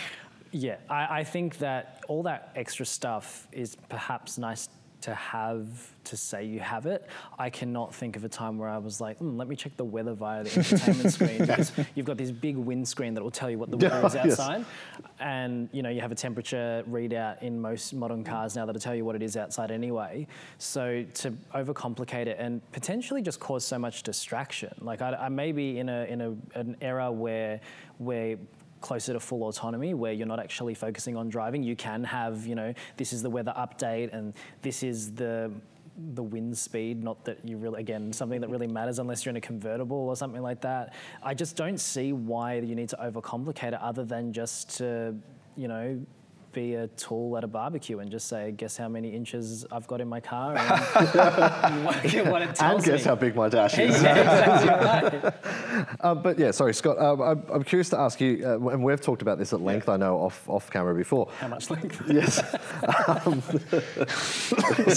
yeah, 0.52 0.78
I, 0.90 1.20
I 1.20 1.24
think 1.24 1.58
that 1.60 2.04
all 2.08 2.24
that 2.24 2.52
extra 2.56 2.86
stuff 2.86 3.48
is 3.52 3.78
perhaps 3.90 4.38
nice 4.38 4.70
to 5.02 5.14
have 5.14 5.68
to 6.06 6.18
say 6.18 6.44
you 6.44 6.60
have 6.60 6.86
it. 6.86 7.08
I 7.38 7.50
cannot 7.50 7.94
think 7.94 8.16
of 8.16 8.24
a 8.24 8.30
time 8.30 8.58
where 8.58 8.68
I 8.70 8.78
was 8.80 9.00
like, 9.00 9.18
"Hmm, 9.20 9.38
let 9.38 9.48
me 9.48 9.56
check 9.56 9.76
the 9.78 9.86
weather 9.86 10.14
via 10.14 10.44
the 10.44 10.58
entertainment 10.58 11.12
screen 11.18 11.38
because 11.40 11.72
you've 11.96 12.06
got 12.06 12.18
this 12.18 12.32
big 12.32 12.58
windscreen 12.58 13.14
that 13.14 13.22
will 13.24 13.32
tell 13.32 13.50
you 13.50 13.58
what 13.60 13.70
the 13.72 13.78
weather 13.84 14.06
is 14.08 14.16
Yes. 14.16 14.40
outside, 14.40 14.66
and 15.20 15.70
you 15.72 15.84
know 15.84 15.90
you 15.90 16.02
have 16.02 16.12
a 16.12 16.16
temperature 16.16 16.84
readout 16.90 17.42
in 17.42 17.60
most 17.62 17.94
modern 17.94 18.24
cars 18.24 18.56
now 18.56 18.66
that'll 18.66 18.82
tell 18.82 18.96
you 18.96 19.06
what 19.06 19.16
it 19.16 19.22
is 19.24 19.38
outside 19.38 19.72
anyway. 19.72 20.28
So 20.58 21.06
to 21.16 21.32
overcomplicate 21.54 22.28
it 22.28 22.38
and 22.40 22.62
potentially 22.72 23.22
just 23.22 23.40
cause 23.40 23.64
so 23.66 23.78
much 23.78 24.04
distraction, 24.04 24.74
like 24.82 25.02
I, 25.02 25.14
I 25.14 25.30
may 25.30 25.52
be 25.52 25.80
in 25.80 25.90
a 25.90 26.04
in 26.06 26.22
a, 26.22 26.60
an 26.60 26.76
era 26.82 27.12
where 27.12 27.60
where 28.00 28.38
closer 28.82 29.14
to 29.14 29.20
full 29.20 29.48
autonomy 29.48 29.94
where 29.94 30.14
you're 30.14 30.28
not 30.28 30.40
actually 30.40 30.74
focusing 30.74 31.16
on 31.16 31.30
driving. 31.30 31.64
You 31.64 31.76
can 31.76 32.04
have 32.04 32.46
you 32.46 32.56
know 32.56 32.74
this 32.98 33.14
is 33.14 33.22
the 33.22 33.30
weather 33.30 33.54
update 33.58 34.14
and 34.14 34.34
this 34.62 34.84
is 34.84 35.14
the 35.14 35.52
the 36.14 36.24
wind 36.24 36.58
speed 36.58 37.04
not 37.04 37.26
that 37.26 37.38
you 37.44 37.58
really 37.58 37.82
again 37.82 38.14
something 38.14 38.40
that 38.40 38.50
really 38.50 38.68
matters 38.68 39.00
unless 39.00 39.26
you're 39.26 39.32
in 39.32 39.36
a 39.36 39.42
convertible 39.42 39.98
or 39.98 40.16
something 40.16 40.42
like 40.42 40.62
that. 40.62 40.94
I 41.22 41.34
just 41.34 41.56
don't 41.56 41.80
see 41.80 42.14
why 42.14 42.56
you 42.56 42.76
need 42.76 42.90
to 42.90 42.98
overcomplicate 42.98 43.74
it 43.74 43.82
other 43.82 44.06
than 44.06 44.32
just 44.34 44.78
to 44.78 45.16
you 45.56 45.68
know 45.68 46.00
be 46.60 46.76
a 46.76 46.88
tool 47.06 47.38
at 47.38 47.44
a 47.44 47.48
barbecue 47.48 48.00
and 48.00 48.12
just 48.12 48.28
say 48.28 48.52
guess 48.52 48.76
how 48.76 48.90
many 48.90 49.10
inches 49.20 49.66
i've 49.72 49.88
got 49.88 50.02
in 50.02 50.08
my 50.08 50.20
car 50.20 50.58
and 50.58 51.86
what, 51.86 51.96
what 52.34 52.42
it 52.42 52.54
tells 52.56 52.84
and 52.84 52.92
guess 52.92 53.04
me. 53.06 53.10
how 53.10 53.16
big 53.16 53.34
my 53.36 53.48
dash 53.48 53.78
is. 53.80 54.02
yeah, 54.04 54.16
exactly 54.54 55.20
right. 55.20 55.34
Uh, 56.02 56.14
but 56.14 56.38
yeah, 56.38 56.52
sorry, 56.52 56.74
Scott. 56.74 56.98
Um, 57.00 57.22
I'm, 57.22 57.44
I'm 57.54 57.64
curious 57.64 57.90
to 57.90 57.98
ask 58.00 58.20
you, 58.20 58.44
uh, 58.46 58.68
and 58.70 58.84
we've 58.84 59.00
talked 59.00 59.22
about 59.22 59.38
this 59.38 59.54
at 59.54 59.62
length, 59.62 59.88
I 59.88 59.96
know, 59.98 60.18
off, 60.18 60.48
off 60.50 60.70
camera 60.70 60.94
before. 60.94 61.30
how 61.40 61.48
much 61.48 61.70
length 61.70 62.02
Yes. 62.10 62.36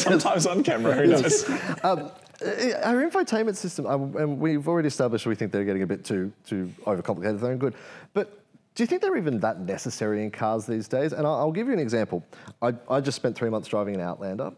sometimes 0.02 0.46
on 0.46 0.62
camera, 0.64 0.94
who 0.94 1.06
knows? 1.06 1.48
Um, 1.84 2.10
uh, 2.44 2.80
our 2.82 2.96
infotainment 3.08 3.56
system, 3.56 3.86
um, 3.86 4.16
and 4.16 4.38
we've 4.38 4.66
already 4.66 4.88
established 4.88 5.24
we 5.26 5.34
think 5.36 5.52
they're 5.52 5.64
getting 5.64 5.82
a 5.82 5.86
bit 5.86 6.04
too, 6.04 6.32
too 6.46 6.72
overcomplicated, 6.84 7.40
they're 7.40 7.50
not 7.52 7.60
good. 7.60 7.74
But 8.12 8.41
do 8.74 8.82
you 8.82 8.86
think 8.86 9.02
they're 9.02 9.16
even 9.16 9.38
that 9.40 9.60
necessary 9.60 10.22
in 10.24 10.30
cars 10.30 10.66
these 10.66 10.88
days? 10.88 11.12
And 11.12 11.26
I'll, 11.26 11.34
I'll 11.34 11.52
give 11.52 11.66
you 11.66 11.72
an 11.72 11.78
example. 11.78 12.24
I, 12.62 12.72
I 12.88 13.00
just 13.00 13.16
spent 13.16 13.36
three 13.36 13.50
months 13.50 13.68
driving 13.68 13.94
an 13.94 14.00
Outlander. 14.00 14.52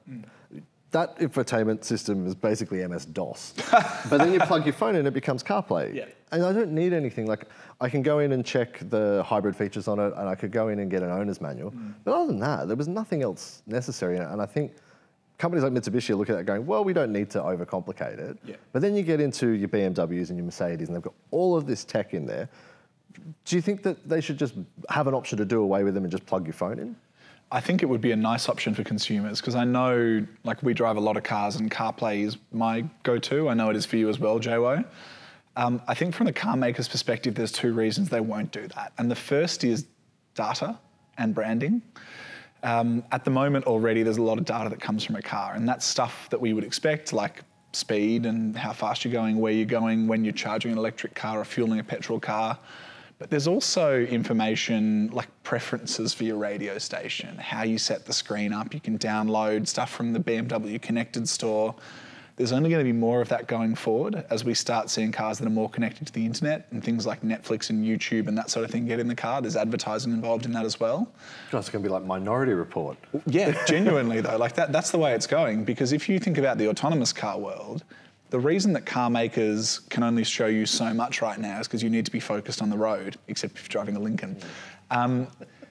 That 0.93 1.19
infotainment 1.19 1.83
system 1.83 2.25
is 2.25 2.37
basically 2.37 2.87
MS 2.87 3.07
DOS. 3.07 3.55
but 4.09 4.19
then 4.19 4.33
you 4.33 4.39
plug 4.41 4.65
your 4.65 4.75
phone 4.75 4.95
in, 4.95 5.05
it 5.07 5.15
becomes 5.15 5.43
CarPlay. 5.43 5.93
Yeah. 5.93 6.05
And 6.31 6.45
I 6.45 6.53
don't 6.53 6.71
need 6.71 6.93
anything. 6.93 7.27
Like, 7.27 7.47
I 7.81 7.89
can 7.89 8.03
go 8.03 8.21
in 8.21 8.31
and 8.31 8.47
check 8.47 8.79
the 8.91 9.25
hybrid 9.27 9.57
features 9.57 9.89
on 9.89 9.99
it, 9.99 10.13
and 10.17 10.29
I 10.29 10.37
could 10.37 10.53
go 10.53 10.69
in 10.69 10.79
and 10.79 10.89
get 10.89 11.03
an 11.03 11.11
owner's 11.11 11.41
manual. 11.41 11.73
Mm. 11.73 11.95
But 12.05 12.15
other 12.15 12.27
than 12.29 12.39
that, 12.41 12.69
there 12.69 12.77
was 12.77 12.87
nothing 12.87 13.23
else 13.23 13.63
necessary. 13.67 14.19
And 14.19 14.41
I 14.41 14.47
think 14.47 14.73
companies 15.39 15.65
like 15.65 15.73
Mitsubishi 15.73 16.11
are 16.11 16.15
looking 16.15 16.37
at 16.37 16.43
it 16.43 16.47
going, 16.47 16.65
well, 16.65 16.85
we 16.85 16.93
don't 16.93 17.13
need 17.13 17.31
to 17.31 17.41
overcomplicate 17.41 18.19
it. 18.19 18.39
Yeah. 18.45 18.57
But 18.73 18.83
then 18.83 18.95
you 18.95 19.03
get 19.03 19.21
into 19.21 19.51
your 19.51 19.69
BMWs 19.69 20.29
and 20.29 20.39
your 20.39 20.45
Mercedes, 20.45 20.89
and 20.89 20.97
they've 20.97 21.03
got 21.03 21.15
all 21.33 21.57
of 21.57 21.67
this 21.67 21.85
tech 21.85 22.15
in 22.15 22.25
there. 22.27 22.49
Do 23.45 23.57
you 23.57 23.63
think 23.63 23.83
that 23.83 24.09
they 24.09 24.21
should 24.21 24.39
just 24.39 24.55
have 24.89 25.07
an 25.07 25.15
option 25.15 25.39
to 25.39 25.45
do 25.45 25.63
away 25.63 25.85
with 25.85 25.95
them 25.95 26.05
and 26.05 26.11
just 26.11 26.27
plug 26.27 26.47
your 26.47 26.55
phone 26.55 26.79
in? 26.79 26.97
I 27.53 27.61
think 27.61 27.83
it 27.83 27.87
would 27.87 28.01
be 28.01 28.13
a 28.13 28.17
nice 28.17 28.49
option 28.49 28.75
for 28.75 28.83
consumers 28.83 29.41
because 29.41 29.55
I 29.55 29.65
know, 29.65 30.27
like, 30.43 30.63
we 30.63 30.75
drive 30.75 30.97
a 30.97 31.01
lot 31.01 31.17
of 31.17 31.23
cars 31.23 31.57
and 31.57 31.71
CarPlay 31.71 32.25
is 32.25 32.37
my 32.53 32.85
go-to. 33.03 33.49
I 33.49 33.55
know 33.55 33.71
it 33.71 33.77
is 33.77 33.87
for 33.87 33.97
you 33.97 34.09
as 34.09 34.19
well, 34.19 34.41
JWO. 34.41 34.85
Um, 35.57 35.81
I 35.87 35.95
think 35.95 36.15
from 36.15 36.27
the 36.27 36.33
car 36.33 36.57
maker's 36.57 36.89
perspective, 36.89 37.35
there's 37.35 37.53
two 37.53 37.73
reasons 37.73 38.09
they 38.09 38.21
won't 38.21 38.51
do 38.51 38.67
that, 38.69 38.93
and 38.99 39.09
the 39.09 39.15
first 39.15 39.63
is 39.63 39.87
data 40.35 40.79
and 41.17 41.33
branding. 41.33 41.81
Um, 42.65 43.05
at 43.13 43.25
the 43.25 43.31
moment, 43.31 43.67
already 43.67 44.03
there's 44.03 44.17
a 44.17 44.23
lot 44.23 44.39
of 44.39 44.47
data 44.47 44.69
that 44.71 44.81
comes 44.81 45.05
from 45.05 45.17
a 45.17 45.23
car, 45.23 45.55
and 45.55 45.69
that's 45.69 45.87
stuff 45.87 46.29
that 46.31 46.41
we 46.41 46.55
would 46.55 46.65
expect, 46.65 47.13
like 47.13 47.43
speed 47.73 48.27
and 48.27 48.57
how 48.57 48.73
fast 48.73 49.05
you're 49.05 49.13
going, 49.13 49.39
where 49.39 49.53
you're 49.53 49.67
going, 49.67 50.09
when 50.09 50.25
you're 50.25 50.33
charging 50.33 50.73
an 50.73 50.79
electric 50.79 51.15
car 51.15 51.41
or 51.41 51.45
fueling 51.45 51.79
a 51.79 51.85
petrol 51.85 52.19
car. 52.19 52.59
But 53.19 53.31
there's 53.31 53.47
also 53.47 54.01
information 54.01 55.09
like 55.13 55.29
preferences 55.45 56.13
for 56.13 56.25
your 56.25 56.37
radio 56.37 56.79
station, 56.79 57.37
how 57.39 57.63
you 57.63 57.79
set 57.79 58.07
the 58.07 58.13
screen 58.13 58.53
up. 58.53 58.75
You 58.75 58.81
can 58.81 58.99
download 58.99 59.69
stuff 59.69 59.91
from 59.91 60.13
the 60.13 60.21
BMW 60.21 60.83
connected 60.83 61.29
store. 61.29 61.75
There's 62.37 62.51
only 62.51 62.69
going 62.69 62.81
to 62.81 62.85
be 62.85 62.93
more 62.93 63.21
of 63.21 63.29
that 63.29 63.47
going 63.47 63.77
forward 63.77 64.25
as 64.29 64.45
we 64.45 64.55
start 64.55 64.91
seeing 64.91 65.13
cars 65.13 65.39
that 65.39 65.47
are 65.47 65.51
more 65.51 65.71
connected 65.71 66.09
to 66.09 66.13
the 66.13 66.27
internet 66.27 66.67
and 66.73 66.83
things 66.83 67.07
like 67.07 67.23
Netflix 67.23 67.71
and 67.71 67.85
YouTube 67.85 68.27
and 68.27 68.37
that 68.37 68.51
sort 68.51 68.65
of 68.65 68.73
thing 68.73 68.87
get 68.87 68.99
in 68.99 69.07
the 69.07 69.15
car. 69.15 69.41
There's 69.41 69.55
advertising 69.55 70.13
involved 70.13 70.45
in 70.45 70.51
that 70.53 70.65
as 70.65 70.81
well. 70.81 71.13
God, 71.53 71.61
it's 71.61 71.71
going 71.71 71.85
to 71.85 71.89
be 71.89 71.93
like 71.93 72.03
Minority 72.03 72.55
Report. 72.55 72.99
Yeah, 73.27 73.65
genuinely 73.67 74.21
though, 74.21 74.37
like 74.37 74.55
that, 74.57 74.73
that's 74.73 74.91
the 74.91 74.99
way 74.99 75.15
it's 75.15 75.29
going. 75.29 75.65
Because 75.65 75.93
if 75.93 76.09
you 76.09 76.19
think 76.19 76.37
about 76.37 76.59
the 76.59 76.69
autonomous 76.69 77.13
car 77.13 77.39
world, 77.39 77.85
the 78.31 78.41
reason 78.41 78.73
that 78.73 78.87
car 78.87 79.11
makers 79.11 79.81
can 79.91 80.03
only 80.03 80.25
show 80.25 80.47
you 80.47 80.67
so 80.67 80.93
much 80.93 81.23
right 81.23 81.39
now 81.39 81.61
is 81.61 81.69
because 81.69 81.83
you 81.83 81.91
need 81.91 82.05
to 82.05 82.11
be 82.11 82.21
focused 82.21 82.63
on 82.63 82.71
the 82.71 82.77
road, 82.77 83.17
except 83.29 83.57
if 83.57 83.63
you're 83.63 83.69
driving 83.69 83.97
a 83.97 84.01
Lincoln. 84.01 84.37
Um, 84.91 85.29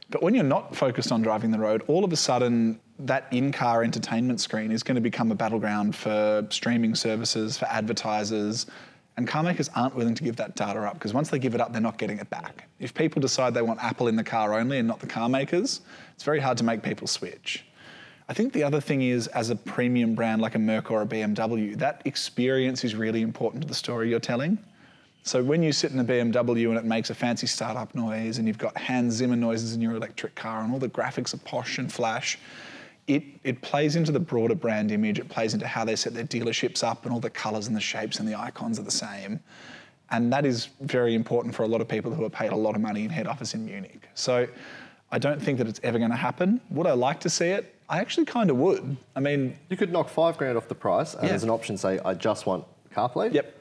but 0.10 0.22
when 0.22 0.36
you're 0.36 0.44
not 0.44 0.76
focused 0.76 1.12
on 1.12 1.22
driving 1.22 1.52
the 1.52 1.58
road, 1.58 1.84
all 1.88 2.06
of 2.06 2.14
a 2.14 2.16
sudden 2.16 2.80
that 3.00 3.28
in-car 3.32 3.84
entertainment 3.84 4.40
screen 4.40 4.72
is 4.72 4.84
going 4.84 4.96
to 4.96 5.02
become 5.02 5.32
a 5.32 5.36
battleground 5.36 5.96
for 5.96 6.46
streaming 6.50 6.96
services, 6.96 7.58
for 7.58 7.66
advertisers, 7.66 8.68
and 9.18 9.28
car 9.28 9.44
makers 9.44 9.70
aren't 9.76 9.96
willing 9.96 10.16
to 10.16 10.24
give 10.24 10.36
that 10.36 10.56
data 10.56 10.80
up 10.82 10.94
because 10.94 11.14
once 11.14 11.30
they 11.30 11.40
give 11.40 11.54
it 11.56 11.62
up, 11.62 11.72
they're 11.72 11.82
not 11.82 11.98
getting 11.98 12.18
it 12.20 12.30
back. 12.30 12.68
If 12.80 12.94
people 12.94 13.22
decide 13.22 13.54
they 13.54 13.62
want 13.62 13.84
Apple 13.84 14.08
in 14.08 14.16
the 14.16 14.24
car 14.24 14.54
only 14.54 14.80
and 14.80 14.88
not 14.88 15.00
the 15.00 15.08
car 15.08 15.30
makers, 15.30 15.82
it's 16.14 16.24
very 16.24 16.40
hard 16.40 16.58
to 16.60 16.64
make 16.64 16.82
people 16.82 17.08
switch. 17.08 17.66
I 18.30 18.34
think 18.34 18.54
the 18.54 18.64
other 18.64 18.80
thing 18.80 19.02
is, 19.02 19.28
as 19.28 19.50
a 19.50 19.56
premium 19.56 20.16
brand 20.16 20.42
like 20.42 20.56
a 20.56 20.60
Merc 20.60 20.92
or 20.92 21.02
a 21.02 21.06
BMW, 21.06 21.78
that 21.78 22.02
experience 22.06 22.84
is 22.84 22.96
really 22.96 23.22
important 23.22 23.64
to 23.64 23.68
the 23.68 23.76
story 23.76 24.10
you're 24.10 24.20
telling. 24.20 24.58
So 25.24 25.42
when 25.42 25.64
you 25.64 25.72
sit 25.72 25.92
in 25.92 26.00
a 26.00 26.06
BMW 26.06 26.70
and 26.70 26.78
it 26.78 26.86
makes 26.86 27.10
a 27.10 27.16
fancy 27.16 27.48
startup 27.48 27.96
noise 27.96 28.38
and 28.38 28.48
you've 28.48 28.58
got 28.58 28.78
Hans 28.78 29.16
Zimmer 29.16 29.38
noises 29.38 29.74
in 29.74 29.82
your 29.82 29.96
electric 29.96 30.36
car 30.36 30.62
and 30.62 30.74
all 30.74 30.80
the 30.80 30.90
graphics 30.90 31.34
are 31.34 31.38
posh 31.38 31.78
and 31.78 31.92
flash, 31.92 32.38
it, 33.08 33.24
it 33.44 33.62
plays 33.62 33.96
into 33.96 34.12
the 34.12 34.20
broader 34.20 34.56
brand 34.56 34.92
image. 34.92 35.20
It 35.20 35.30
plays 35.30 35.54
into 35.54 35.68
how 35.68 35.86
they 35.86 35.96
set 35.96 36.14
their 36.14 36.26
dealerships 36.26 36.84
up 36.84 37.06
and 37.06 37.14
all 37.14 37.22
the 37.22 37.30
colours 37.30 37.68
and 37.68 37.76
the 37.76 37.82
shapes 37.82 38.20
and 38.20 38.28
the 38.28 38.36
icons 38.36 38.80
are 38.80 38.84
the 38.84 38.92
same. 38.92 39.40
And 40.12 40.32
that 40.32 40.46
is 40.46 40.70
very 40.82 41.16
important 41.16 41.56
for 41.56 41.64
a 41.64 41.68
lot 41.68 41.82
of 41.82 41.88
people 41.88 42.14
who 42.14 42.24
are 42.26 42.30
paid 42.30 42.52
a 42.52 42.56
lot 42.56 42.76
of 42.76 42.82
money 42.82 43.04
in 43.04 43.10
head 43.10 43.28
office 43.28 43.54
in 43.54 43.66
Munich. 43.66 44.08
So 44.16 44.48
I 45.12 45.20
don't 45.20 45.42
think 45.42 45.58
that 45.58 45.68
it's 45.68 45.80
ever 45.84 45.98
going 46.00 46.12
to 46.12 46.18
happen. 46.18 46.60
Would 46.70 46.88
I 46.88 46.94
like 46.94 47.20
to 47.22 47.30
see 47.30 47.48
it? 47.48 47.73
I 47.90 48.00
actually 48.00 48.26
kind 48.26 48.50
of 48.50 48.58
would. 48.58 48.98
I 49.16 49.20
mean, 49.20 49.58
You 49.70 49.78
could 49.78 49.92
knock 49.92 50.10
five 50.10 50.38
grand 50.38 50.58
off 50.58 50.68
the 50.68 50.76
price, 50.76 51.14
and 51.14 51.24
Yeah. 51.24 51.30
there's 51.30 51.44
an 51.44 51.50
option 51.50 51.78
say, 51.78 52.00
I 52.04 52.14
just 52.14 52.46
want 52.46 52.66
CarPlay. 52.94 53.34
yep. 53.34 53.54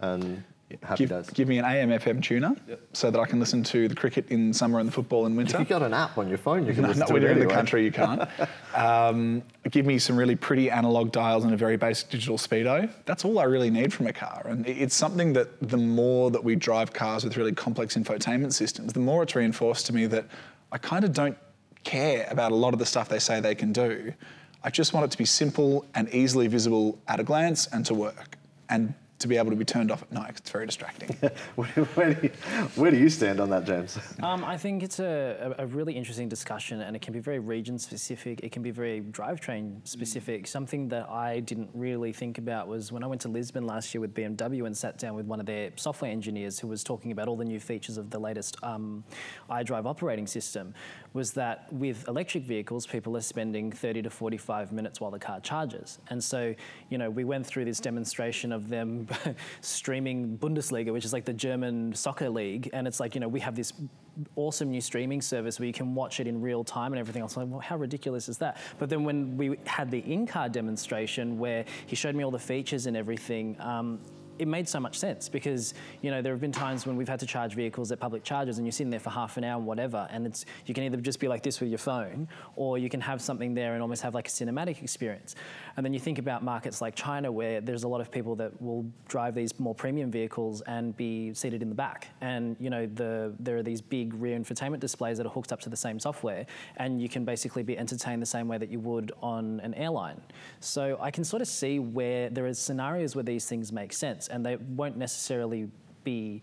And 0.00 0.42
happy 0.82 1.04
Give, 1.04 1.08
days. 1.10 1.30
give 1.30 1.48
me 1.48 1.58
an 1.58 1.64
AM 1.66 1.90
FM 1.90 2.22
tuner 2.22 2.56
so 2.94 3.10
that 3.10 3.18
I 3.20 3.26
can 3.26 3.38
listen 3.38 3.62
to 3.64 3.88
the 3.88 3.94
cricket 3.94 4.28
in 4.30 4.52
summer 4.54 4.78
and 4.78 4.88
the 4.88 4.92
football 4.92 5.26
in 5.26 5.32
If 5.32 5.36
winter. 5.36 5.58
you've 5.58 5.68
got 5.68 5.82
an 5.82 5.92
app 5.94 6.16
on 6.16 6.28
your 6.28 6.38
phone, 6.38 6.66
you 6.66 6.72
can 6.72 6.84
listen 6.84 7.00
not 7.00 7.08
to 7.08 7.12
when 7.12 7.22
it 7.22 7.26
you're 7.26 7.32
in 7.32 7.38
the 7.38 7.44
anyway. 7.44 7.54
country, 7.54 7.84
you 7.84 7.92
can't. 7.92 8.26
um, 8.74 9.42
give 9.70 9.84
me 9.86 9.98
some 9.98 10.16
really 10.16 10.34
pretty 10.36 10.70
analog 10.70 11.12
dials 11.12 11.44
and 11.44 11.52
a 11.52 11.56
very 11.56 11.76
basic 11.76 12.08
digital 12.10 12.36
speedo. 12.38 12.88
That's 13.04 13.24
all 13.24 13.38
I 13.38 13.44
really 13.44 13.70
need 13.70 13.92
from 13.92 14.06
a 14.06 14.12
car. 14.12 14.46
And 14.48 14.66
it- 14.66 14.78
it's 14.78 14.94
something 14.94 15.34
that 15.34 15.68
the 15.68 15.76
more 15.76 16.30
that 16.30 16.42
we 16.42 16.56
drive 16.56 16.92
cars 16.92 17.22
with 17.24 17.36
really 17.36 17.52
complex 17.52 17.94
infotainment 17.96 18.52
systems, 18.52 18.92
the 18.92 19.00
more 19.00 19.22
it's 19.22 19.34
reinforced 19.36 19.86
to 19.86 19.94
me 19.94 20.06
that 20.06 20.24
I 20.72 20.78
kind 20.78 21.04
of 21.04 21.12
don't 21.12 21.36
care 21.84 22.26
about 22.30 22.52
a 22.52 22.54
lot 22.54 22.72
of 22.72 22.78
the 22.78 22.86
stuff 22.86 23.08
they 23.08 23.18
say 23.18 23.40
they 23.40 23.54
can 23.54 23.72
do. 23.72 24.12
I 24.64 24.70
just 24.70 24.92
want 24.92 25.04
it 25.04 25.10
to 25.10 25.18
be 25.18 25.24
simple 25.24 25.84
and 25.94 26.08
easily 26.14 26.46
visible 26.46 26.98
at 27.08 27.18
a 27.18 27.24
glance 27.24 27.66
and 27.66 27.84
to 27.86 27.94
work. 27.94 28.36
And 28.68 28.94
to 29.22 29.28
be 29.28 29.36
able 29.36 29.50
to 29.50 29.56
be 29.56 29.64
turned 29.64 29.90
off 29.90 30.02
at 30.02 30.12
night. 30.12 30.34
it's 30.36 30.50
very 30.50 30.66
distracting. 30.66 31.16
where, 31.54 31.68
where 31.68 32.14
do 32.14 32.20
you, 32.22 32.30
where 32.74 32.90
do 32.90 32.98
you 32.98 33.08
stand 33.08 33.40
on 33.40 33.50
that, 33.50 33.64
James? 33.64 33.98
Um, 34.22 34.44
I 34.44 34.56
think 34.56 34.82
it's 34.82 35.00
a, 35.00 35.54
a, 35.58 35.64
a 35.64 35.66
really 35.66 35.94
interesting 35.94 36.28
discussion, 36.28 36.80
and 36.82 36.94
it 36.94 37.02
can 37.02 37.12
be 37.12 37.18
very 37.18 37.40
region 37.40 37.78
specific. 37.78 38.40
It 38.42 38.52
can 38.52 38.62
be 38.62 38.70
very 38.70 39.00
drivetrain 39.00 39.86
specific. 39.86 40.46
Something 40.46 40.88
that 40.88 41.08
I 41.10 41.40
didn't 41.40 41.70
really 41.74 42.12
think 42.12 42.38
about 42.38 42.68
was 42.68 42.92
when 42.92 43.02
I 43.02 43.08
went 43.08 43.20
to 43.22 43.28
Lisbon 43.28 43.66
last 43.66 43.92
year 43.94 44.00
with 44.00 44.14
BMW 44.14 44.64
and 44.66 44.76
sat 44.76 44.96
down 44.98 45.14
with 45.14 45.26
one 45.26 45.40
of 45.40 45.46
their 45.46 45.70
software 45.76 46.10
engineers 46.10 46.58
who 46.58 46.68
was 46.68 46.84
talking 46.84 47.10
about 47.10 47.26
all 47.26 47.36
the 47.36 47.44
new 47.44 47.58
features 47.58 47.96
of 47.96 48.10
the 48.10 48.18
latest 48.18 48.56
um, 48.62 49.02
iDrive 49.50 49.86
operating 49.86 50.26
system. 50.26 50.72
Was 51.14 51.32
that 51.32 51.72
with 51.72 52.06
electric 52.08 52.44
vehicles, 52.44 52.86
people 52.86 53.16
are 53.16 53.22
spending 53.22 53.72
30 53.72 54.02
to 54.02 54.10
45 54.10 54.72
minutes 54.72 55.00
while 55.00 55.10
the 55.10 55.18
car 55.18 55.40
charges, 55.40 55.98
and 56.08 56.22
so 56.22 56.54
you 56.90 56.98
know 56.98 57.10
we 57.10 57.24
went 57.24 57.46
through 57.46 57.64
this 57.64 57.80
demonstration 57.80 58.52
of 58.52 58.68
them 58.68 59.06
streaming 59.60 60.38
Bundesliga, 60.38 60.92
which 60.92 61.04
is 61.04 61.12
like 61.12 61.24
the 61.24 61.32
German 61.32 61.94
soccer 61.94 62.30
league, 62.30 62.70
and 62.72 62.86
it's 62.86 63.00
like 63.00 63.14
you 63.14 63.20
know 63.20 63.28
we 63.28 63.40
have 63.40 63.54
this 63.54 63.72
awesome 64.36 64.70
new 64.70 64.80
streaming 64.80 65.22
service 65.22 65.58
where 65.58 65.66
you 65.66 65.72
can 65.72 65.94
watch 65.94 66.20
it 66.20 66.26
in 66.26 66.40
real 66.40 66.64
time 66.64 66.92
and 66.92 67.00
everything 67.00 67.22
else. 67.22 67.36
I'm 67.36 67.44
like, 67.44 67.50
well, 67.50 67.60
how 67.60 67.76
ridiculous 67.76 68.28
is 68.28 68.38
that? 68.38 68.58
But 68.78 68.90
then 68.90 69.04
when 69.04 69.36
we 69.36 69.58
had 69.66 69.90
the 69.90 70.00
in-car 70.00 70.48
demonstration 70.50 71.38
where 71.38 71.64
he 71.86 71.96
showed 71.96 72.14
me 72.14 72.24
all 72.24 72.30
the 72.30 72.38
features 72.38 72.86
and 72.86 72.96
everything. 72.96 73.56
Um, 73.60 74.00
it 74.42 74.48
made 74.48 74.68
so 74.68 74.80
much 74.80 74.98
sense 74.98 75.28
because 75.28 75.74
you 76.02 76.10
know 76.10 76.20
there 76.20 76.32
have 76.32 76.40
been 76.40 76.52
times 76.52 76.86
when 76.86 76.96
we've 76.96 77.08
had 77.08 77.20
to 77.20 77.26
charge 77.26 77.54
vehicles 77.54 77.92
at 77.92 78.00
public 78.00 78.24
charges 78.24 78.58
and 78.58 78.66
you're 78.66 78.72
sitting 78.72 78.90
there 78.90 79.00
for 79.00 79.10
half 79.10 79.36
an 79.36 79.44
hour 79.44 79.56
and 79.56 79.66
whatever 79.66 80.06
and 80.10 80.26
it's 80.26 80.44
you 80.66 80.74
can 80.74 80.84
either 80.84 80.96
just 80.96 81.20
be 81.20 81.28
like 81.28 81.42
this 81.42 81.60
with 81.60 81.68
your 81.68 81.78
phone 81.78 82.28
or 82.56 82.76
you 82.76 82.88
can 82.88 83.00
have 83.00 83.22
something 83.22 83.54
there 83.54 83.74
and 83.74 83.82
almost 83.82 84.02
have 84.02 84.14
like 84.14 84.28
a 84.28 84.30
cinematic 84.30 84.82
experience. 84.82 85.36
And 85.76 85.86
then 85.86 85.94
you 85.94 86.00
think 86.00 86.18
about 86.18 86.42
markets 86.42 86.80
like 86.80 86.94
China 86.94 87.30
where 87.30 87.60
there's 87.60 87.84
a 87.84 87.88
lot 87.88 88.00
of 88.00 88.10
people 88.10 88.34
that 88.36 88.60
will 88.60 88.84
drive 89.08 89.34
these 89.34 89.58
more 89.58 89.74
premium 89.74 90.10
vehicles 90.10 90.60
and 90.62 90.96
be 90.96 91.32
seated 91.34 91.62
in 91.62 91.68
the 91.68 91.74
back. 91.74 92.08
And 92.20 92.56
you 92.58 92.68
know 92.68 92.86
the 92.86 93.32
there 93.38 93.56
are 93.56 93.62
these 93.62 93.80
big 93.80 94.12
rear 94.14 94.38
infotainment 94.38 94.80
displays 94.80 95.16
that 95.18 95.26
are 95.26 95.30
hooked 95.30 95.52
up 95.52 95.60
to 95.60 95.68
the 95.68 95.76
same 95.76 95.98
software 96.00 96.46
and 96.76 97.00
you 97.00 97.08
can 97.08 97.24
basically 97.24 97.62
be 97.62 97.78
entertained 97.78 98.20
the 98.20 98.26
same 98.26 98.48
way 98.48 98.58
that 98.58 98.70
you 98.70 98.80
would 98.80 99.12
on 99.22 99.60
an 99.60 99.72
airline. 99.74 100.20
So 100.60 100.98
I 101.00 101.10
can 101.12 101.24
sort 101.24 101.42
of 101.42 101.48
see 101.48 101.78
where 101.78 102.28
there 102.28 102.46
are 102.46 102.54
scenarios 102.54 103.14
where 103.14 103.22
these 103.22 103.46
things 103.46 103.72
make 103.72 103.92
sense 103.92 104.28
and 104.32 104.44
they 104.44 104.56
won't 104.56 104.96
necessarily 104.96 105.68
be 106.04 106.42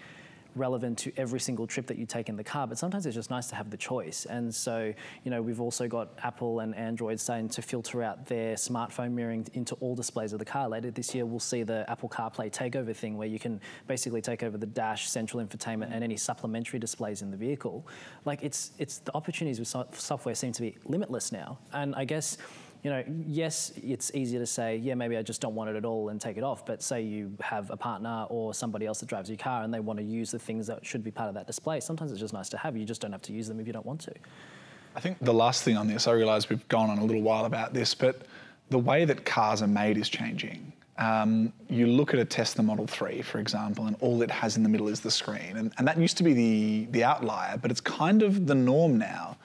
relevant 0.56 0.97
to 0.97 1.12
every 1.17 1.39
single 1.39 1.67
trip 1.67 1.88
that 1.88 1.97
you 1.97 2.06
take 2.06 2.30
in 2.30 2.36
the 2.36 2.43
car, 2.43 2.67
but 2.67 2.78
sometimes 2.78 3.06
it's 3.06 3.15
just 3.15 3.30
nice 3.30 3.47
to 3.47 3.56
have 3.56 3.69
the 3.69 3.78
choice. 3.78 4.25
And 4.25 4.54
so, 4.54 4.93
you 5.23 5.32
know, 5.32 5.41
we've 5.41 5.62
also 5.62 5.88
got 5.88 6.10
Apple 6.23 6.60
and 6.60 6.75
Android 6.75 7.19
starting 7.19 7.49
to 7.49 7.62
filter 7.62 8.04
out 8.04 8.25
their 8.25 8.56
smartphone 8.56 9.12
mirroring 9.12 9.47
into 9.54 9.75
all 9.75 9.95
displays 9.95 10.34
of 10.34 10.39
the 10.39 10.45
car. 10.45 10.67
Later 10.67 10.91
this 10.91 11.13
year, 11.13 11.25
we'll 11.25 11.39
see 11.39 11.63
the 11.63 11.86
Apple 11.89 12.10
CarPlay 12.10 12.52
takeover 12.52 12.95
thing 12.95 13.17
where 13.17 13.28
you 13.28 13.39
can 13.39 13.62
basically 13.88 14.21
take 14.21 14.43
over 14.43 14.58
the 14.58 14.65
dash, 14.65 15.10
central 15.10 15.43
infotainment, 15.43 15.91
and 15.91 16.04
any 16.04 16.17
supplementary 16.17 16.80
displays 16.80 17.21
in 17.21 17.32
the 17.32 17.38
vehicle. 17.38 17.88
Like 18.25 18.43
it's 18.43 18.71
it's 18.78 18.99
the 18.99 19.15
opportunities 19.15 19.60
with 19.60 19.67
software 19.67 20.36
seem 20.36 20.52
to 20.54 20.62
be 20.62 20.75
limitless 20.86 21.32
now, 21.32 21.60
and 21.73 21.95
I 21.95 22.06
guess 22.06 22.38
you 22.83 22.89
know, 22.89 23.03
yes, 23.25 23.73
it's 23.83 24.11
easier 24.13 24.39
to 24.39 24.45
say, 24.45 24.77
yeah, 24.77 24.95
maybe 24.95 25.17
I 25.17 25.21
just 25.21 25.41
don't 25.41 25.55
want 25.55 25.69
it 25.69 25.75
at 25.75 25.83
all 25.83 26.09
and 26.09 26.19
take 26.19 26.37
it 26.37 26.43
off. 26.43 26.65
But 26.65 26.81
say 26.81 27.01
you 27.01 27.33
have 27.41 27.69
a 27.71 27.77
partner 27.77 28.25
or 28.29 28.53
somebody 28.53 28.85
else 28.85 29.01
that 29.01 29.09
drives 29.09 29.29
your 29.29 29.37
car 29.37 29.63
and 29.63 29.73
they 29.73 29.81
want 29.81 29.99
to 29.99 30.05
use 30.05 30.31
the 30.31 30.39
things 30.39 30.67
that 30.67 30.85
should 30.85 31.03
be 31.03 31.11
part 31.11 31.27
of 31.27 31.35
that 31.35 31.45
display. 31.45 31.81
Sometimes 31.81 32.11
it's 32.11 32.21
just 32.21 32.33
nice 32.33 32.47
to 32.49 32.57
have. 32.57 32.77
You 32.77 32.85
just 32.85 33.01
don't 33.01 33.11
have 33.11 33.21
to 33.23 33.33
use 33.33 33.47
them 33.47 33.59
if 33.59 33.67
you 33.67 33.73
don't 33.73 33.85
want 33.85 33.99
to. 34.01 34.13
I 34.95 35.01
think 35.01 35.17
the 35.19 35.33
last 35.33 35.63
thing 35.63 35.77
on 35.77 35.87
this, 35.87 36.07
I 36.07 36.13
realise 36.13 36.49
we've 36.49 36.67
gone 36.69 36.89
on 36.89 36.99
a 36.99 37.05
little 37.05 37.21
while 37.21 37.45
about 37.45 37.73
this, 37.73 37.93
but 37.93 38.25
the 38.69 38.79
way 38.79 39.05
that 39.05 39.25
cars 39.25 39.61
are 39.61 39.67
made 39.67 39.97
is 39.97 40.09
changing. 40.09 40.71
Um, 40.97 41.53
you 41.69 41.87
look 41.87 42.13
at 42.13 42.19
a 42.19 42.25
Tesla 42.25 42.63
Model 42.63 42.87
3, 42.87 43.21
for 43.21 43.39
example, 43.39 43.87
and 43.87 43.95
all 44.01 44.21
it 44.21 44.31
has 44.31 44.57
in 44.57 44.63
the 44.63 44.69
middle 44.69 44.89
is 44.89 44.99
the 44.99 45.11
screen. 45.11 45.55
And, 45.55 45.73
and 45.77 45.87
that 45.87 45.97
used 45.97 46.17
to 46.17 46.23
be 46.23 46.33
the, 46.33 46.87
the 46.91 47.03
outlier, 47.03 47.57
but 47.57 47.71
it's 47.71 47.81
kind 47.81 48.21
of 48.21 48.47
the 48.47 48.55
norm 48.55 48.97
now. 48.97 49.37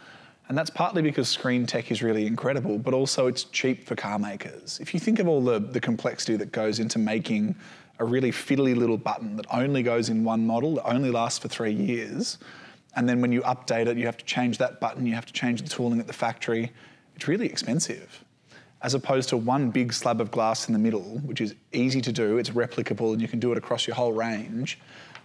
And 0.49 0.59
that's 0.59 0.71
partly 0.71 1.01
because 1.01 1.29
screen 1.29 1.65
tech 1.67 1.91
is 1.91 2.03
really 2.03 2.27
incredible, 2.27 2.79
but 2.79 2.93
also 2.93 3.27
it's 3.27 3.45
cheap 3.45 3.87
for 3.87 3.97
car 3.97 4.19
makers. 4.19 4.79
If 4.81 4.93
you 4.93 5.01
think 5.01 5.19
of 5.19 5.27
all 5.27 5.43
the, 5.43 5.59
the 5.59 5.81
complexity 5.81 6.37
that 6.37 6.53
goes 6.53 6.81
into 6.81 6.99
making 6.99 7.55
a 7.99 8.05
really 8.05 8.31
fiddly 8.31 8.77
little 8.77 8.99
button 8.99 9.37
that 9.37 9.47
only 9.51 9.83
goes 9.83 10.11
in 10.11 10.23
one 10.23 10.47
model, 10.47 10.75
that 10.75 10.85
only 10.85 11.11
lasts 11.11 11.39
for 11.39 11.49
three 11.49 11.73
years, 11.73 12.39
and 12.97 13.09
then 13.09 13.21
when 13.21 13.33
you 13.33 13.41
update 13.43 13.87
it, 13.87 13.97
you 13.97 14.07
have 14.07 14.17
to 14.19 14.25
change 14.25 14.59
that 14.59 14.81
button, 14.81 15.07
you 15.07 15.15
have 15.15 15.27
to 15.27 15.33
change 15.33 15.63
the 15.63 15.69
tooling 15.69 16.01
at 16.01 16.07
the 16.07 16.13
factory, 16.13 16.73
it's 17.17 17.29
really 17.29 17.47
expensive. 17.47 18.25
As 18.83 18.95
opposed 18.95 19.31
to 19.31 19.37
one 19.37 19.71
big 19.71 19.93
slab 19.93 20.21
of 20.21 20.31
glass 20.31 20.69
in 20.69 20.73
the 20.73 20.79
middle, 20.79 21.19
which 21.21 21.41
is 21.41 21.55
easy 21.73 22.01
to 22.03 22.13
do, 22.13 22.37
it's 22.37 22.51
replicable, 22.51 23.13
and 23.13 23.23
you 23.23 23.29
can 23.29 23.41
do 23.41 23.51
it 23.51 23.59
across 23.59 23.87
your 23.87 23.97
whole 23.97 24.13
range. 24.13 24.79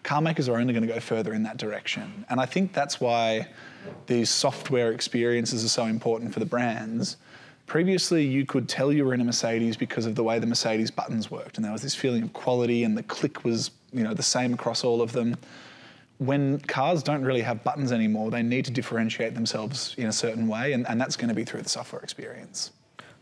Car 0.04 0.22
makers 0.22 0.48
are 0.50 0.58
only 0.58 0.74
going 0.74 0.88
to 0.88 0.94
go 0.94 1.00
further 1.00 1.34
in 1.34 1.44
that 1.44 1.58
direction. 1.58 2.26
And 2.30 2.40
I 2.40 2.46
think 2.46 2.74
that's 2.74 3.00
why 3.00 3.48
these 4.08 4.30
software 4.30 4.92
experiences 4.92 5.64
are 5.64 5.70
so 5.70 5.86
important 5.86 6.34
for 6.34 6.40
the 6.40 6.46
brands. 6.46 7.18
Previously, 7.66 8.26
you 8.26 8.46
could 8.46 8.68
tell 8.68 8.92
you 8.92 9.06
were 9.06 9.14
in 9.14 9.22
a 9.22 9.26
Mercedes 9.26 9.78
because 9.78 10.06
of 10.06 10.16
the 10.16 10.24
way 10.24 10.40
the 10.40 10.48
Mercedes 10.48 10.90
buttons 10.90 11.30
worked, 11.30 11.58
and 11.58 11.66
there 11.66 11.72
was 11.72 11.84
this 11.84 11.94
feeling 11.94 12.24
of 12.24 12.34
quality, 12.34 12.84
and 12.84 12.98
the 12.98 13.04
click 13.04 13.44
was, 13.44 13.72
you 13.94 14.04
know, 14.04 14.14
the 14.14 14.24
same 14.24 14.54
across 14.54 14.84
all 14.84 15.02
of 15.02 15.12
them. 15.12 15.38
When 16.18 16.60
cars 16.62 17.04
don't 17.04 17.24
really 17.24 17.42
have 17.42 17.64
buttons 17.64 17.92
anymore, 17.92 18.32
they 18.32 18.42
need 18.42 18.66
to 18.66 18.72
differentiate 18.72 19.36
themselves 19.36 19.94
in 19.98 20.08
a 20.08 20.12
certain 20.12 20.48
way, 20.48 20.74
and, 20.74 20.88
and 20.88 21.00
that's 21.00 21.16
going 21.16 21.30
to 21.30 21.36
be 21.36 21.46
through 21.46 21.62
the 21.62 21.70
software 21.70 22.02
experience. 22.02 22.72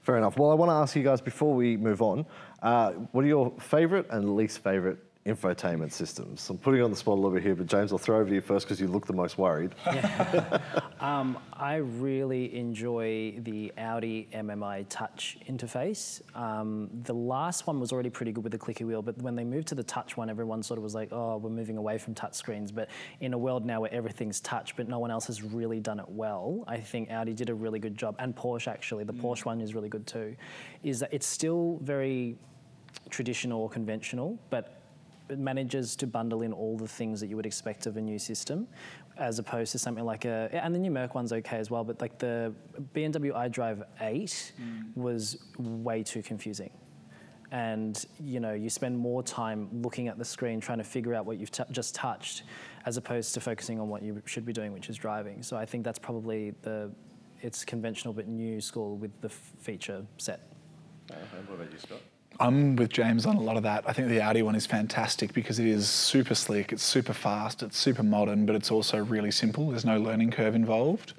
Fair 0.02 0.18
enough. 0.18 0.40
Well, 0.40 0.52
I 0.52 0.54
want 0.54 0.70
to 0.70 0.76
ask 0.76 0.96
you 0.96 1.04
guys 1.04 1.20
before 1.20 1.54
we 1.54 1.76
move 1.76 2.02
on, 2.02 2.26
uh, 2.62 2.92
what 3.12 3.26
are 3.26 3.28
your 3.28 3.52
favourite 3.60 4.06
and 4.10 4.38
least 4.38 4.60
favourite 4.60 4.98
infotainment 5.28 5.92
systems? 5.92 6.50
I'm 6.50 6.58
putting 6.58 6.80
you 6.80 6.86
on 6.86 6.92
the 6.92 6.98
spot 6.98 7.14
a 7.14 7.22
little 7.22 7.32
bit 7.32 7.44
here, 7.44 7.56
but 7.56 7.68
James, 7.68 7.92
I'll 7.92 7.98
throw 7.98 8.20
over 8.20 8.30
to 8.30 8.36
you 8.36 8.42
first 8.42 8.66
because 8.66 8.80
you 8.80 8.88
look 8.88 9.06
the 9.06 9.14
most 9.14 9.38
worried. 9.38 9.76
Um, 11.00 11.38
I 11.54 11.76
really 11.76 12.56
enjoy 12.56 13.36
the 13.40 13.72
Audi 13.78 14.28
MMI 14.34 14.86
Touch 14.90 15.38
interface. 15.48 16.22
Um, 16.36 16.90
the 17.04 17.14
last 17.14 17.68
one 17.68 17.80
was 17.80 17.92
already 17.92 18.10
pretty 18.10 18.32
good 18.32 18.44
with 18.44 18.52
the 18.52 18.58
clicky 18.58 18.86
wheel, 18.86 19.04
but 19.04 19.16
when 19.22 19.36
they 19.36 19.44
moved 19.44 19.68
to 19.68 19.76
the 19.76 19.84
touch 19.84 20.18
one, 20.18 20.28
everyone 20.30 20.64
sort 20.64 20.80
of 20.80 20.84
was 20.84 20.96
like, 20.96 21.10
oh, 21.12 21.38
we're 21.38 21.52
moving 21.52 21.78
away 21.78 22.00
from 22.00 22.16
touch 22.16 22.34
screens. 22.34 22.72
But 22.72 22.90
in 23.20 23.34
a 23.34 23.38
world 23.38 23.64
now 23.64 23.82
where 23.82 23.94
everything's 23.94 24.40
touch, 24.40 24.76
but 24.76 24.90
no 24.90 24.98
one 24.98 25.12
else 25.12 25.28
has 25.28 25.44
really 25.44 25.80
done 25.80 26.00
it 26.00 26.10
well, 26.10 26.64
I 26.68 26.78
think 26.78 27.12
Audi 27.12 27.34
did 27.34 27.50
a 27.50 27.54
really 27.54 27.80
good 27.80 27.96
job. 27.96 28.16
And 28.18 28.36
Porsche, 28.36 28.68
actually, 28.68 29.04
the 29.04 29.14
Porsche 29.14 29.46
one 29.46 29.62
is 29.62 29.76
really 29.76 29.90
good 29.90 30.08
too. 30.08 30.36
Is 30.84 31.00
that 31.02 31.14
it's 31.14 31.28
still 31.28 31.80
very 31.84 32.38
traditional 33.10 33.62
or 33.62 33.70
conventional, 33.70 34.40
but 34.50 34.77
it 35.30 35.40
manages 35.40 35.96
to 35.98 36.08
bundle 36.08 36.42
in 36.42 36.54
all 36.54 36.78
the 36.78 36.88
things 36.88 37.20
that 37.20 37.28
you 37.28 37.36
would 37.36 37.46
expect 37.46 37.86
of 37.86 37.98
a 37.98 38.02
new 38.02 38.20
system, 38.20 38.68
as 39.18 39.40
opposed 39.40 39.72
to 39.72 39.80
something 39.80 40.06
like 40.06 40.26
a 40.26 40.50
and 40.52 40.74
the 40.74 40.80
new 40.80 40.92
Merc 40.92 41.16
one's 41.16 41.34
okay 41.34 41.58
as 41.58 41.70
well, 41.70 41.84
but 41.84 42.00
like 42.02 42.18
the 42.18 42.54
BMW 42.94 43.32
iDrive 43.32 43.86
8 44.00 44.54
mm. 44.62 44.96
was 44.96 45.38
way 45.58 46.04
too 46.04 46.22
confusing. 46.22 46.72
And 47.52 48.06
you 48.20 48.40
know, 48.40 48.54
you 48.54 48.70
spend 48.70 48.98
more 48.98 49.24
time 49.24 49.70
looking 49.82 50.08
at 50.08 50.18
the 50.18 50.26
screen 50.26 50.60
trying 50.60 50.80
to 50.80 50.84
figure 50.84 51.14
out 51.14 51.26
what 51.26 51.38
you've 51.38 51.52
t- 51.52 51.64
just 51.72 51.96
touched, 51.96 52.44
as 52.86 52.98
opposed 52.98 53.34
to 53.36 53.42
focusing 53.42 53.80
on 53.80 53.88
what 53.88 54.04
you 54.04 54.22
should 54.26 54.46
be 54.46 54.54
doing, 54.54 54.74
which 54.74 54.90
is 54.90 54.98
driving. 54.98 55.42
So 55.42 55.56
I 55.56 55.66
think 55.66 55.84
that's 55.84 56.00
probably 56.00 56.54
the 56.62 56.92
it's 57.42 57.64
conventional 57.64 58.14
but 58.14 58.28
new 58.28 58.60
school 58.60 58.98
with 58.98 59.12
the 59.22 59.30
f- 59.30 59.54
feature 59.60 60.06
set. 60.18 60.42
Uh, 61.10 61.16
what 61.48 61.56
about 61.56 61.72
you, 61.72 61.80
Scott? 61.80 62.02
I'm 62.40 62.76
with 62.76 62.92
James 62.92 63.26
on 63.26 63.36
a 63.36 63.42
lot 63.42 63.58
of 63.58 63.64
that. 63.64 63.84
I 63.88 63.94
think 63.94 64.10
the 64.10 64.22
Audi 64.22 64.44
one 64.44 64.54
is 64.54 64.68
fantastic 64.68 65.34
because 65.34 65.58
it 65.58 65.66
is 65.66 65.90
super 65.90 66.36
slick, 66.36 66.72
it's 66.72 66.84
super 66.84 67.14
fast, 67.14 67.64
it's 67.64 67.78
super 67.78 68.04
modern, 68.04 68.46
but 68.46 68.56
it's 68.56 68.70
also 68.70 69.04
really 69.04 69.32
simple. 69.32 69.70
There's 69.70 69.86
no 69.86 70.00
learning 70.00 70.32
curve 70.32 70.54
involved. 70.54 71.14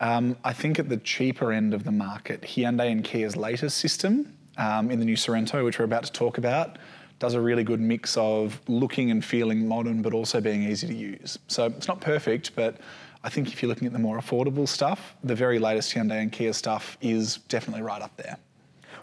Um, 0.00 0.36
I 0.44 0.52
think 0.52 0.78
at 0.78 0.88
the 0.88 0.98
cheaper 0.98 1.50
end 1.50 1.74
of 1.74 1.82
the 1.84 1.90
market, 1.90 2.42
Hyundai 2.42 2.92
and 2.92 3.02
Kia's 3.02 3.36
latest 3.36 3.78
system 3.78 4.36
um, 4.56 4.90
in 4.90 5.00
the 5.00 5.04
new 5.04 5.16
Sorento, 5.16 5.64
which 5.64 5.78
we're 5.78 5.86
about 5.86 6.04
to 6.04 6.12
talk 6.12 6.38
about, 6.38 6.78
does 7.18 7.34
a 7.34 7.40
really 7.40 7.64
good 7.64 7.80
mix 7.80 8.16
of 8.16 8.60
looking 8.68 9.10
and 9.10 9.24
feeling 9.24 9.66
modern, 9.66 10.02
but 10.02 10.12
also 10.12 10.40
being 10.40 10.62
easy 10.62 10.86
to 10.86 10.94
use. 10.94 11.38
So 11.48 11.66
it's 11.66 11.88
not 11.88 12.00
perfect, 12.00 12.54
but 12.54 12.76
I 13.24 13.28
think 13.28 13.52
if 13.52 13.62
you're 13.62 13.68
looking 13.68 13.86
at 13.86 13.92
the 13.92 13.98
more 13.98 14.18
affordable 14.18 14.68
stuff, 14.68 15.16
the 15.24 15.34
very 15.34 15.58
latest 15.58 15.94
Hyundai 15.94 16.20
and 16.20 16.30
Kia 16.30 16.52
stuff 16.52 16.96
is 17.00 17.38
definitely 17.48 17.82
right 17.82 18.02
up 18.02 18.16
there. 18.16 18.36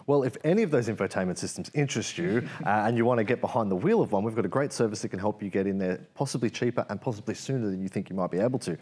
Well, 0.06 0.22
if 0.22 0.36
any 0.44 0.62
of 0.62 0.70
those 0.70 0.88
infotainment 0.88 1.38
systems 1.38 1.70
interest 1.74 2.18
you 2.18 2.48
uh, 2.66 2.68
and 2.86 2.96
you 2.96 3.04
want 3.04 3.18
to 3.18 3.24
get 3.24 3.40
behind 3.40 3.70
the 3.70 3.76
wheel 3.76 4.02
of 4.02 4.12
one, 4.12 4.24
we've 4.24 4.34
got 4.34 4.44
a 4.44 4.48
great 4.48 4.72
service 4.72 5.02
that 5.02 5.08
can 5.08 5.18
help 5.18 5.42
you 5.42 5.50
get 5.50 5.66
in 5.66 5.78
there 5.78 6.00
possibly 6.14 6.50
cheaper 6.50 6.84
and 6.88 7.00
possibly 7.00 7.34
sooner 7.34 7.70
than 7.70 7.80
you 7.80 7.88
think 7.88 8.10
you 8.10 8.16
might 8.16 8.30
be 8.30 8.38
able 8.38 8.58
to. 8.60 8.76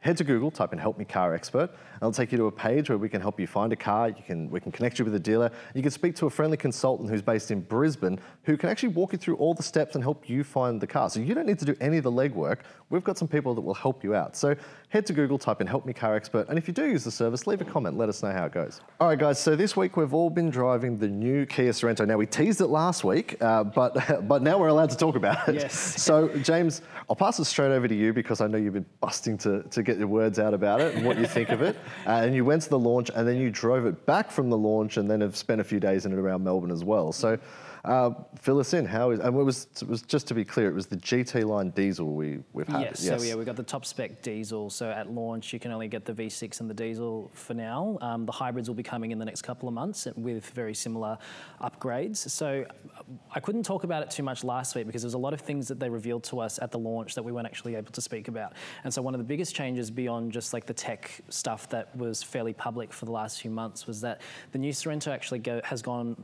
Head 0.00 0.16
to 0.16 0.24
Google, 0.24 0.50
type 0.50 0.72
in 0.72 0.78
"Help 0.78 0.98
Me 0.98 1.04
Car 1.04 1.34
Expert," 1.34 1.70
and 1.70 2.02
it'll 2.02 2.12
take 2.12 2.32
you 2.32 2.38
to 2.38 2.46
a 2.46 2.52
page 2.52 2.88
where 2.88 2.98
we 2.98 3.08
can 3.08 3.20
help 3.20 3.40
you 3.40 3.46
find 3.46 3.72
a 3.72 3.76
car. 3.76 4.08
You 4.08 4.22
can 4.24 4.50
we 4.50 4.60
can 4.60 4.72
connect 4.72 4.98
you 4.98 5.04
with 5.04 5.14
a 5.14 5.18
dealer. 5.18 5.50
You 5.74 5.82
can 5.82 5.90
speak 5.90 6.14
to 6.16 6.26
a 6.26 6.30
friendly 6.30 6.56
consultant 6.56 7.10
who's 7.10 7.22
based 7.22 7.50
in 7.50 7.60
Brisbane 7.60 8.18
who 8.44 8.56
can 8.56 8.68
actually 8.68 8.90
walk 8.90 9.12
you 9.12 9.18
through 9.18 9.36
all 9.36 9.54
the 9.54 9.62
steps 9.62 9.94
and 9.94 10.04
help 10.04 10.28
you 10.28 10.44
find 10.44 10.80
the 10.80 10.86
car. 10.86 11.10
So 11.10 11.20
you 11.20 11.34
don't 11.34 11.46
need 11.46 11.58
to 11.58 11.64
do 11.64 11.76
any 11.80 11.96
of 11.98 12.04
the 12.04 12.12
legwork. 12.12 12.60
We've 12.90 13.02
got 13.02 13.18
some 13.18 13.28
people 13.28 13.54
that 13.54 13.60
will 13.60 13.74
help 13.74 14.04
you 14.04 14.14
out. 14.14 14.36
So 14.36 14.54
head 14.90 15.06
to 15.06 15.12
Google, 15.12 15.38
type 15.38 15.60
in 15.60 15.66
"Help 15.66 15.86
Me 15.86 15.92
Car 15.92 16.14
Expert," 16.14 16.48
and 16.48 16.58
if 16.58 16.68
you 16.68 16.74
do 16.74 16.86
use 16.86 17.04
the 17.04 17.10
service, 17.10 17.46
leave 17.46 17.60
a 17.60 17.64
comment. 17.64 17.96
Let 17.96 18.08
us 18.08 18.22
know 18.22 18.32
how 18.32 18.44
it 18.44 18.52
goes. 18.52 18.80
All 19.00 19.08
right, 19.08 19.18
guys. 19.18 19.40
So 19.40 19.56
this 19.56 19.76
week 19.76 19.96
we've 19.96 20.14
all 20.14 20.30
been 20.30 20.50
driving 20.50 20.98
the 20.98 21.08
new 21.08 21.46
Kia 21.46 21.72
Sorento. 21.72 22.06
Now 22.06 22.16
we 22.16 22.26
teased 22.26 22.60
it 22.60 22.68
last 22.68 23.02
week, 23.02 23.36
uh, 23.40 23.64
but 23.64 23.96
but 24.28 24.42
now 24.42 24.58
we're 24.58 24.68
allowed 24.68 24.90
to 24.90 24.96
talk 24.96 25.16
about 25.16 25.48
it. 25.48 25.56
Yes. 25.56 26.02
So 26.02 26.28
James, 26.38 26.82
I'll 27.08 27.16
pass 27.16 27.38
it 27.38 27.44
straight 27.46 27.72
over 27.72 27.88
to 27.88 27.94
you 27.94 28.12
because 28.12 28.40
I 28.40 28.46
know 28.46 28.58
you've 28.58 28.74
been 28.74 28.86
busting 29.00 29.38
to, 29.38 29.62
to 29.62 29.82
get 29.86 29.98
your 29.98 30.08
words 30.08 30.38
out 30.38 30.52
about 30.52 30.80
it 30.80 30.94
and 30.94 31.06
what 31.06 31.18
you 31.18 31.26
think 31.26 31.50
of 31.50 31.62
it. 31.62 31.76
Uh, 32.06 32.22
and 32.22 32.34
you 32.36 32.44
went 32.44 32.62
to 32.62 32.68
the 32.68 32.78
launch 32.78 33.10
and 33.16 33.26
then 33.26 33.36
you 33.36 33.50
drove 33.50 33.84
it 33.84 34.06
back 34.06 34.30
from 34.30 34.48
the 34.48 34.56
launch 34.56 34.96
and 34.96 35.10
then 35.10 35.20
have 35.20 35.36
spent 35.36 35.60
a 35.60 35.64
few 35.64 35.80
days 35.80 36.06
in 36.06 36.12
and 36.12 36.20
around 36.20 36.44
Melbourne 36.44 36.70
as 36.70 36.84
well. 36.84 37.10
So 37.10 37.36
uh, 37.86 38.10
fill 38.40 38.58
us 38.58 38.74
in. 38.74 38.84
How 38.84 39.10
is? 39.10 39.20
And 39.20 39.28
it 39.28 39.42
was, 39.42 39.68
it 39.80 39.88
was 39.88 40.02
just 40.02 40.26
to 40.28 40.34
be 40.34 40.44
clear, 40.44 40.68
it 40.68 40.74
was 40.74 40.86
the 40.86 40.96
GT 40.96 41.44
line 41.44 41.70
diesel 41.70 42.12
we 42.12 42.40
we've 42.52 42.66
had. 42.66 42.80
Yes, 42.82 43.00
so 43.00 43.22
yeah, 43.22 43.36
we 43.36 43.44
got 43.44 43.56
the 43.56 43.62
top 43.62 43.86
spec 43.86 44.22
diesel. 44.22 44.70
So 44.70 44.90
at 44.90 45.10
launch, 45.10 45.52
you 45.52 45.60
can 45.60 45.70
only 45.70 45.86
get 45.86 46.04
the 46.04 46.12
V6 46.12 46.60
and 46.60 46.68
the 46.68 46.74
diesel 46.74 47.30
for 47.32 47.54
now. 47.54 47.96
Um, 48.00 48.26
the 48.26 48.32
hybrids 48.32 48.68
will 48.68 48.74
be 48.74 48.82
coming 48.82 49.12
in 49.12 49.18
the 49.18 49.24
next 49.24 49.42
couple 49.42 49.68
of 49.68 49.74
months 49.74 50.08
with 50.16 50.50
very 50.50 50.74
similar 50.74 51.16
upgrades. 51.62 52.16
So 52.16 52.66
I 53.32 53.40
couldn't 53.40 53.62
talk 53.62 53.84
about 53.84 54.02
it 54.02 54.10
too 54.10 54.24
much 54.24 54.42
last 54.42 54.74
week 54.74 54.86
because 54.86 55.02
there's 55.02 55.14
a 55.14 55.18
lot 55.18 55.32
of 55.32 55.40
things 55.40 55.68
that 55.68 55.78
they 55.78 55.88
revealed 55.88 56.24
to 56.24 56.40
us 56.40 56.58
at 56.60 56.72
the 56.72 56.78
launch 56.78 57.14
that 57.14 57.22
we 57.22 57.30
weren't 57.30 57.46
actually 57.46 57.76
able 57.76 57.92
to 57.92 58.00
speak 58.00 58.26
about. 58.26 58.54
And 58.82 58.92
so 58.92 59.00
one 59.00 59.14
of 59.14 59.18
the 59.18 59.24
biggest 59.24 59.54
changes 59.54 59.92
beyond 59.92 60.32
just 60.32 60.52
like 60.52 60.66
the 60.66 60.74
tech 60.74 61.20
stuff 61.28 61.68
that 61.68 61.94
was 61.96 62.22
fairly 62.22 62.52
public 62.52 62.92
for 62.92 63.04
the 63.04 63.12
last 63.12 63.40
few 63.40 63.50
months 63.50 63.86
was 63.86 64.00
that 64.00 64.22
the 64.50 64.58
new 64.58 64.72
Sorento 64.72 65.12
actually 65.12 65.38
go, 65.38 65.60
has 65.62 65.82
gone 65.82 66.16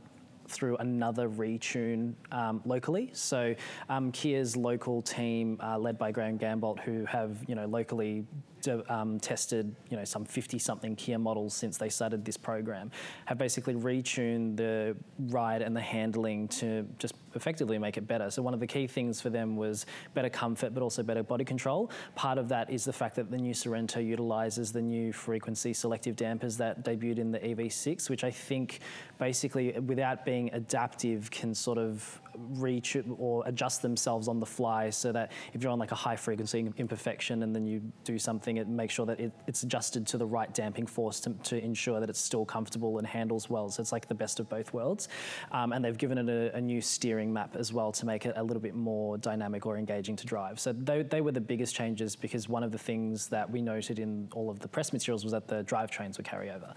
through 0.53 0.77
another 0.77 1.29
retune 1.29 2.13
um, 2.31 2.61
locally. 2.65 3.09
So 3.13 3.55
um, 3.89 4.11
Kia's 4.11 4.55
local 4.55 5.01
team, 5.01 5.59
uh, 5.61 5.77
led 5.77 5.97
by 5.97 6.11
Graeme 6.11 6.37
Gambold, 6.37 6.79
who 6.79 7.05
have 7.05 7.37
you 7.47 7.55
know 7.55 7.65
locally 7.65 8.25
um, 8.67 9.19
tested 9.19 9.75
you 9.89 9.97
know 9.97 10.05
some 10.05 10.25
50 10.25 10.59
something 10.59 10.95
Kia 10.95 11.17
models 11.17 11.53
since 11.53 11.77
they 11.77 11.89
started 11.89 12.25
this 12.25 12.37
program, 12.37 12.91
have 13.25 13.37
basically 13.37 13.75
retuned 13.75 14.57
the 14.57 14.95
ride 15.29 15.61
and 15.61 15.75
the 15.75 15.81
handling 15.81 16.47
to 16.49 16.87
just 16.99 17.15
effectively 17.35 17.77
make 17.77 17.97
it 17.97 18.07
better. 18.07 18.29
So 18.29 18.41
one 18.41 18.53
of 18.53 18.59
the 18.59 18.67
key 18.67 18.87
things 18.87 19.21
for 19.21 19.29
them 19.29 19.55
was 19.55 19.85
better 20.13 20.29
comfort, 20.29 20.73
but 20.73 20.83
also 20.83 21.03
better 21.03 21.23
body 21.23 21.45
control. 21.45 21.91
Part 22.15 22.37
of 22.37 22.49
that 22.49 22.69
is 22.69 22.85
the 22.85 22.93
fact 22.93 23.15
that 23.15 23.31
the 23.31 23.37
new 23.37 23.53
Sorento 23.53 24.05
utilizes 24.05 24.71
the 24.71 24.81
new 24.81 25.11
frequency 25.13 25.73
selective 25.73 26.15
dampers 26.15 26.57
that 26.57 26.83
debuted 26.83 27.19
in 27.19 27.31
the 27.31 27.39
EV6, 27.39 28.09
which 28.09 28.23
I 28.23 28.31
think 28.31 28.79
basically, 29.19 29.71
without 29.79 30.25
being 30.25 30.49
adaptive, 30.53 31.31
can 31.31 31.53
sort 31.55 31.77
of 31.77 32.21
reach 32.37 32.97
or 33.17 33.43
adjust 33.45 33.81
themselves 33.81 34.27
on 34.27 34.39
the 34.39 34.45
fly 34.45 34.89
so 34.89 35.11
that 35.11 35.31
if 35.53 35.61
you're 35.61 35.71
on 35.71 35.79
like 35.79 35.91
a 35.91 35.95
high 35.95 36.15
frequency 36.15 36.71
imperfection 36.77 37.43
and 37.43 37.55
then 37.55 37.65
you 37.65 37.81
do 38.03 38.17
something, 38.17 38.57
it 38.57 38.67
makes 38.67 38.93
sure 38.93 39.05
that 39.05 39.19
it, 39.19 39.31
it's 39.47 39.63
adjusted 39.63 40.05
to 40.07 40.17
the 40.17 40.25
right 40.25 40.53
damping 40.53 40.85
force 40.85 41.19
to, 41.19 41.33
to, 41.43 41.63
ensure 41.63 41.99
that 41.99 42.09
it's 42.09 42.19
still 42.19 42.45
comfortable 42.45 42.97
and 42.97 43.07
handles 43.07 43.49
well. 43.49 43.69
So 43.69 43.81
it's 43.81 43.91
like 43.91 44.07
the 44.07 44.15
best 44.15 44.39
of 44.39 44.49
both 44.49 44.73
worlds. 44.73 45.07
Um, 45.51 45.71
and 45.71 45.83
they've 45.83 45.97
given 45.97 46.17
it 46.17 46.29
a, 46.29 46.55
a, 46.57 46.61
new 46.61 46.81
steering 46.81 47.31
map 47.31 47.55
as 47.55 47.71
well 47.71 47.91
to 47.93 48.05
make 48.05 48.25
it 48.25 48.33
a 48.35 48.43
little 48.43 48.61
bit 48.61 48.75
more 48.75 49.17
dynamic 49.17 49.65
or 49.65 49.77
engaging 49.77 50.15
to 50.17 50.25
drive. 50.25 50.59
So 50.59 50.73
they, 50.73 51.03
they 51.03 51.21
were 51.21 51.31
the 51.31 51.41
biggest 51.41 51.75
changes 51.75 52.15
because 52.15 52.49
one 52.49 52.63
of 52.63 52.71
the 52.71 52.77
things 52.77 53.27
that 53.27 53.49
we 53.49 53.61
noted 53.61 53.99
in 53.99 54.27
all 54.33 54.49
of 54.49 54.59
the 54.59 54.67
press 54.67 54.91
materials 54.91 55.23
was 55.23 55.31
that 55.31 55.47
the 55.47 55.63
drivetrains 55.63 56.17
were 56.17 56.23
carryover. 56.23 56.73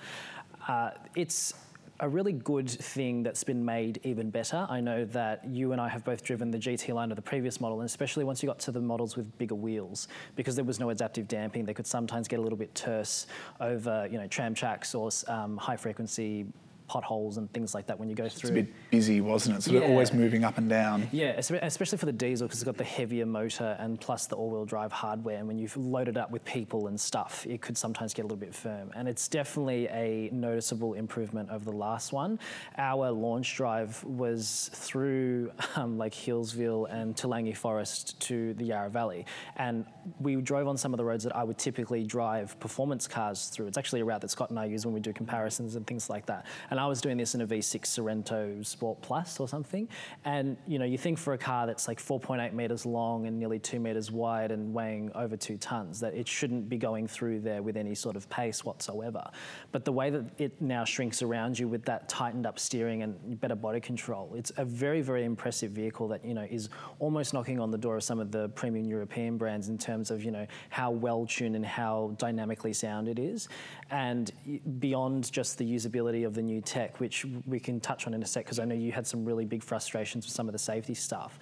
Uh, 0.69 0.91
it's 1.15 1.55
a 2.01 2.09
really 2.09 2.33
good 2.33 2.69
thing 2.69 3.23
that's 3.23 3.45
been 3.45 3.65
made 3.65 4.01
even 4.03 4.31
better. 4.31 4.67
I 4.69 4.81
know 4.81 5.05
that 5.07 5.45
you 5.49 5.73
and 5.73 5.81
I 5.81 5.89
have 5.89 6.05
both 6.05 6.23
driven 6.23 6.51
the 6.51 6.59
GT 6.59 6.95
line 6.95 7.11
of 7.11 7.17
the 7.17 7.23
previous 7.23 7.61
model, 7.61 7.81
and 7.81 7.87
especially 7.87 8.25
once 8.25 8.43
you 8.43 8.49
got 8.49 8.59
to 8.61 8.73
the 8.73 8.81
models 8.81 9.17
with 9.17 9.37
bigger 9.39 9.55
wheels, 9.55 10.09
because 10.35 10.57
there 10.57 10.65
was 10.65 10.79
no 10.79 10.91
adaptive 10.91 11.29
damping, 11.29 11.65
they 11.65 11.75
could 11.75 11.87
sometimes 11.87 12.29
get 12.29 12.39
a 12.39 12.43
little 12.43 12.59
bit 12.59 12.75
terse 12.75 13.27
over, 13.61 14.09
you 14.11 14.19
know, 14.19 14.27
tram 14.27 14.55
tracks 14.55 14.95
or 14.95 15.11
um, 15.29 15.57
high 15.57 15.77
frequency 15.77 16.47
potholes 16.89 17.37
and 17.37 17.53
things 17.53 17.75
like 17.75 17.87
that 17.87 17.99
when 17.99 18.09
you 18.09 18.15
go 18.15 18.29
through. 18.29 18.51
It's 18.51 18.59
a 18.59 18.63
bit 18.63 18.91
busy, 18.91 19.21
wasn't 19.21 19.59
it? 19.59 19.63
So 19.63 19.73
yeah. 19.73 19.81
they're 19.81 19.89
always 19.89 20.13
moving 20.13 20.45
up 20.45 20.59
and 20.59 20.69
down. 20.69 21.09
Yeah, 21.13 21.31
especially 21.39 21.99
for 21.99 22.07
the 22.07 22.13
diesel 22.13 22.47
because 22.47 22.61
it's 22.61 22.65
got 22.65 22.77
the 22.77 22.85
heavier 22.85 23.27
motor 23.27 23.77
and 23.79 24.01
plus 24.01 24.27
the 24.27 24.37
all-wheel 24.37 24.65
drive 24.65 24.93
hardware. 24.93 25.39
And 25.39 25.49
when 25.49 25.59
you've 25.59 25.77
loaded 25.77 26.17
up 26.17 26.31
with 26.31 26.45
people 26.45 26.87
and 26.87 27.01
stuff, 27.01 27.47
it 27.49 27.61
could 27.61 27.77
sometimes 27.77 28.15
get 28.15 28.23
a 28.23 28.27
little 28.27 28.37
bit 28.37 28.55
firm. 28.55 28.91
And 28.95 29.09
it's 29.09 29.29
definitely 29.29 29.89
a 29.89 30.31
noticeable 30.33 30.95
improvement 30.95 31.51
over 31.51 31.65
the 31.65 31.77
last 31.77 32.13
one. 32.13 32.39
Our 32.79 33.11
launch 33.11 33.57
drive 33.57 34.03
was 34.05 34.71
through 34.73 35.51
um, 35.77 35.99
like 35.99 36.15
Healesville 36.15 36.91
and 36.91 37.15
Toolangi 37.15 37.57
Forest 37.57 38.21
to 38.21 38.55
the 38.55 38.65
Yarra 38.65 38.91
Valley, 38.91 39.27
and 39.57 39.85
we 40.21 40.37
drove 40.37 40.69
on 40.69 40.77
some 40.77 40.93
of 40.93 40.99
the 40.99 41.05
roads 41.05 41.25
that 41.25 41.35
I 41.35 41.43
would 41.43 41.59
typically 41.59 42.05
drive 42.05 42.59
performance 42.61 43.09
cars 43.09 43.47
through. 43.47 43.67
It's 43.67 43.79
actually 43.79 44.01
a 44.01 44.05
route 44.05 44.21
that 44.21 44.31
Scott 44.31 44.51
and 44.51 44.59
I 44.59 44.67
use 44.67 44.85
when 44.85 44.95
we 44.95 45.01
do 45.01 45.13
comparisons 45.13 45.77
and 45.77 45.87
things 45.87 46.09
like 46.09 46.27
that. 46.27 46.47
And 46.71 46.76
and 46.77 46.85
I 46.85 46.89
was 46.89 47.01
doing 47.01 47.17
this 47.17 47.35
in 47.35 47.41
a 47.41 47.47
V6 47.47 47.87
Sorento 47.87 48.65
Sport 48.67 49.01
Plus 49.01 49.41
or 49.41 49.49
something. 49.49 49.89
And 50.27 50.59
you 50.67 50.79
know, 50.79 50.85
you 50.85 50.99
think 50.99 51.17
for 51.17 51.33
a 51.33 51.39
car 51.39 51.67
that's 51.67 51.89
like 51.89 51.99
4.8 51.99 52.53
meters 52.53 52.85
long 52.85 53.27
and 53.27 53.39
nearly 53.39 53.59
two 53.59 53.81
meters 53.81 54.11
wide 54.11 54.51
and 54.51 54.75
weighing 54.75 55.11
over 55.15 55.39
two 55.39 55.57
tons, 55.57 56.01
that 56.01 56.13
it 56.13 56.29
shouldn't 56.29 56.69
be 56.69 56.77
going 56.77 57.07
through 57.07 57.41
there 57.41 57.63
with 57.63 57.79
any 57.79 57.95
sort 57.95 58.15
of 58.15 58.29
pace 58.29 58.63
whatsoever. 58.63 59.27
But 59.73 59.87
the 59.87 59.93
way 59.93 60.11
that 60.11 60.27
it 60.37 60.61
now 60.61 60.85
shrinks 60.85 61.23
around 61.23 61.59
you 61.59 61.67
with 61.67 61.83
that 61.87 62.11
tightened 62.11 62.45
up 62.45 62.59
steering 62.59 63.03
and 63.03 63.41
better 63.41 63.55
body 63.55 63.81
control, 63.81 64.35
it's 64.35 64.53
a 64.59 64.65
very, 64.67 65.01
very 65.01 65.25
impressive 65.25 65.71
vehicle 65.71 66.09
that 66.09 66.23
you 66.27 66.35
know 66.35 66.47
is 66.51 66.69
almost 66.99 67.33
knocking 67.33 67.59
on 67.59 67.71
the 67.71 67.79
door 67.79 67.97
of 67.97 68.03
some 68.03 68.21
of 68.21 68.31
the 68.31 68.51
premium 68.51 68.85
European 68.85 69.39
brands 69.39 69.71
in 69.71 69.79
terms 69.79 70.11
of 70.11 70.23
you 70.23 70.31
know 70.31 70.47
how 70.69 70.91
well 70.91 71.25
tuned 71.25 71.57
and 71.57 71.65
how 71.65 72.15
dynamically 72.19 72.75
sound 72.75 73.09
it 73.09 73.19
is, 73.19 73.49
and 73.91 74.31
beyond 74.79 75.33
just 75.33 75.57
the 75.57 75.65
usability 75.65 76.27
of 76.27 76.35
the 76.35 76.43
new 76.43 76.61
tech, 76.67 77.01
which 77.01 77.25
we 77.47 77.59
can 77.59 77.81
touch 77.81 78.07
on 78.07 78.15
in 78.15 78.23
a 78.23 78.27
sec, 78.27 78.45
because 78.45 78.59
I 78.59 78.65
know 78.65 78.75
you 78.75 78.93
had 78.93 79.07
some 79.07 79.25
really 79.25 79.45
big 79.45 79.63
frustrations 79.63 80.27
with 80.27 80.35
some 80.35 80.49
of 80.49 80.53
the 80.53 80.59
safety 80.59 80.95
stuff. 80.95 81.39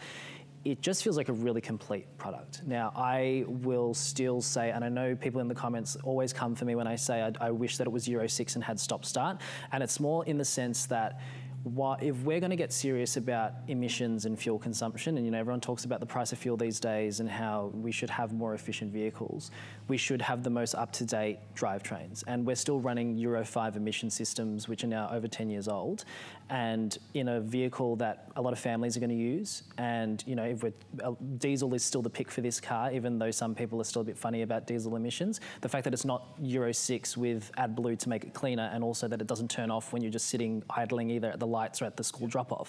It 0.65 0.81
just 0.81 1.05
feels 1.05 1.17
like 1.17 1.29
a 1.29 1.33
really 1.33 1.61
complete 1.61 2.07
product. 2.17 2.63
Now, 2.65 2.93
I 2.97 3.45
will 3.47 3.93
still 3.93 4.41
say, 4.41 4.71
and 4.71 4.83
I 4.83 4.89
know 4.89 5.15
people 5.15 5.41
in 5.41 5.49
the 5.49 5.55
comments 5.55 5.97
always 6.05 6.33
come 6.33 6.55
for 6.55 6.65
me 6.65 6.75
when 6.75 6.87
I 6.87 6.97
say 6.97 7.23
I, 7.23 7.33
I 7.49 7.51
wish 7.51 7.77
that 7.77 7.87
it 7.87 7.91
was 7.91 8.09
Euro 8.09 8.27
6 8.27 8.55
and 8.55 8.65
had 8.65 8.81
stop 8.81 9.05
start. 9.05 9.43
And 9.73 9.83
it's 9.83 10.01
more 10.01 10.25
in 10.25 10.39
the 10.39 10.45
sense 10.45 10.87
that 10.87 11.21
why, 11.65 11.97
if 12.03 12.15
we're 12.23 12.41
going 12.41 12.51
to 12.51 12.57
get 12.57 12.75
serious 12.75 13.17
about 13.17 13.53
emissions 13.69 14.27
and 14.27 14.39
fuel 14.39 14.59
consumption, 14.59 15.17
and 15.17 15.25
you 15.25 15.33
know 15.33 15.39
everyone 15.39 15.63
talks 15.63 15.87
about 15.87 15.99
the 15.99 16.07
price 16.07 16.31
of 16.31 16.39
fuel 16.39 16.59
these 16.59 16.79
days 16.79 17.21
and 17.21 17.29
how 17.29 17.71
we 17.73 17.91
should 17.91 18.11
have 18.11 18.35
more 18.35 18.53
efficient 18.55 18.93
vehicles, 18.93 19.51
we 19.89 19.97
should 19.97 20.21
have 20.21 20.43
the 20.43 20.51
most 20.51 20.75
up-to-date 20.75 21.39
drivetrains. 21.57 22.23
And 22.27 22.47
we're 22.47 22.55
still 22.55 22.81
running 22.81 23.17
Euro 23.17 23.45
5 23.45 23.77
emission 23.77 24.11
systems, 24.11 24.69
which 24.69 24.85
are 24.85 24.89
now 24.89 25.09
over 25.11 25.27
10 25.27 25.49
years 25.49 25.67
old, 25.67 26.05
and 26.51 26.99
in 27.15 27.29
a 27.29 27.41
vehicle 27.41 27.97
that 27.97 28.31
a 28.37 28.43
lot 28.43 28.53
of 28.53 28.59
families 28.59 28.95
are 28.99 29.01
going 29.01 29.09
to 29.09 29.17
use. 29.17 29.63
And 29.79 30.23
you 30.27 30.35
know, 30.35 30.45
if 30.45 30.63
we're, 30.63 30.75
uh, 31.03 31.13
diesel 31.39 31.73
is 31.73 31.83
still 31.83 32.03
the 32.03 32.11
pick 32.11 32.31
for 32.31 32.43
this 32.43 32.61
car, 32.61 32.93
even 32.93 33.19
though 33.19 33.31
some 33.31 33.55
people 33.55 33.81
are 33.81 33.85
still 33.85 34.03
a 34.03 34.05
bit 34.05 34.19
funny 34.19 34.43
about 34.43 34.67
diesel 34.67 34.97
emissions. 34.97 35.41
The 35.63 35.71
fact 35.71 35.85
that 35.85 35.95
it's 35.95 36.05
not 36.05 36.35
Euro 36.43 36.73
6 36.73 37.17
with 37.17 37.51
AdBlue 37.57 37.99
to 38.01 38.09
make 38.11 38.25
it 38.25 38.35
cleaner, 38.35 38.71
and 38.75 38.85
also 38.85 39.09
that 39.09 39.23
it 39.23 39.27
doesn't 39.27 39.51
turn 39.51 39.71
off 39.71 39.95
when 39.95 40.03
you're 40.03 40.13
just 40.13 40.27
sitting 40.27 40.63
idling 40.69 41.09
either 41.09 41.31
at 41.31 41.41
the 41.41 41.54
lights 41.59 41.83
at 41.83 41.97
the 41.97 42.05
school 42.05 42.29
drop-off. 42.35 42.69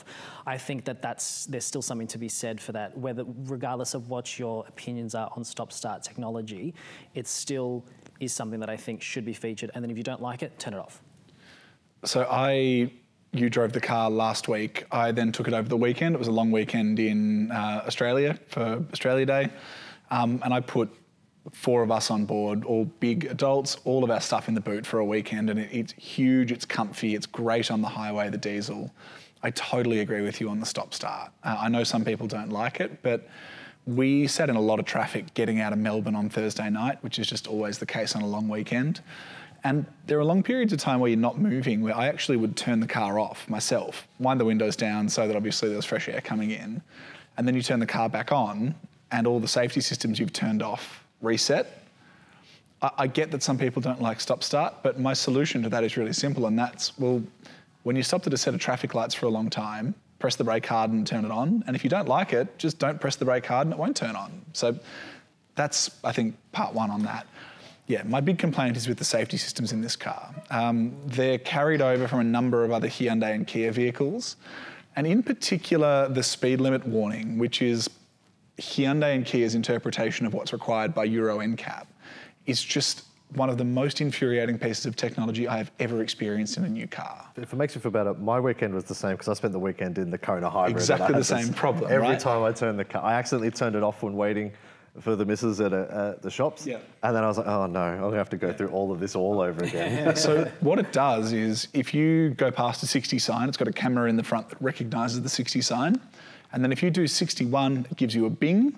I 0.55 0.57
think 0.67 0.79
that 0.85 0.97
that's 1.01 1.27
there's 1.51 1.67
still 1.73 1.85
something 1.89 2.11
to 2.15 2.19
be 2.25 2.29
said 2.29 2.57
for 2.65 2.71
that. 2.77 2.89
Whether 3.05 3.23
regardless 3.55 3.93
of 3.97 4.01
what 4.13 4.25
your 4.41 4.65
opinions 4.67 5.15
are 5.21 5.29
on 5.35 5.43
stop-start 5.43 5.99
technology, 6.09 6.73
it 7.19 7.27
still 7.27 7.71
is 8.19 8.31
something 8.39 8.59
that 8.63 8.69
I 8.69 8.77
think 8.85 9.01
should 9.01 9.25
be 9.25 9.33
featured. 9.45 9.69
And 9.73 9.79
then 9.83 9.91
if 9.91 9.97
you 9.97 10.07
don't 10.11 10.21
like 10.21 10.41
it, 10.45 10.51
turn 10.63 10.73
it 10.73 10.79
off. 10.79 11.01
So 12.03 12.19
I 12.29 12.91
you 13.35 13.49
drove 13.49 13.71
the 13.73 13.81
car 13.81 14.09
last 14.09 14.47
week. 14.47 14.85
I 14.91 15.11
then 15.11 15.31
took 15.31 15.47
it 15.47 15.53
over 15.53 15.67
the 15.67 15.81
weekend. 15.87 16.15
It 16.15 16.19
was 16.19 16.29
a 16.29 16.37
long 16.39 16.51
weekend 16.51 16.99
in 16.99 17.51
uh, 17.51 17.83
Australia 17.85 18.39
for 18.47 18.83
Australia 18.93 19.25
Day. 19.25 19.49
Um, 20.09 20.39
and 20.43 20.53
I 20.53 20.61
put 20.61 20.89
four 21.51 21.83
of 21.83 21.91
us 21.91 22.09
on 22.09 22.25
board, 22.25 22.65
all 22.65 22.85
big 22.99 23.25
adults, 23.25 23.77
all 23.85 24.03
of 24.03 24.09
our 24.09 24.21
stuff 24.21 24.47
in 24.47 24.55
the 24.55 24.61
boot 24.61 24.85
for 24.85 24.99
a 24.99 25.05
weekend, 25.05 25.49
and 25.49 25.59
it, 25.59 25.69
it's 25.71 25.93
huge, 25.93 26.51
it's 26.51 26.65
comfy, 26.65 27.15
it's 27.15 27.25
great 27.25 27.71
on 27.71 27.81
the 27.81 27.87
highway, 27.87 28.29
the 28.29 28.37
diesel. 28.37 28.91
I 29.43 29.51
totally 29.51 29.99
agree 29.99 30.21
with 30.21 30.41
you 30.41 30.49
on 30.49 30.59
the 30.59 30.65
stop 30.65 30.93
start. 30.93 31.31
Uh, 31.43 31.57
I 31.59 31.69
know 31.69 31.83
some 31.83 32.03
people 32.03 32.25
don't 32.25 32.49
like 32.49 32.79
it, 32.79 33.03
but 33.03 33.27
we 33.85 34.25
sat 34.25 34.49
in 34.49 34.55
a 34.55 34.61
lot 34.61 34.79
of 34.79 34.85
traffic 34.85 35.33
getting 35.35 35.61
out 35.61 35.71
of 35.71 35.77
Melbourne 35.77 36.15
on 36.15 36.29
Thursday 36.29 36.69
night, 36.69 37.03
which 37.03 37.19
is 37.19 37.27
just 37.27 37.47
always 37.47 37.77
the 37.77 37.85
case 37.85 38.15
on 38.15 38.23
a 38.23 38.27
long 38.27 38.49
weekend. 38.49 39.01
And 39.63 39.85
there 40.07 40.19
are 40.19 40.23
long 40.23 40.41
periods 40.41 40.73
of 40.73 40.79
time 40.79 40.99
where 40.99 41.09
you're 41.09 41.19
not 41.19 41.39
moving, 41.39 41.81
where 41.81 41.95
I 41.95 42.07
actually 42.07 42.37
would 42.37 42.55
turn 42.55 42.79
the 42.79 42.87
car 42.87 43.19
off 43.19 43.47
myself, 43.47 44.07
wind 44.19 44.39
the 44.39 44.45
windows 44.45 44.75
down 44.75 45.09
so 45.09 45.27
that 45.27 45.35
obviously 45.35 45.69
there's 45.69 45.85
fresh 45.85 46.09
air 46.09 46.21
coming 46.21 46.51
in. 46.51 46.81
And 47.37 47.47
then 47.47 47.55
you 47.55 47.61
turn 47.61 47.79
the 47.79 47.85
car 47.85 48.09
back 48.09 48.31
on, 48.31 48.75
and 49.11 49.27
all 49.27 49.39
the 49.39 49.47
safety 49.47 49.81
systems 49.81 50.19
you've 50.19 50.33
turned 50.33 50.63
off 50.63 51.04
reset. 51.21 51.83
I, 52.81 52.91
I 52.99 53.07
get 53.07 53.31
that 53.31 53.43
some 53.43 53.57
people 53.57 53.81
don't 53.81 54.01
like 54.01 54.19
stop 54.19 54.43
start, 54.43 54.75
but 54.83 54.99
my 54.99 55.13
solution 55.13 55.63
to 55.63 55.69
that 55.69 55.83
is 55.83 55.97
really 55.97 56.13
simple, 56.13 56.45
and 56.47 56.57
that's 56.57 56.97
well, 56.97 57.21
when 57.83 57.95
you 57.95 58.03
stopped 58.03 58.25
at 58.25 58.33
a 58.33 58.37
set 58.37 58.53
of 58.53 58.59
traffic 58.59 58.95
lights 58.95 59.13
for 59.13 59.27
a 59.27 59.29
long 59.29 59.49
time, 59.49 59.93
press 60.19 60.35
the 60.35 60.43
brake 60.43 60.65
hard 60.65 60.91
and 60.91 61.05
turn 61.05 61.23
it 61.23 61.31
on. 61.31 61.63
And 61.67 61.75
if 61.75 61.83
you 61.83 61.89
don't 61.89 62.07
like 62.07 62.33
it, 62.33 62.57
just 62.57 62.79
don't 62.79 62.99
press 62.99 63.15
the 63.15 63.25
brake 63.25 63.45
hard 63.45 63.67
and 63.67 63.73
it 63.73 63.77
won't 63.77 63.95
turn 63.95 64.15
on. 64.15 64.41
So 64.53 64.79
that's, 65.53 65.91
I 66.03 66.11
think, 66.11 66.35
part 66.51 66.73
one 66.73 66.89
on 66.89 67.03
that. 67.03 67.27
Yeah, 67.87 68.01
my 68.03 68.21
big 68.21 68.39
complaint 68.39 68.75
is 68.75 68.87
with 68.87 68.97
the 68.97 69.05
safety 69.05 69.37
systems 69.37 69.71
in 69.71 69.81
this 69.81 69.95
car. 69.95 70.33
Um, 70.49 70.95
they're 71.05 71.37
carried 71.37 71.81
over 71.81 72.07
from 72.07 72.21
a 72.21 72.23
number 72.23 72.63
of 72.63 72.71
other 72.71 72.87
Hyundai 72.87 73.35
and 73.35 73.45
Kia 73.45 73.71
vehicles, 73.71 74.37
and 74.95 75.05
in 75.05 75.21
particular, 75.21 76.09
the 76.09 76.23
speed 76.23 76.59
limit 76.59 76.87
warning, 76.87 77.37
which 77.37 77.61
is 77.61 77.87
Hyundai 78.59 79.15
and 79.15 79.25
Kia's 79.25 79.55
interpretation 79.55 80.25
of 80.25 80.33
what's 80.33 80.53
required 80.53 80.93
by 80.93 81.03
Euro 81.05 81.39
NCAP, 81.39 81.85
is 82.45 82.63
just 82.63 83.03
one 83.33 83.49
of 83.49 83.57
the 83.57 83.65
most 83.65 84.01
infuriating 84.01 84.57
pieces 84.57 84.85
of 84.85 84.95
technology 84.95 85.47
I 85.47 85.57
have 85.57 85.71
ever 85.79 86.01
experienced 86.01 86.57
in 86.57 86.63
a 86.63 86.69
new 86.69 86.87
car. 86.87 87.25
If 87.35 87.51
it 87.51 87.55
makes 87.55 87.75
you 87.75 87.81
feel 87.81 87.91
better, 87.91 88.13
my 88.13 88.39
weekend 88.39 88.73
was 88.73 88.85
the 88.85 88.95
same 88.95 89.11
because 89.11 89.27
I 89.27 89.33
spent 89.33 89.51
the 89.51 89.59
weekend 89.59 89.97
in 89.97 90.09
the 90.09 90.17
Kona 90.17 90.49
hybrid. 90.49 90.77
Exactly 90.77 91.07
the 91.07 91.19
this 91.19 91.27
same 91.27 91.53
problem, 91.53 91.91
Every 91.91 92.07
right? 92.07 92.19
time 92.19 92.43
I 92.43 92.51
turned 92.51 92.79
the 92.79 92.85
car, 92.85 93.03
I 93.03 93.13
accidentally 93.15 93.51
turned 93.51 93.75
it 93.75 93.83
off 93.83 94.03
when 94.03 94.15
waiting 94.15 94.53
for 94.99 95.15
the 95.15 95.25
missus 95.25 95.59
at, 95.59 95.73
a, 95.73 96.13
at 96.15 96.21
the 96.21 96.31
shops. 96.31 96.65
Yeah. 96.65 96.77
And 97.03 97.15
then 97.15 97.23
I 97.23 97.27
was 97.27 97.37
like, 97.37 97.47
oh 97.47 97.65
no, 97.65 97.81
I'm 97.81 97.99
gonna 97.99 98.15
have 98.15 98.29
to 98.29 98.37
go 98.37 98.53
through 98.53 98.69
all 98.69 98.91
of 98.91 98.99
this 98.99 99.15
all 99.15 99.41
over 99.41 99.63
again. 99.63 100.15
so 100.15 100.49
what 100.61 100.79
it 100.79 100.93
does 100.93 101.33
is 101.33 101.67
if 101.73 101.93
you 101.93 102.29
go 102.31 102.51
past 102.51 102.81
a 102.83 102.87
60 102.87 103.19
sign, 103.19 103.49
it's 103.49 103.57
got 103.57 103.67
a 103.67 103.73
camera 103.73 104.09
in 104.09 104.15
the 104.15 104.23
front 104.23 104.49
that 104.49 104.61
recognizes 104.61 105.21
the 105.21 105.29
60 105.29 105.61
sign. 105.61 105.99
And 106.55 106.63
then 106.63 106.71
if 106.71 106.81
you 106.81 106.89
do 106.89 107.05
61, 107.05 107.85
it 107.91 107.97
gives 107.97 108.15
you 108.15 108.25
a 108.25 108.29
bing, 108.29 108.75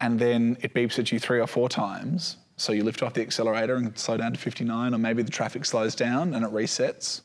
and 0.00 0.20
then 0.20 0.56
it 0.62 0.72
beeps 0.72 1.00
at 1.00 1.10
you 1.10 1.18
three 1.18 1.40
or 1.40 1.48
four 1.48 1.68
times. 1.68 2.36
So 2.56 2.72
you 2.72 2.84
lift 2.84 3.02
off 3.02 3.12
the 3.14 3.22
accelerator 3.22 3.74
and 3.74 3.98
slow 3.98 4.16
down 4.16 4.32
to 4.34 4.38
59, 4.38 4.94
or 4.94 4.98
maybe 4.98 5.24
the 5.24 5.30
traffic 5.32 5.64
slows 5.64 5.96
down 5.96 6.32
and 6.32 6.44
it 6.44 6.52
resets. 6.52 7.22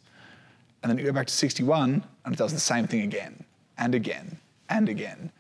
And 0.82 0.90
then 0.90 0.98
you 0.98 1.06
go 1.06 1.12
back 1.12 1.28
to 1.28 1.34
61 1.34 2.04
and 2.26 2.34
it 2.34 2.38
does 2.38 2.54
the 2.54 2.60
same 2.60 2.88
thing 2.88 3.02
again 3.02 3.44
and 3.78 3.94
again 3.94 4.40
and 4.68 4.90
again. 4.90 5.32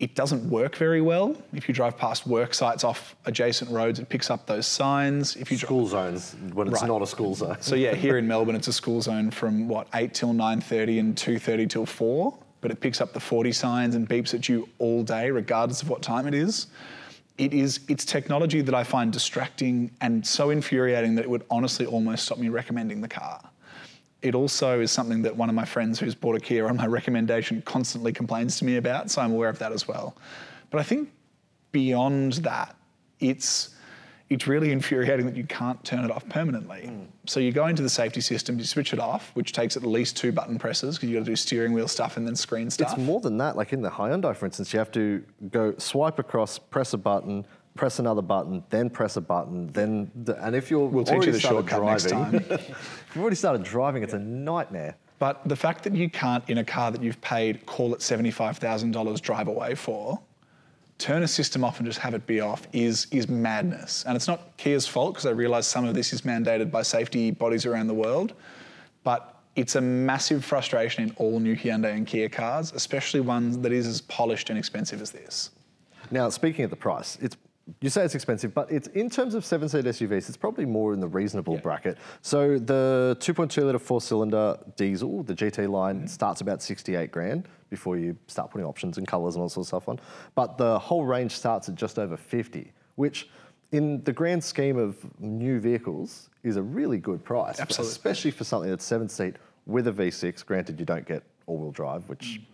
It 0.00 0.16
doesn't 0.16 0.50
work 0.50 0.74
very 0.74 1.00
well. 1.00 1.36
If 1.52 1.68
you 1.68 1.74
drive 1.74 1.96
past 1.96 2.26
work 2.26 2.54
sites 2.54 2.82
off 2.82 3.14
adjacent 3.26 3.70
roads, 3.70 4.00
it 4.00 4.08
picks 4.08 4.30
up 4.30 4.46
those 4.46 4.66
signs. 4.66 5.36
If 5.36 5.52
you 5.52 5.58
school 5.58 5.86
zones 5.86 6.34
when 6.54 6.66
it's 6.68 6.80
Right. 6.80 6.88
not 6.88 7.02
a 7.02 7.06
school 7.06 7.34
zone. 7.36 7.58
so 7.60 7.76
yeah, 7.76 7.94
here 7.94 8.18
in 8.18 8.26
Melbourne, 8.34 8.56
it's 8.56 8.68
a 8.68 8.72
school 8.72 9.00
zone 9.00 9.30
from 9.30 9.68
what 9.68 9.86
eight 9.94 10.12
till 10.14 10.32
nine 10.32 10.60
thirty 10.60 10.98
and 10.98 11.16
two 11.16 11.38
thirty 11.38 11.66
till 11.68 11.86
four. 11.86 12.36
But 12.60 12.70
it 12.70 12.80
picks 12.80 13.00
up 13.00 13.12
the 13.12 13.20
forty 13.20 13.52
signs 13.52 13.94
and 13.94 14.08
beeps 14.08 14.34
at 14.34 14.48
you 14.48 14.68
all 14.78 15.02
day, 15.02 15.30
regardless 15.30 15.82
of 15.82 15.88
what 15.88 16.02
time 16.02 16.26
it 16.26 16.34
is. 16.34 16.66
It 17.38 17.54
is 17.54 17.80
it's 17.88 18.04
technology 18.04 18.60
that 18.60 18.74
I 18.74 18.84
find 18.84 19.12
distracting 19.12 19.90
and 20.02 20.26
so 20.26 20.50
infuriating 20.50 21.14
that 21.14 21.22
it 21.22 21.30
would 21.30 21.44
honestly 21.50 21.86
almost 21.86 22.26
stop 22.26 22.38
me 22.38 22.50
recommending 22.50 23.00
the 23.00 23.08
car. 23.08 23.40
It 24.20 24.34
also 24.34 24.80
is 24.80 24.90
something 24.90 25.22
that 25.22 25.34
one 25.34 25.48
of 25.48 25.54
my 25.54 25.64
friends 25.64 25.98
who's 25.98 26.14
bought 26.14 26.36
a 26.36 26.40
Kia 26.40 26.68
on 26.68 26.76
my 26.76 26.86
recommendation 26.86 27.62
constantly 27.62 28.12
complains 28.12 28.58
to 28.58 28.66
me 28.66 28.76
about, 28.76 29.10
so 29.10 29.22
I'm 29.22 29.32
aware 29.32 29.48
of 29.48 29.58
that 29.60 29.72
as 29.72 29.88
well. 29.88 30.14
But 30.68 30.80
I 30.80 30.82
think 30.82 31.10
beyond 31.72 32.34
that, 32.34 32.76
it's 33.20 33.70
it's 34.30 34.46
really 34.46 34.70
infuriating 34.70 35.26
that 35.26 35.36
you 35.36 35.44
can't 35.44 35.82
turn 35.84 36.04
it 36.04 36.10
off 36.10 36.26
permanently. 36.28 36.88
So 37.26 37.40
you 37.40 37.50
go 37.50 37.66
into 37.66 37.82
the 37.82 37.88
safety 37.88 38.20
system, 38.20 38.58
you 38.58 38.64
switch 38.64 38.92
it 38.92 39.00
off, 39.00 39.32
which 39.34 39.52
takes 39.52 39.76
at 39.76 39.82
least 39.82 40.16
two 40.16 40.30
button 40.30 40.56
presses 40.56 40.96
because 40.96 41.10
you 41.10 41.16
got 41.16 41.24
to 41.24 41.30
do 41.32 41.36
steering 41.36 41.72
wheel 41.72 41.88
stuff 41.88 42.16
and 42.16 42.24
then 42.24 42.36
screen 42.36 42.70
stuff. 42.70 42.92
It's 42.92 43.00
more 43.00 43.20
than 43.20 43.36
that. 43.38 43.56
Like 43.56 43.72
in 43.72 43.82
the 43.82 43.90
Hyundai, 43.90 44.36
for 44.36 44.46
instance, 44.46 44.72
you 44.72 44.78
have 44.78 44.92
to 44.92 45.24
go 45.50 45.74
swipe 45.78 46.20
across, 46.20 46.60
press 46.60 46.92
a 46.92 46.98
button, 46.98 47.44
press 47.74 47.98
another 47.98 48.22
button, 48.22 48.62
then 48.70 48.88
press 48.88 49.16
a 49.16 49.20
button, 49.20 49.66
then 49.72 50.10
the, 50.14 50.40
and 50.44 50.54
if 50.54 50.70
you're 50.70 50.86
We'll 50.86 51.04
teach 51.04 51.26
you 51.26 51.32
the 51.32 51.40
shortcut 51.40 51.82
next 51.82 52.08
driving, 52.08 52.40
time. 52.40 52.50
if 52.58 53.04
you've 53.14 53.22
already 53.22 53.36
started 53.36 53.64
driving, 53.64 54.04
it's 54.04 54.14
a 54.14 54.18
nightmare. 54.18 54.96
But 55.18 55.46
the 55.46 55.56
fact 55.56 55.84
that 55.84 55.94
you 55.94 56.08
can't, 56.08 56.48
in 56.48 56.58
a 56.58 56.64
car 56.64 56.92
that 56.92 57.02
you've 57.02 57.20
paid, 57.20 57.66
call 57.66 57.92
it 57.94 58.00
$75,000 58.00 59.20
drive 59.20 59.48
away 59.48 59.74
for, 59.74 60.20
turn 61.00 61.22
a 61.22 61.28
system 61.28 61.64
off 61.64 61.78
and 61.78 61.86
just 61.86 61.98
have 61.98 62.14
it 62.14 62.26
be 62.26 62.40
off 62.40 62.68
is, 62.72 63.06
is 63.10 63.28
madness. 63.28 64.04
And 64.06 64.14
it's 64.14 64.28
not 64.28 64.56
Kia's 64.58 64.86
fault 64.86 65.14
because 65.14 65.26
I 65.26 65.30
realise 65.30 65.66
some 65.66 65.86
of 65.86 65.94
this 65.94 66.12
is 66.12 66.22
mandated 66.22 66.70
by 66.70 66.82
safety 66.82 67.30
bodies 67.30 67.66
around 67.66 67.86
the 67.86 67.94
world. 67.94 68.34
But 69.02 69.40
it's 69.56 69.74
a 69.74 69.80
massive 69.80 70.44
frustration 70.44 71.04
in 71.04 71.14
all 71.16 71.40
new 71.40 71.56
Hyundai 71.56 71.96
and 71.96 72.06
Kia 72.06 72.28
cars, 72.28 72.72
especially 72.72 73.20
one 73.20 73.62
that 73.62 73.72
is 73.72 73.86
as 73.86 74.02
polished 74.02 74.50
and 74.50 74.58
expensive 74.58 75.00
as 75.00 75.10
this. 75.10 75.50
Now, 76.10 76.28
speaking 76.28 76.64
of 76.64 76.70
the 76.70 76.76
price, 76.76 77.18
it's 77.20 77.36
you 77.80 77.90
say 77.90 78.04
it's 78.04 78.14
expensive, 78.14 78.54
but 78.54 78.70
it's 78.70 78.88
in 78.88 79.10
terms 79.10 79.34
of 79.34 79.44
seven-seat 79.44 79.84
SUVs, 79.84 80.28
it's 80.28 80.36
probably 80.36 80.64
more 80.64 80.92
in 80.92 81.00
the 81.00 81.08
reasonable 81.08 81.58
bracket. 81.58 81.98
So 82.22 82.58
the 82.58 83.16
2.2 83.20 83.64
litre 83.64 83.78
four-cylinder 83.78 84.58
diesel, 84.76 85.22
the 85.22 85.34
GT 85.34 85.68
line, 85.68 85.98
mm-hmm. 85.98 86.06
starts 86.06 86.40
about 86.40 86.62
68 86.62 87.10
grand 87.10 87.48
before 87.68 87.96
you 87.96 88.16
start 88.26 88.50
putting 88.50 88.66
options 88.66 88.98
and 88.98 89.06
colours 89.06 89.36
and 89.36 89.42
all 89.42 89.48
sorts 89.48 89.72
of 89.72 89.82
stuff 89.82 89.88
on. 89.88 90.00
But 90.34 90.58
the 90.58 90.78
whole 90.78 91.04
range 91.04 91.32
starts 91.32 91.68
at 91.68 91.74
just 91.74 91.98
over 91.98 92.16
50, 92.16 92.72
which 92.96 93.28
in 93.72 94.02
the 94.04 94.12
grand 94.12 94.42
scheme 94.42 94.76
of 94.76 94.96
new 95.20 95.60
vehicles 95.60 96.30
is 96.42 96.56
a 96.56 96.62
really 96.62 96.98
good 96.98 97.24
price, 97.24 97.60
Absolutely. 97.60 97.90
especially 97.90 98.30
for 98.32 98.44
something 98.44 98.70
that's 98.70 98.84
seven-seat 98.84 99.36
with 99.66 99.86
a 99.86 99.92
V6. 99.92 100.44
Granted, 100.44 100.80
you 100.80 100.86
don't 100.86 101.06
get 101.06 101.22
all-wheel 101.46 101.70
drive, 101.70 102.08
which 102.08 102.40
mm. 102.40 102.44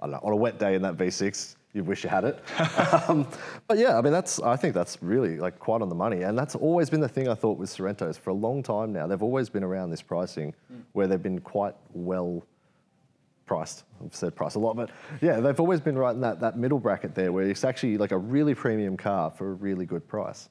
I 0.00 0.06
don't 0.06 0.12
know, 0.12 0.20
on 0.22 0.32
a 0.32 0.36
wet 0.36 0.58
day 0.58 0.74
in 0.74 0.82
that 0.82 0.96
V6, 0.96 1.56
you 1.74 1.84
wish 1.84 2.02
you 2.04 2.10
had 2.10 2.24
it. 2.24 2.42
um, 3.08 3.26
but 3.66 3.78
yeah, 3.78 3.98
I 3.98 4.00
mean, 4.00 4.12
that's 4.12 4.40
I 4.40 4.56
think 4.56 4.74
that's 4.74 5.02
really 5.02 5.38
like 5.38 5.58
quite 5.58 5.82
on 5.82 5.88
the 5.88 5.94
money, 5.94 6.22
and 6.22 6.38
that's 6.38 6.54
always 6.54 6.90
been 6.90 7.00
the 7.00 7.08
thing 7.08 7.28
I 7.28 7.34
thought 7.34 7.58
with 7.58 7.70
Sorentos 7.70 8.18
for 8.18 8.30
a 8.30 8.34
long 8.34 8.62
time 8.62 8.92
now. 8.92 9.06
They've 9.06 9.22
always 9.22 9.48
been 9.48 9.64
around 9.64 9.90
this 9.90 10.02
pricing, 10.02 10.54
where 10.92 11.06
they've 11.06 11.22
been 11.22 11.40
quite 11.40 11.74
well 11.92 12.44
priced. 13.46 13.84
I've 14.04 14.14
said 14.14 14.34
price 14.34 14.54
a 14.54 14.58
lot, 14.58 14.76
but 14.76 14.90
yeah, 15.20 15.40
they've 15.40 15.58
always 15.58 15.80
been 15.80 15.96
right 15.96 16.14
in 16.14 16.20
that 16.22 16.40
that 16.40 16.56
middle 16.58 16.78
bracket 16.78 17.14
there, 17.14 17.32
where 17.32 17.44
it's 17.44 17.64
actually 17.64 17.98
like 17.98 18.12
a 18.12 18.18
really 18.18 18.54
premium 18.54 18.96
car 18.96 19.30
for 19.30 19.50
a 19.50 19.54
really 19.54 19.86
good 19.86 20.06
price. 20.08 20.48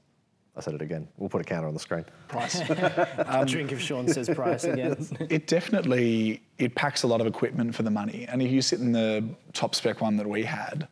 I 0.57 0.59
said 0.59 0.73
it 0.73 0.81
again. 0.81 1.07
We'll 1.17 1.29
put 1.29 1.39
a 1.39 1.43
counter 1.43 1.67
on 1.67 1.75
the 1.75 1.79
screen. 1.79 2.03
Price. 2.27 2.59
A 2.69 3.45
drink 3.45 3.71
if 3.71 3.79
Sean 3.79 4.07
says 4.07 4.27
price 4.27 4.63
again. 4.63 5.07
it 5.29 5.45
definitely 5.45 6.41
it 6.57 6.73
packs 6.73 7.03
a 7.03 7.07
lot 7.07 7.21
of 7.21 7.27
equipment 7.27 7.75
for 7.75 7.83
the 7.83 7.91
money. 7.91 8.25
And 8.27 8.41
if 8.41 8.51
you 8.51 8.63
sit 8.63 8.79
in 8.79 8.91
the 8.91 9.23
top 9.53 9.75
spec 9.75 10.01
one 10.01 10.17
that 10.17 10.27
we 10.27 10.43
had, 10.43 10.87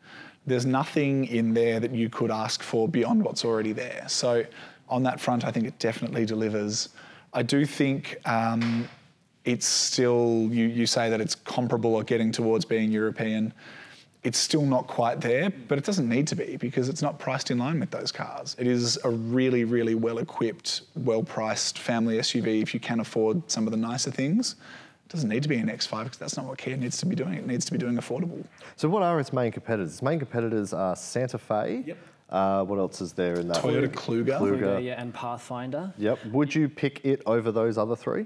there's 0.46 0.68
nothing 0.68 1.26
in 1.26 1.56
there 1.56 1.80
that 1.80 1.92
you 1.92 2.10
could 2.10 2.30
ask 2.30 2.62
for 2.62 2.88
beyond 2.88 3.24
what's 3.24 3.44
already 3.44 3.72
there. 3.72 4.06
So 4.08 4.46
on 4.88 5.02
that 5.04 5.20
front, 5.20 5.46
I 5.46 5.52
think 5.52 5.66
it 5.66 5.80
definitely 5.80 6.26
delivers. 6.28 6.90
I 7.34 7.42
do 7.42 7.66
think 7.66 8.18
um, 8.26 8.88
it's 9.46 9.66
still 9.66 10.48
you, 10.52 10.68
you 10.68 10.86
say 10.86 11.10
that 11.10 11.20
it's 11.20 11.34
comparable 11.34 11.96
or 11.96 12.04
getting 12.04 12.32
towards 12.32 12.66
being 12.66 12.92
European. 12.92 13.52
It's 14.26 14.40
still 14.40 14.66
not 14.66 14.88
quite 14.88 15.22
there, 15.22 15.52
but 15.68 15.78
it 15.78 15.84
doesn't 15.84 16.10
need 16.10 16.26
to 16.30 16.36
be 16.36 16.58
because 16.58 16.90
it's 16.90 17.04
not 17.04 17.20
priced 17.20 17.52
in 17.52 17.60
line 17.60 17.80
with 17.80 17.92
those 17.92 18.12
cars. 18.12 18.56
It 18.58 18.66
is 18.66 18.98
a 19.04 19.10
really, 19.12 19.66
really 19.66 19.94
well 19.94 20.18
equipped, 20.18 20.82
well 20.96 21.22
priced 21.22 21.78
family 21.78 22.18
SUV 22.18 22.64
if 22.64 22.74
you 22.74 22.80
can 22.80 23.00
afford 23.00 23.50
some 23.52 23.68
of 23.68 23.72
the 23.72 23.78
nicer 23.78 24.10
things. 24.10 24.56
It 25.06 25.12
doesn't 25.12 25.30
need 25.30 25.44
to 25.44 25.50
be 25.50 25.58
an 25.58 25.68
X5 25.68 26.06
because 26.06 26.18
that's 26.18 26.38
not 26.38 26.48
what 26.48 26.58
Kia 26.58 26.76
needs 26.76 26.98
to 26.98 27.06
be 27.06 27.16
doing. 27.16 27.36
It 27.36 27.46
needs 27.46 27.66
to 27.66 27.72
be 27.72 27.78
doing 27.78 27.98
affordable. 27.98 28.44
So 28.78 28.90
what 28.90 29.04
are 29.04 29.20
its 29.20 29.32
main 29.32 29.52
competitors? 29.52 29.94
Its 29.94 30.02
main 30.02 30.18
competitors 30.18 30.74
are 30.74 30.96
Santa 30.96 31.38
Fe. 31.38 31.84
Yep. 31.86 31.98
Uh, 32.28 32.64
what 32.64 32.80
else 32.80 33.02
is 33.02 33.14
there 33.14 33.36
in 33.36 33.48
that? 33.50 33.58
Toyota 33.58 33.88
Kluger. 33.88 34.40
Kluger. 34.40 34.60
Kluger, 34.60 34.84
yeah, 34.84 35.00
and 35.00 35.14
Pathfinder. 35.14 35.94
Yep. 36.00 36.26
Would 36.32 36.56
you 36.56 36.68
pick 36.68 37.06
it 37.06 37.22
over 37.28 37.52
those 37.52 37.78
other 37.78 37.96
three? 37.96 38.26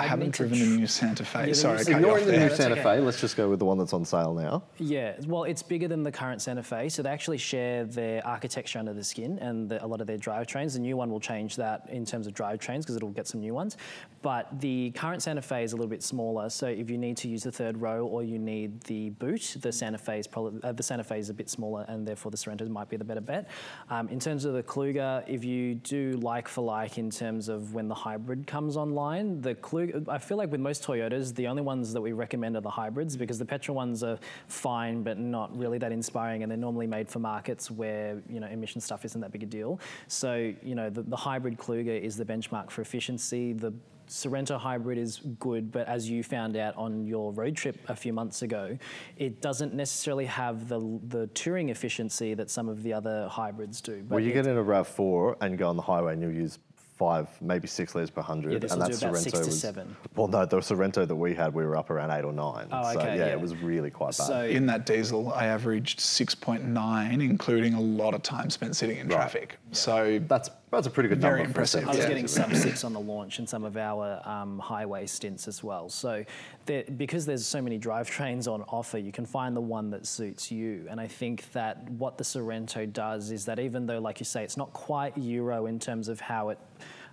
I 0.00 0.04
I'd 0.04 0.08
haven't 0.08 0.26
need 0.26 0.34
to 0.34 0.48
driven 0.48 0.58
the 0.58 0.76
new 0.76 0.86
Santa 0.86 1.24
Fe. 1.24 1.48
Yeah, 1.48 1.52
Sorry, 1.52 1.74
new 1.76 1.80
I 1.80 1.84
cut 1.84 1.88
you 1.90 1.96
Ignoring 1.96 2.22
off 2.22 2.26
the 2.26 2.32
new 2.32 2.38
there. 2.38 2.48
that's 2.48 2.56
Santa 2.60 2.72
okay. 2.74 2.82
Fe, 2.82 3.00
let's 3.00 3.20
just 3.20 3.36
go 3.36 3.48
with 3.50 3.58
the 3.58 3.64
one 3.64 3.78
that's 3.78 3.92
on 3.92 4.04
sale 4.04 4.34
now. 4.34 4.62
Yeah, 4.78 5.14
well, 5.26 5.44
it's 5.44 5.62
bigger 5.62 5.88
than 5.88 6.02
the 6.02 6.12
current 6.12 6.42
Santa 6.42 6.62
Fe, 6.62 6.88
so 6.88 7.02
they 7.02 7.10
actually 7.10 7.38
share 7.38 7.84
their 7.84 8.26
architecture 8.26 8.78
under 8.78 8.92
the 8.92 9.04
skin 9.04 9.38
and 9.40 9.68
the, 9.68 9.84
a 9.84 9.86
lot 9.86 10.00
of 10.00 10.06
their 10.06 10.18
drivetrains. 10.18 10.72
The 10.74 10.78
new 10.80 10.96
one 10.96 11.10
will 11.10 11.20
change 11.20 11.56
that 11.56 11.88
in 11.90 12.04
terms 12.04 12.26
of 12.26 12.34
drivetrains 12.34 12.80
because 12.80 12.96
it'll 12.96 13.10
get 13.10 13.26
some 13.26 13.40
new 13.40 13.54
ones. 13.54 13.76
But 14.22 14.60
the 14.60 14.90
current 14.92 15.22
Santa 15.22 15.42
Fe 15.42 15.64
is 15.64 15.72
a 15.72 15.76
little 15.76 15.88
bit 15.90 16.02
smaller, 16.02 16.50
so 16.50 16.66
if 16.66 16.90
you 16.90 16.98
need 16.98 17.16
to 17.18 17.28
use 17.28 17.42
the 17.42 17.52
third 17.52 17.80
row 17.80 18.06
or 18.06 18.22
you 18.22 18.38
need 18.38 18.82
the 18.82 19.10
boot, 19.10 19.56
the 19.60 19.72
Santa 19.72 19.98
Fe 19.98 20.18
is 20.18 20.26
probably 20.26 20.62
uh, 20.62 20.72
the 20.72 20.82
Santa 20.82 21.04
Fe 21.04 21.18
is 21.18 21.30
a 21.30 21.34
bit 21.34 21.48
smaller, 21.48 21.84
and 21.88 22.06
therefore 22.06 22.30
the 22.30 22.36
Sorento 22.36 22.68
might 22.68 22.88
be 22.88 22.96
the 22.96 23.04
better 23.04 23.20
bet. 23.20 23.48
Um, 23.88 24.08
in 24.08 24.20
terms 24.20 24.44
of 24.44 24.54
the 24.54 24.62
Kluger, 24.62 25.24
if 25.26 25.44
you 25.44 25.74
do 25.76 26.12
like 26.22 26.48
for 26.48 26.62
like 26.62 26.98
in 26.98 27.10
terms 27.10 27.48
of 27.48 27.72
when 27.74 27.88
the 27.88 27.94
hybrid 27.94 28.46
comes 28.46 28.76
online, 28.76 29.40
the 29.40 29.54
Kluger, 29.54 29.89
I 30.08 30.18
feel 30.18 30.36
like 30.36 30.50
with 30.50 30.60
most 30.60 30.82
Toyotas, 30.82 31.34
the 31.34 31.46
only 31.46 31.62
ones 31.62 31.92
that 31.92 32.00
we 32.00 32.12
recommend 32.12 32.56
are 32.56 32.60
the 32.60 32.70
hybrids 32.70 33.16
because 33.16 33.38
the 33.38 33.44
petrol 33.44 33.76
ones 33.76 34.02
are 34.02 34.18
fine 34.48 35.02
but 35.02 35.18
not 35.18 35.56
really 35.56 35.78
that 35.78 35.92
inspiring, 35.92 36.42
and 36.42 36.50
they're 36.50 36.58
normally 36.58 36.86
made 36.86 37.08
for 37.08 37.18
markets 37.18 37.70
where 37.70 38.22
you 38.28 38.40
know 38.40 38.46
emission 38.46 38.80
stuff 38.80 39.04
isn't 39.04 39.20
that 39.20 39.32
big 39.32 39.42
a 39.42 39.46
deal. 39.46 39.80
So 40.08 40.52
you 40.62 40.74
know 40.74 40.90
the, 40.90 41.02
the 41.02 41.16
hybrid 41.16 41.58
Kluger 41.58 42.00
is 42.00 42.16
the 42.16 42.24
benchmark 42.24 42.70
for 42.70 42.82
efficiency. 42.82 43.52
The 43.52 43.72
Sorento 44.10 44.58
hybrid 44.58 44.98
is 44.98 45.20
good, 45.38 45.70
but 45.70 45.86
as 45.86 46.10
you 46.10 46.24
found 46.24 46.56
out 46.56 46.74
on 46.76 47.06
your 47.06 47.32
road 47.32 47.54
trip 47.54 47.78
a 47.88 47.94
few 47.94 48.12
months 48.12 48.42
ago, 48.42 48.76
it 49.16 49.40
doesn't 49.40 49.72
necessarily 49.72 50.26
have 50.26 50.68
the 50.68 51.00
the 51.08 51.28
touring 51.28 51.68
efficiency 51.68 52.34
that 52.34 52.50
some 52.50 52.68
of 52.68 52.82
the 52.82 52.92
other 52.92 53.28
hybrids 53.28 53.80
do. 53.80 54.02
But 54.02 54.16
Well, 54.16 54.24
you 54.24 54.32
get 54.32 54.46
in 54.46 54.56
a 54.56 54.64
RAV4 54.64 55.36
and 55.40 55.56
go 55.56 55.68
on 55.68 55.76
the 55.76 55.82
highway 55.82 56.14
and 56.14 56.22
you'll 56.22 56.32
use 56.32 56.58
five, 57.00 57.28
maybe 57.40 57.66
six 57.66 57.94
litres 57.94 58.10
per 58.10 58.20
hundred. 58.20 58.52
Yeah, 58.52 58.58
this 58.58 58.72
and 58.72 58.82
will 58.82 58.88
that 58.90 59.00
do 59.00 59.06
about 59.06 59.16
six 59.18 59.38
Sorento 59.38 59.40
to 59.40 59.46
was, 59.46 59.58
seven. 59.60 59.96
Well, 60.16 60.28
no, 60.28 60.44
the 60.44 60.58
Sorento 60.58 61.08
that 61.08 61.16
we 61.16 61.34
had, 61.34 61.54
we 61.54 61.64
were 61.64 61.74
up 61.74 61.88
around 61.88 62.10
eight 62.10 62.26
or 62.26 62.32
nine. 62.32 62.66
Oh, 62.70 62.92
so 62.92 63.00
okay, 63.00 63.16
yeah, 63.16 63.26
yeah. 63.28 63.32
it 63.32 63.40
was 63.40 63.56
really 63.56 63.90
quite 63.90 64.18
bad. 64.18 64.26
So- 64.26 64.44
In 64.44 64.66
that 64.66 64.84
diesel, 64.84 65.32
I 65.32 65.46
averaged 65.46 65.98
6.9, 65.98 67.22
including 67.22 67.72
a 67.72 67.80
lot 67.80 68.12
of 68.12 68.22
time 68.22 68.50
spent 68.50 68.76
sitting 68.76 68.98
in 68.98 69.08
Right. 69.08 69.14
traffic. 69.16 69.56
So 69.72 70.20
that's 70.28 70.50
that's 70.70 70.86
a 70.86 70.90
pretty 70.90 71.08
good 71.08 71.20
Very 71.20 71.38
number. 71.38 71.44
a 71.44 71.48
impressive. 71.48 71.84
I 71.88 71.96
was 71.96 72.06
getting 72.06 72.26
sub 72.28 72.54
six 72.54 72.84
on 72.84 72.92
the 72.92 73.00
launch 73.00 73.38
in 73.38 73.46
some 73.46 73.64
of 73.64 73.76
our 73.76 74.20
um, 74.24 74.58
highway 74.58 75.06
stints 75.06 75.48
as 75.48 75.64
well. 75.64 75.88
So 75.88 76.24
there, 76.66 76.84
because 76.96 77.26
there's 77.26 77.44
so 77.46 77.60
many 77.60 77.78
drivetrains 77.78 78.46
on 78.46 78.62
offer, 78.62 78.98
you 78.98 79.12
can 79.12 79.26
find 79.26 79.56
the 79.56 79.60
one 79.60 79.90
that 79.90 80.06
suits 80.06 80.50
you. 80.52 80.86
And 80.88 81.00
I 81.00 81.08
think 81.08 81.50
that 81.52 81.88
what 81.90 82.18
the 82.18 82.24
Sorento 82.24 82.90
does 82.90 83.30
is 83.32 83.44
that 83.46 83.58
even 83.58 83.86
though, 83.86 83.98
like 83.98 84.20
you 84.20 84.24
say, 84.26 84.44
it's 84.44 84.56
not 84.56 84.72
quite 84.72 85.16
Euro 85.18 85.66
in 85.66 85.78
terms 85.78 86.08
of 86.08 86.20
how 86.20 86.50
it 86.50 86.58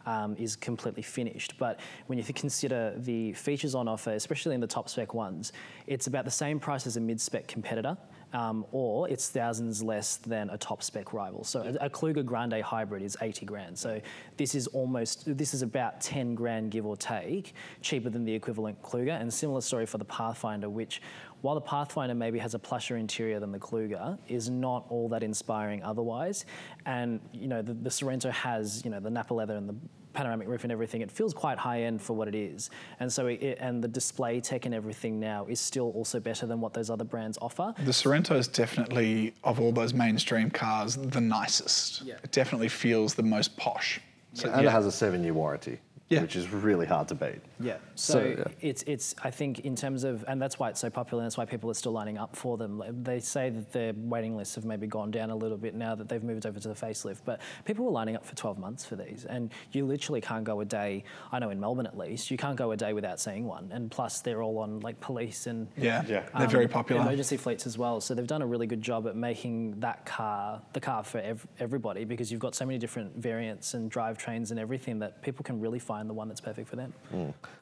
um, 0.06 0.36
is 0.40 0.56
completely 0.56 1.04
finished. 1.04 1.56
But 1.58 1.80
when 2.08 2.18
you 2.18 2.24
consider 2.24 2.94
the 2.98 3.34
features 3.34 3.76
on 3.76 3.88
offer, 3.88 4.12
especially 4.12 4.56
in 4.56 4.62
the 4.62 4.68
top 4.68 4.90
spec 4.90 5.14
ones, 5.14 5.52
it's 5.86 6.08
about 6.08 6.26
the 6.26 6.32
same 6.32 6.60
price 6.60 6.88
as 6.88 6.98
a 6.98 7.02
mid 7.02 7.20
spec 7.20 7.48
competitor. 7.48 7.98
Um, 8.38 8.66
or 8.72 9.10
it's 9.10 9.30
thousands 9.30 9.82
less 9.82 10.18
than 10.18 10.52
a 10.52 10.60
top 10.60 10.84
spec 10.84 11.12
rival. 11.12 11.44
So 11.44 11.62
a, 11.82 11.86
a 11.86 11.90
Kluger 11.90 12.24
Grande 12.24 12.62
hybrid 12.62 13.02
is 13.02 13.18
80 13.20 13.48
grand. 13.48 13.76
So 13.80 14.00
this 14.38 14.54
is 14.54 14.68
almost, 14.68 15.24
this 15.26 15.56
is 15.56 15.64
about 15.64 16.02
10 16.02 16.36
grand 16.36 16.70
give 16.70 16.86
or 16.86 16.96
take, 16.96 17.56
cheaper 17.82 18.12
than 18.12 18.26
the 18.26 18.34
equivalent 18.34 18.80
Kluger. 18.84 19.20
And 19.20 19.34
similar 19.34 19.62
story 19.62 19.88
for 19.88 19.98
the 19.98 20.06
Pathfinder, 20.06 20.70
which 20.70 21.02
while 21.42 21.56
the 21.56 21.62
Pathfinder 21.62 22.14
maybe 22.14 22.38
has 22.38 22.54
a 22.54 22.60
plusher 22.60 22.98
interior 22.98 23.40
than 23.40 23.52
the 23.52 23.58
Kluger, 23.58 24.20
is 24.28 24.52
not 24.52 24.86
all 24.90 25.10
that 25.10 25.24
inspiring 25.24 25.82
otherwise. 25.82 26.46
And 26.86 27.20
you 27.34 27.48
know 27.48 27.64
the, 27.64 27.74
the 27.74 27.90
Sorento 27.90 28.32
has 28.32 28.84
you 28.86 28.92
know 28.92 29.00
the 29.00 29.10
Nappa 29.10 29.34
leather 29.34 29.56
and 29.56 29.68
the 29.68 29.76
panoramic 30.18 30.48
roof 30.48 30.64
and 30.64 30.72
everything. 30.72 31.02
It 31.02 31.12
feels 31.12 31.32
quite 31.34 31.60
high 31.60 31.84
end 31.84 32.02
for 32.02 32.14
what 32.14 32.28
it 32.28 32.34
is. 32.34 32.72
And 33.00 33.12
so 33.14 33.28
it, 33.28 33.42
it- 33.44 33.58
and 33.62 33.84
the 33.84 33.88
display 33.88 34.42
tech 34.42 34.66
and 34.66 34.74
everything 34.74 35.20
now 35.20 35.46
is 35.48 35.60
still 35.60 35.92
also 35.92 36.20
better 36.20 36.46
than 36.48 36.60
what 36.60 36.74
those 36.74 36.90
other 36.90 37.04
brands 37.04 37.38
offer. 37.40 37.74
the 37.86 37.92
Sorento 37.92 38.36
is 38.36 38.48
definitely, 38.48 39.34
of 39.44 39.60
all 39.60 39.72
those 39.72 39.94
mainstream 39.94 40.50
cars, 40.50 40.96
the 40.98 41.22
nicest. 41.22 42.02
Yeah. 42.02 42.16
It 42.24 42.32
definitely 42.32 42.68
feels 42.70 43.14
the 43.14 43.24
most 43.24 43.56
posh. 43.58 44.00
So, 44.34 44.50
and 44.52 44.64
yeah. 44.64 44.70
it 44.70 44.72
has 44.72 44.86
a 44.88 44.92
seven-year 44.92 45.34
warranty, 45.34 45.78
Yeah. 46.10 46.22
which 46.22 46.36
is 46.36 46.50
really 46.52 46.86
hard 46.88 47.08
to 47.10 47.16
beat. 47.16 47.42
Yeah. 47.60 47.78
So, 47.96 48.14
So, 48.14 48.24
yeah. 48.26 48.44
it's 48.62 48.84
it's 48.84 49.16
I 49.24 49.32
think 49.32 49.62
in 49.62 49.76
terms 49.76 50.04
of 50.04 50.24
and 50.28 50.42
that's 50.42 50.60
why 50.60 50.70
it's 50.70 50.80
so 50.80 50.90
popular 50.90 51.22
and 51.24 51.26
that's 51.28 51.38
why 51.38 51.46
people 51.46 51.70
are 51.72 51.74
still 51.76 51.92
lining 51.92 52.18
up 52.18 52.36
for 52.36 52.58
them. 52.58 52.82
They 53.04 53.20
say 53.20 53.50
that 53.50 53.72
their 53.72 53.94
waiting 53.96 54.38
lists 54.38 54.56
have 54.56 54.66
maybe 54.66 54.86
gone 54.88 55.12
down 55.12 55.30
a 55.30 55.36
little 55.36 55.58
bit 55.58 55.74
now 55.76 55.96
that 55.96 56.08
they've 56.10 56.24
moved 56.24 56.46
over 56.46 56.60
to 56.60 56.68
the 56.68 56.76
facelift, 56.76 57.22
but 57.26 57.42
people 57.66 57.86
were 57.86 57.92
lining 57.92 58.16
up 58.16 58.26
for 58.26 58.36
12 58.36 58.58
months 58.60 58.86
for 58.86 58.96
these 58.96 59.26
and 59.26 59.52
you 59.72 59.86
literally 59.86 60.22
can't 60.22 60.44
go 60.44 60.62
a 60.62 60.66
day, 60.66 61.04
I 61.32 61.40
know 61.40 61.50
in 61.50 61.60
Melbourne 61.60 61.88
at 61.88 61.98
least, 61.98 62.30
you 62.30 62.38
can't 62.38 62.56
go 62.56 62.72
a 62.72 62.78
day 62.78 62.94
without 62.94 63.20
seeing 63.20 63.46
one. 63.46 63.70
And 63.72 63.90
plus 63.90 64.22
they're 64.22 64.42
all 64.44 64.60
on 64.60 64.80
like 64.82 65.00
police 65.00 65.48
and 65.48 65.68
yeah, 65.78 66.04
Yeah. 66.08 66.24
they're 66.38 66.48
very 66.48 66.66
um, 66.66 66.72
popular. 66.72 67.02
Emergency 67.02 67.38
fleets 67.38 67.66
as 67.66 67.78
well. 67.78 68.00
So 68.02 68.14
they've 68.14 68.28
done 68.28 68.42
a 68.42 68.48
really 68.48 68.68
good 68.68 68.82
job 68.82 69.08
at 69.08 69.16
making 69.16 69.80
that 69.80 70.06
car 70.06 70.62
the 70.74 70.80
car 70.80 71.04
for 71.04 71.20
ev- 71.20 71.48
everybody 71.60 72.04
because 72.06 72.32
you've 72.32 72.40
got 72.42 72.54
so 72.56 72.66
many 72.66 72.78
different 72.78 73.16
variants 73.18 73.74
and 73.74 73.92
drivetrains 73.92 74.52
and 74.52 74.60
everything 74.60 75.00
that 75.00 75.22
people 75.24 75.44
can 75.44 75.60
really 75.60 75.80
find 75.80 76.10
the 76.10 76.14
one 76.14 76.28
that's 76.28 76.42
perfect 76.42 76.68
for 76.70 76.76
them. 76.76 76.94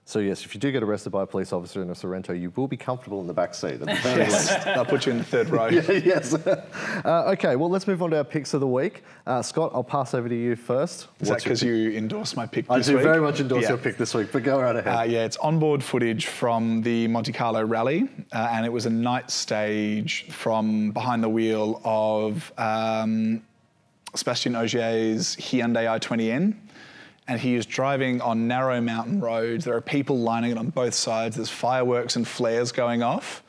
So 0.08 0.20
yes, 0.20 0.46
if 0.46 0.54
you 0.54 0.60
do 0.62 0.72
get 0.72 0.84
arrested 0.84 1.10
by 1.10 1.24
a 1.24 1.26
police 1.26 1.52
officer 1.52 1.82
in 1.82 1.90
a 1.90 1.94
Sorento, 1.94 2.40
you 2.40 2.52
will 2.56 2.68
be 2.68 2.78
comfortable 2.78 3.22
in 3.22 3.26
the 3.28 3.34
back 3.34 3.56
seat. 3.56 3.74
At 3.74 3.80
the 3.80 3.96
very 4.04 4.26
least. 4.26 4.52
Yes, 4.52 4.64
they'll 4.66 4.86
put 4.86 5.08
you 5.08 5.14
in 5.14 5.18
the 5.18 5.24
third 5.24 5.50
row. 5.50 5.68
yes. 5.70 6.36
Uh, 7.04 7.32
okay, 7.34 7.56
well, 7.56 7.70
let's 7.70 7.88
move 7.88 8.02
on 8.02 8.10
to 8.10 8.18
our 8.18 8.24
picks 8.24 8.54
of 8.54 8.62
the 8.62 8.68
week. 8.68 9.04
Uh, 9.28 9.42
Scott, 9.42 9.72
I'll 9.76 9.84
pass 9.84 10.14
over 10.14 10.30
to 10.30 10.36
you 10.36 10.56
first. 10.56 11.08
Is 11.20 11.28
that 11.28 11.34
What's 11.36 11.44
because 11.44 11.62
you 11.62 11.92
endorse 11.92 12.36
my 12.36 12.46
pick 12.48 12.66
I 12.70 12.80
do 12.80 12.96
week? 12.96 13.04
very 13.04 13.22
much 13.22 13.40
endorse 13.42 13.64
Yeah. 13.64 13.70
your 13.70 13.78
pick 13.78 13.98
this 13.98 14.14
week, 14.16 14.30
but 14.32 14.44
go 14.44 14.60
right 14.62 14.76
ahead. 14.76 14.88
Uh, 14.88 15.04
yeah, 15.04 15.26
it's 15.26 15.38
onboard 15.38 15.84
footage 15.84 16.28
from 16.28 16.82
the 16.82 17.08
Monte 17.10 17.32
Carlo 17.34 17.64
rally, 17.64 18.08
uh, 18.34 18.50
and 18.54 18.66
it 18.66 18.72
was 18.72 18.86
a 18.86 18.90
night 18.90 19.30
stage 19.30 20.26
from 20.32 20.92
behind 20.92 21.22
the 21.24 21.30
wheel 21.30 21.82
of 21.84 22.52
um, 22.58 23.44
Sébastien 24.14 24.56
Ogier's 24.58 25.36
Hyundai 25.36 25.86
i20N. 26.00 26.56
And 27.28 27.40
he 27.40 27.56
is 27.56 27.66
driving 27.66 28.22
on 28.22 28.48
narrow 28.48 28.80
mountain 28.82 29.20
roads. 29.20 29.66
There 29.66 29.76
are 29.76 29.82
people 29.82 30.20
lining 30.20 30.52
it 30.52 30.58
on 30.58 30.70
both 30.70 30.94
sides. 30.94 31.36
There's 31.38 31.50
fireworks 31.50 32.16
and 32.18 32.28
flares 32.28 32.72
going 32.72 33.02
off. 33.02 33.42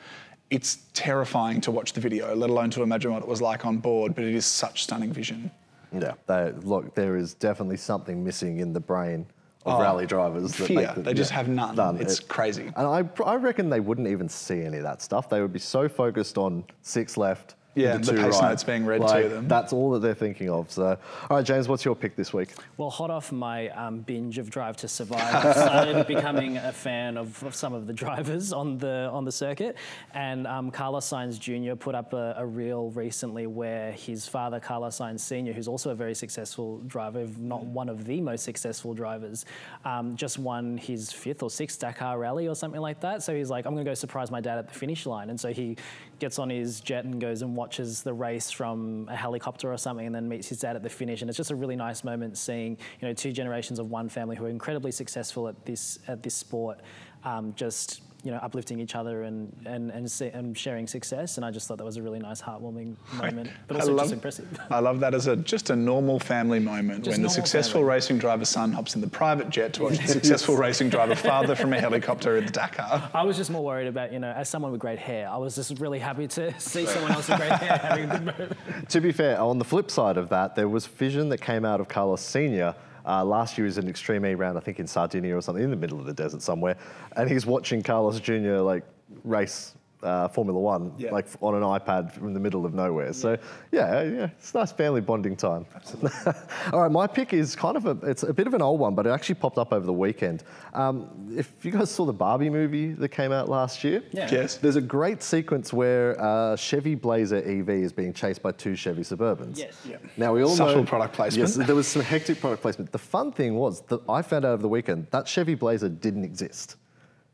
It's 0.48 0.78
terrifying 0.94 1.60
to 1.62 1.70
watch 1.70 1.92
the 1.92 2.00
video, 2.00 2.34
let 2.34 2.48
alone 2.50 2.70
to 2.70 2.82
imagine 2.82 3.12
what 3.12 3.22
it 3.22 3.28
was 3.28 3.42
like 3.42 3.66
on 3.66 3.78
board, 3.78 4.14
but 4.14 4.24
it 4.24 4.34
is 4.34 4.46
such 4.46 4.84
stunning 4.84 5.12
vision. 5.12 5.50
yeah, 5.92 6.12
they, 6.26 6.52
look, 6.62 6.94
there 6.94 7.16
is 7.16 7.34
definitely 7.34 7.76
something 7.76 8.22
missing 8.24 8.58
in 8.60 8.72
the 8.72 8.80
brain 8.80 9.26
of 9.64 9.78
Oh, 9.78 9.82
rally 9.82 10.06
drivers. 10.06 10.52
that 10.52 10.66
fear. 10.66 10.86
them- 10.94 11.02
They 11.02 11.14
just 11.14 11.30
have 11.32 11.48
none. 11.48 11.96
It's 12.00 12.20
It- 12.20 12.28
crazy. 12.28 12.70
And 12.76 12.86
I, 12.86 13.04
I 13.24 13.34
reckon 13.36 13.68
they 13.70 13.80
wouldn't 13.80 14.06
even 14.08 14.28
see 14.28 14.62
any 14.62 14.76
of 14.78 14.84
that 14.84 15.02
stuff. 15.02 15.28
They 15.28 15.40
would 15.42 15.52
be 15.52 15.58
so 15.58 15.88
focused 15.88 16.38
on 16.38 16.64
six 16.82 17.16
left. 17.16 17.56
Yeah, 17.76 17.94
into 17.94 18.12
the 18.12 18.16
two 18.16 18.24
pace 18.24 18.40
right. 18.40 18.50
notes 18.50 18.64
being 18.64 18.86
read 18.86 19.06
to 19.06 19.28
them. 19.28 19.48
That's 19.48 19.70
all 19.70 19.90
that 19.90 20.00
they're 20.00 20.14
thinking 20.14 20.48
of. 20.48 20.70
So, 20.70 20.96
all 21.28 21.36
right, 21.36 21.44
James, 21.44 21.68
what's 21.68 21.84
your 21.84 21.94
pick 21.94 22.16
this 22.16 22.32
week? 22.32 22.48
Well, 22.78 22.88
hot 22.88 23.10
off 23.10 23.32
my 23.32 23.68
um, 23.68 24.00
binge 24.00 24.38
of 24.38 24.48
Drive 24.48 24.78
to 24.78 24.88
Survive, 24.88 25.20
I 25.44 25.52
started 25.52 26.06
becoming 26.06 26.56
a 26.56 26.72
fan 26.72 27.18
of, 27.18 27.42
of 27.42 27.54
some 27.54 27.74
of 27.74 27.86
the 27.86 27.92
drivers 27.92 28.54
on 28.54 28.78
the 28.78 29.10
on 29.12 29.26
the 29.26 29.32
circuit. 29.32 29.76
And 30.14 30.46
um, 30.46 30.70
Carlos 30.70 31.06
Sainz 31.06 31.38
Jr. 31.38 31.76
put 31.76 31.94
up 31.94 32.14
a, 32.14 32.36
a 32.38 32.46
reel 32.46 32.90
recently 32.92 33.46
where 33.46 33.92
his 33.92 34.26
father, 34.26 34.58
Carlos 34.58 34.98
Sainz 34.98 35.20
Sr., 35.20 35.52
who's 35.52 35.68
also 35.68 35.90
a 35.90 35.94
very 35.94 36.14
successful 36.14 36.78
driver, 36.86 37.20
if 37.20 37.36
not 37.36 37.62
one 37.62 37.90
of 37.90 38.06
the 38.06 38.22
most 38.22 38.42
successful 38.42 38.94
drivers, 38.94 39.44
um, 39.84 40.16
just 40.16 40.38
won 40.38 40.78
his 40.78 41.12
fifth 41.12 41.42
or 41.42 41.50
sixth 41.50 41.78
Dakar 41.78 42.18
rally 42.18 42.48
or 42.48 42.54
something 42.54 42.80
like 42.80 43.00
that. 43.00 43.22
So 43.22 43.34
he's 43.34 43.50
like, 43.50 43.66
I'm 43.66 43.74
going 43.74 43.84
to 43.84 43.90
go 43.90 43.94
surprise 43.94 44.30
my 44.30 44.40
dad 44.40 44.56
at 44.56 44.68
the 44.68 44.74
finish 44.74 45.04
line. 45.04 45.28
And 45.28 45.38
so 45.38 45.52
he 45.52 45.76
gets 46.18 46.38
on 46.38 46.48
his 46.48 46.80
jet 46.80 47.04
and 47.04 47.20
goes 47.20 47.42
and 47.42 47.54
watches 47.54 47.65
the 47.70 48.12
race 48.12 48.50
from 48.50 49.08
a 49.10 49.16
helicopter 49.16 49.72
or 49.72 49.76
something 49.76 50.06
and 50.06 50.14
then 50.14 50.28
meets 50.28 50.48
his 50.48 50.60
dad 50.60 50.76
at 50.76 50.82
the 50.82 50.88
finish. 50.88 51.20
And 51.20 51.28
it's 51.28 51.36
just 51.36 51.50
a 51.50 51.56
really 51.56 51.76
nice 51.76 52.04
moment 52.04 52.38
seeing, 52.38 52.78
you 53.00 53.08
know, 53.08 53.14
two 53.14 53.32
generations 53.32 53.78
of 53.78 53.90
one 53.90 54.08
family 54.08 54.36
who 54.36 54.44
are 54.44 54.48
incredibly 54.48 54.92
successful 54.92 55.48
at 55.48 55.64
this 55.64 55.98
at 56.08 56.22
this 56.22 56.34
sport, 56.34 56.80
um, 57.24 57.52
just 57.56 58.02
you 58.26 58.32
know, 58.32 58.38
uplifting 58.38 58.80
each 58.80 58.96
other 58.96 59.22
and 59.22 59.52
and 59.66 59.90
and, 59.92 60.10
se- 60.10 60.32
and 60.34 60.58
sharing 60.58 60.86
success. 60.88 61.36
And 61.36 61.46
I 61.46 61.52
just 61.52 61.68
thought 61.68 61.78
that 61.78 61.84
was 61.84 61.96
a 61.96 62.02
really 62.02 62.18
nice, 62.18 62.42
heartwarming 62.42 62.96
moment, 63.14 63.50
but 63.68 63.76
I 63.76 63.80
also 63.80 63.92
love- 63.94 64.04
just 64.06 64.14
impressive. 64.14 64.60
I 64.70 64.80
love 64.80 64.98
that 65.00 65.14
as 65.14 65.28
a 65.28 65.36
just 65.36 65.70
a 65.70 65.76
normal 65.76 66.18
family 66.18 66.58
moment 66.58 67.04
Just 67.04 67.14
when 67.14 67.22
the 67.22 67.28
successful 67.30 67.80
family. 67.82 67.94
racing 67.94 68.18
driver's 68.18 68.48
son 68.48 68.72
hops 68.72 68.96
in 68.96 69.00
the 69.00 69.06
private 69.08 69.48
jet 69.48 69.72
to 69.74 69.84
watch 69.84 69.98
the 69.98 70.08
successful 70.18 70.56
racing 70.56 70.88
driver 70.88 71.14
father 71.14 71.54
from 71.54 71.72
a 71.72 71.80
helicopter 71.80 72.36
at 72.36 72.46
the 72.46 72.52
Dakar. 72.52 73.08
I 73.14 73.22
was 73.22 73.36
just 73.36 73.50
more 73.50 73.64
worried 73.64 73.86
about, 73.86 74.12
you 74.12 74.18
know, 74.18 74.32
as 74.32 74.48
someone 74.48 74.72
with 74.72 74.80
great 74.80 74.98
hair, 74.98 75.28
I 75.28 75.36
was 75.36 75.54
just 75.54 75.78
really 75.78 76.00
happy 76.00 76.26
to 76.26 76.58
see 76.60 76.84
someone 76.86 77.12
else 77.12 77.28
with 77.28 77.38
great 77.38 77.52
hair 77.52 77.78
having 77.78 78.10
a 78.10 78.12
good 78.18 78.24
moment. 78.26 78.56
To 78.90 79.00
be 79.00 79.12
fair, 79.12 79.40
on 79.40 79.58
the 79.60 79.64
flip 79.64 79.88
side 79.90 80.16
of 80.16 80.28
that, 80.30 80.56
there 80.56 80.68
was 80.68 80.86
vision 80.86 81.28
that 81.28 81.40
came 81.40 81.64
out 81.64 81.80
of 81.80 81.86
Carlos 81.88 82.22
Senior. 82.22 82.74
Uh, 83.06 83.24
last 83.24 83.56
year 83.56 83.64
was 83.64 83.78
an 83.78 83.88
Extreme 83.88 84.26
E 84.26 84.34
round, 84.34 84.58
I 84.58 84.60
think 84.60 84.80
in 84.80 84.86
Sardinia 84.86 85.36
or 85.36 85.40
something, 85.40 85.62
in 85.62 85.70
the 85.70 85.76
middle 85.76 86.00
of 86.00 86.06
the 86.06 86.12
desert 86.12 86.42
somewhere, 86.42 86.76
and 87.16 87.30
he's 87.30 87.46
watching 87.46 87.82
Carlos 87.82 88.18
Jr. 88.20 88.56
like 88.56 88.84
race 89.22 89.76
uh, 90.02 90.28
Formula 90.28 90.58
One, 90.60 90.92
Yeah. 90.98 91.10
like 91.10 91.26
on 91.40 91.54
an 91.54 91.62
iPad 91.62 92.12
from 92.12 92.34
the 92.34 92.40
middle 92.40 92.64
of 92.66 92.74
nowhere. 92.74 93.12
So 93.12 93.36
yeah, 93.72 94.02
yeah, 94.02 94.28
it's 94.38 94.54
nice 94.54 94.70
family 94.72 95.00
bonding 95.00 95.36
time. 95.36 95.66
All 96.72 96.80
right, 96.82 96.90
my 96.90 97.06
pick 97.06 97.32
is 97.32 97.56
kind 97.56 97.76
of 97.76 97.86
a, 97.86 97.90
it's 98.08 98.22
a 98.22 98.32
bit 98.32 98.46
of 98.46 98.54
an 98.54 98.62
old 98.62 98.78
one, 98.80 98.94
but 98.94 99.06
it 99.06 99.10
actually 99.10 99.36
popped 99.36 99.58
up 99.58 99.72
over 99.72 99.84
the 99.86 99.92
weekend. 99.92 100.44
Um, 100.74 101.32
if 101.36 101.64
you 101.64 101.70
guys 101.70 101.90
saw 101.90 102.04
the 102.04 102.12
Barbie 102.12 102.50
movie 102.50 102.92
that 102.92 103.08
came 103.08 103.32
out 103.32 103.48
last 103.48 103.82
year, 103.84 104.02
Yeah. 104.12 104.28
Yes. 104.30 104.58
there's 104.58 104.76
a 104.76 104.80
great 104.82 105.22
sequence 105.22 105.72
where 105.72 106.20
uh, 106.20 106.56
Chevy 106.56 106.94
Blazer 106.94 107.36
EV 107.38 107.70
is 107.70 107.92
being 107.92 108.12
chased 108.12 108.42
by 108.42 108.52
two 108.52 108.76
Chevy 108.76 109.02
Suburbans. 109.02 109.58
Yes. 109.58 109.76
Yeah. 109.88 109.96
Now 110.16 110.34
we 110.34 110.42
all 110.42 110.50
Subtle 110.50 110.76
know, 110.82 110.84
product 110.84 111.14
placement. 111.14 111.48
Yes, 111.48 111.56
there 111.66 111.74
was 111.74 111.86
some 111.88 112.02
hectic 112.02 112.40
product 112.40 112.62
placement. 112.62 112.92
The 112.92 112.98
fun 112.98 113.32
thing 113.32 113.54
was 113.54 113.80
that 113.86 114.00
I 114.08 114.22
found 114.22 114.44
out 114.44 114.52
over 114.52 114.62
the 114.62 114.68
weekend 114.68 115.06
that 115.10 115.26
Chevy 115.26 115.54
Blazer 115.54 115.88
didn't 115.88 116.24
exist. 116.24 116.76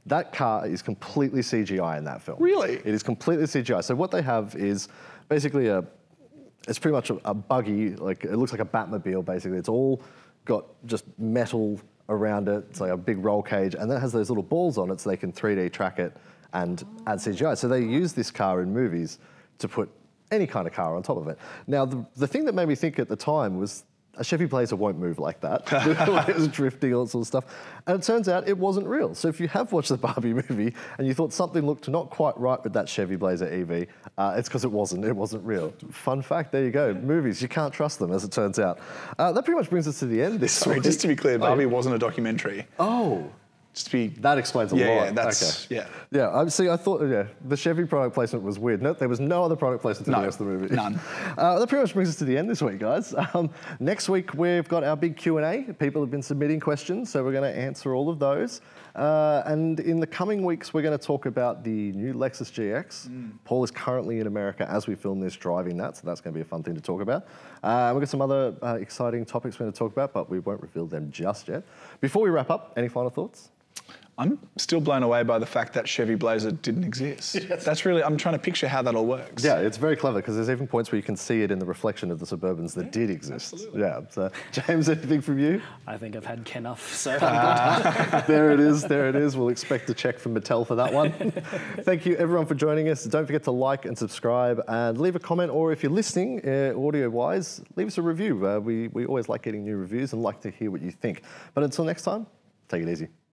That 0.06 0.32
car 0.32 0.66
is 0.66 0.82
completely 0.82 1.42
CGI 1.42 1.98
in 1.98 2.04
that 2.04 2.22
film. 2.22 2.38
Really? 2.40 2.74
It 2.74 2.86
is 2.86 3.02
completely 3.02 3.44
CGI. 3.44 3.84
So 3.84 3.94
what 3.94 4.10
they 4.10 4.22
have 4.22 4.56
is 4.56 4.88
basically 5.28 5.68
a, 5.68 5.84
it's 6.66 6.78
pretty 6.78 6.94
much 6.94 7.10
a, 7.10 7.20
a 7.24 7.34
buggy, 7.34 7.94
like 7.96 8.24
it 8.24 8.36
looks 8.36 8.52
like 8.52 8.60
a 8.60 8.64
Batmobile 8.64 9.24
basically. 9.24 9.58
It's 9.58 9.68
all 9.68 10.02
got 10.44 10.66
just 10.86 11.04
metal 11.18 11.80
around 12.08 12.48
it. 12.48 12.64
It's 12.70 12.80
like 12.80 12.90
a 12.90 12.96
big 12.96 13.24
roll 13.24 13.42
cage, 13.42 13.74
and 13.74 13.90
then 13.90 13.98
it 13.98 14.00
has 14.00 14.12
those 14.12 14.28
little 14.28 14.42
balls 14.42 14.78
on 14.78 14.90
it 14.90 15.00
so 15.00 15.10
they 15.10 15.16
can 15.16 15.32
3D 15.32 15.72
track 15.72 15.98
it 15.98 16.16
and 16.52 16.84
add 17.06 17.18
CGI. 17.18 17.56
So 17.56 17.68
they 17.68 17.80
use 17.80 18.12
this 18.12 18.30
car 18.30 18.62
in 18.62 18.72
movies 18.72 19.18
to 19.58 19.68
put 19.68 19.90
any 20.30 20.46
kind 20.46 20.66
of 20.66 20.72
car 20.72 20.96
on 20.96 21.02
top 21.02 21.18
of 21.18 21.28
it. 21.28 21.38
Now, 21.66 21.84
the, 21.84 22.04
the 22.16 22.26
thing 22.26 22.44
that 22.46 22.54
made 22.54 22.68
me 22.68 22.74
think 22.74 22.98
at 22.98 23.08
the 23.08 23.16
time 23.16 23.58
was 23.58 23.84
a 24.18 24.24
Chevy 24.24 24.44
Blazer 24.44 24.76
won't 24.76 24.98
move 24.98 25.18
like 25.18 25.40
that. 25.40 25.62
it 26.28 26.36
was 26.36 26.48
drifting, 26.48 26.94
all 26.94 27.04
that 27.04 27.10
sort 27.10 27.22
of 27.22 27.26
stuff. 27.26 27.44
And 27.86 27.98
it 27.98 28.04
turns 28.04 28.28
out 28.28 28.46
it 28.46 28.56
wasn't 28.56 28.86
real. 28.86 29.14
So 29.14 29.28
if 29.28 29.40
you 29.40 29.48
have 29.48 29.72
watched 29.72 29.88
the 29.88 29.96
Barbie 29.98 30.34
movie 30.34 30.74
and 30.98 31.06
you 31.06 31.14
thought 31.14 31.32
something 31.32 31.64
looked 31.64 31.88
not 31.88 32.10
quite 32.10 32.36
right 32.38 32.62
with 32.62 32.72
that 32.74 32.88
Chevy 32.88 33.16
Blazer 33.16 33.48
EV, 33.48 33.86
uh, 34.18 34.34
it's 34.36 34.48
because 34.48 34.64
it 34.64 34.70
wasn't. 34.70 35.04
It 35.04 35.16
wasn't 35.16 35.44
real. 35.44 35.72
Fun 35.90 36.22
fact, 36.22 36.52
there 36.52 36.64
you 36.64 36.70
go. 36.70 36.92
Movies, 36.94 37.40
you 37.40 37.48
can't 37.48 37.72
trust 37.72 37.98
them, 37.98 38.12
as 38.12 38.24
it 38.24 38.32
turns 38.32 38.58
out. 38.58 38.78
Uh, 39.18 39.32
that 39.32 39.44
pretty 39.44 39.58
much 39.58 39.70
brings 39.70 39.88
us 39.88 39.98
to 40.00 40.06
the 40.06 40.22
end 40.22 40.34
of 40.34 40.40
this 40.40 40.52
Sorry, 40.52 40.76
week. 40.76 40.84
just 40.84 41.00
to 41.00 41.08
be 41.08 41.16
clear, 41.16 41.38
Barbie 41.38 41.66
wasn't 41.66 41.94
a 41.94 41.98
documentary. 41.98 42.66
Oh, 42.78 43.30
Just 43.74 43.86
to 43.86 43.92
be 43.92 44.08
that 44.20 44.36
explains 44.36 44.70
a 44.72 44.76
Yeah, 44.76 44.88
lot. 44.88 44.94
yeah, 45.04 45.10
that's- 45.12 45.64
okay. 45.66 45.76
yeah. 45.76 45.86
Yeah, 46.10 46.36
I 46.36 46.46
see. 46.48 46.68
I 46.68 46.76
thought 46.76 47.00
yeah, 47.08 47.24
the 47.48 47.56
Chevy 47.56 47.86
product 47.86 48.12
placement 48.14 48.44
was 48.44 48.58
weird. 48.58 48.82
No, 48.82 48.92
there 48.92 49.08
was 49.08 49.18
no 49.18 49.42
other 49.44 49.56
product 49.56 49.80
placement 49.80 50.08
in 50.08 50.12
No, 50.12 50.18
the 50.20 50.26
rest 50.26 50.40
of 50.40 50.46
the 50.46 50.52
movie. 50.52 50.74
none. 50.74 51.00
Uh, 51.38 51.58
that 51.58 51.66
pretty 51.68 51.80
much 51.82 51.94
brings 51.94 52.10
us 52.10 52.16
to 52.16 52.26
the 52.26 52.36
end 52.36 52.50
this 52.50 52.60
week, 52.60 52.78
guys. 52.78 53.14
Um, 53.32 53.48
next 53.80 54.10
week 54.10 54.34
we've 54.34 54.68
got 54.68 54.84
our 54.84 54.94
big 54.96 55.16
Q 55.16 55.38
and 55.38 55.46
A. 55.70 55.72
People 55.72 56.02
have 56.02 56.10
been 56.10 56.20
submitting 56.22 56.60
questions, 56.60 57.08
so 57.08 57.24
we're 57.24 57.32
going 57.32 57.50
to 57.50 57.58
answer 57.58 57.94
all 57.94 58.10
of 58.10 58.18
those. 58.18 58.60
Uh, 58.94 59.42
and 59.46 59.80
in 59.80 59.98
the 60.00 60.06
coming 60.06 60.44
weeks, 60.44 60.74
we're 60.74 60.82
going 60.82 60.96
to 60.98 61.02
talk 61.02 61.24
about 61.24 61.64
the 61.64 61.92
new 61.92 62.12
Lexus 62.12 62.52
GX. 62.52 63.08
Mm. 63.08 63.30
Paul 63.44 63.64
is 63.64 63.70
currently 63.70 64.20
in 64.20 64.26
America 64.26 64.68
as 64.70 64.86
we 64.86 64.94
film 64.94 65.18
this, 65.18 65.34
driving 65.34 65.78
that, 65.78 65.96
so 65.96 66.02
that's 66.04 66.20
going 66.20 66.34
to 66.34 66.36
be 66.36 66.42
a 66.42 66.44
fun 66.44 66.62
thing 66.62 66.74
to 66.74 66.80
talk 66.82 67.00
about. 67.00 67.26
Uh, 67.62 67.90
we've 67.94 68.02
got 68.02 68.10
some 68.10 68.20
other 68.20 68.54
uh, 68.62 68.74
exciting 68.74 69.24
topics 69.24 69.58
we're 69.58 69.64
going 69.64 69.72
to 69.72 69.78
talk 69.78 69.92
about, 69.92 70.12
but 70.12 70.28
we 70.28 70.40
won't 70.40 70.60
reveal 70.60 70.84
them 70.86 71.10
just 71.10 71.48
yet. 71.48 71.62
Before 72.02 72.22
we 72.22 72.28
wrap 72.28 72.50
up, 72.50 72.74
any 72.76 72.88
final 72.88 73.08
thoughts? 73.08 73.48
I'm 74.22 74.38
still 74.56 74.80
blown 74.80 75.02
away 75.02 75.24
by 75.24 75.40
the 75.40 75.46
fact 75.46 75.72
that 75.74 75.88
Chevy 75.88 76.14
Blazer 76.14 76.52
didn't 76.52 76.84
exist. 76.84 77.36
That's 77.48 77.84
really, 77.84 78.04
I'm 78.04 78.16
trying 78.16 78.36
to 78.36 78.38
picture 78.38 78.68
how 78.68 78.80
that 78.82 78.94
all 78.94 79.04
works. 79.04 79.42
Yeah, 79.42 79.58
it's 79.58 79.76
very 79.76 79.96
clever 79.96 80.20
because 80.20 80.36
there's 80.36 80.48
even 80.48 80.68
points 80.68 80.92
where 80.92 80.96
you 80.96 81.02
can 81.02 81.16
see 81.16 81.42
it 81.42 81.50
in 81.50 81.58
the 81.58 81.66
reflection 81.66 82.12
of 82.12 82.20
the 82.20 82.26
Suburbans 82.26 82.72
that 82.74 82.92
did 82.92 83.10
exist. 83.10 83.66
Yeah. 83.74 84.00
So, 84.10 84.30
James, 84.52 84.88
anything 84.88 85.22
from 85.22 85.40
you? 85.40 85.60
I 85.88 85.96
think 85.96 86.14
I've 86.14 86.24
had 86.24 86.48
enough, 86.54 86.94
so 86.94 87.18
I'm 87.20 87.82
good. 88.10 88.26
there 88.28 88.52
it 88.52 88.60
is. 88.60 88.84
There 88.84 89.08
it 89.08 89.16
is. 89.16 89.36
We'll 89.36 89.48
expect 89.48 89.90
a 89.90 89.94
check 89.94 90.20
from 90.20 90.36
Mattel 90.36 90.64
for 90.64 90.76
that 90.76 90.92
one. 90.92 91.10
Thank 91.80 92.06
you, 92.06 92.14
everyone, 92.16 92.46
for 92.46 92.54
joining 92.54 92.88
us. 92.90 93.04
Don't 93.04 93.26
forget 93.26 93.42
to 93.44 93.50
like 93.50 93.86
and 93.86 93.98
subscribe 93.98 94.62
and 94.68 95.00
leave 95.00 95.16
a 95.16 95.20
comment, 95.20 95.50
or 95.50 95.72
if 95.72 95.82
you're 95.82 95.90
listening 95.90 96.48
uh, 96.48 96.74
audio-wise, 96.78 97.60
leave 97.74 97.88
us 97.88 97.98
a 97.98 98.02
review. 98.02 98.46
Uh, 98.46 98.60
we 98.60 98.86
we 98.88 99.04
always 99.04 99.28
like 99.28 99.42
getting 99.42 99.64
new 99.64 99.76
reviews 99.76 100.12
and 100.12 100.22
like 100.22 100.40
to 100.42 100.50
hear 100.50 100.70
what 100.70 100.80
you 100.80 100.92
think. 100.92 101.22
But 101.54 101.64
until 101.64 101.84
next 101.84 102.02
time, 102.02 102.26
take 102.68 102.82
it 102.82 102.88
easy. 102.88 103.08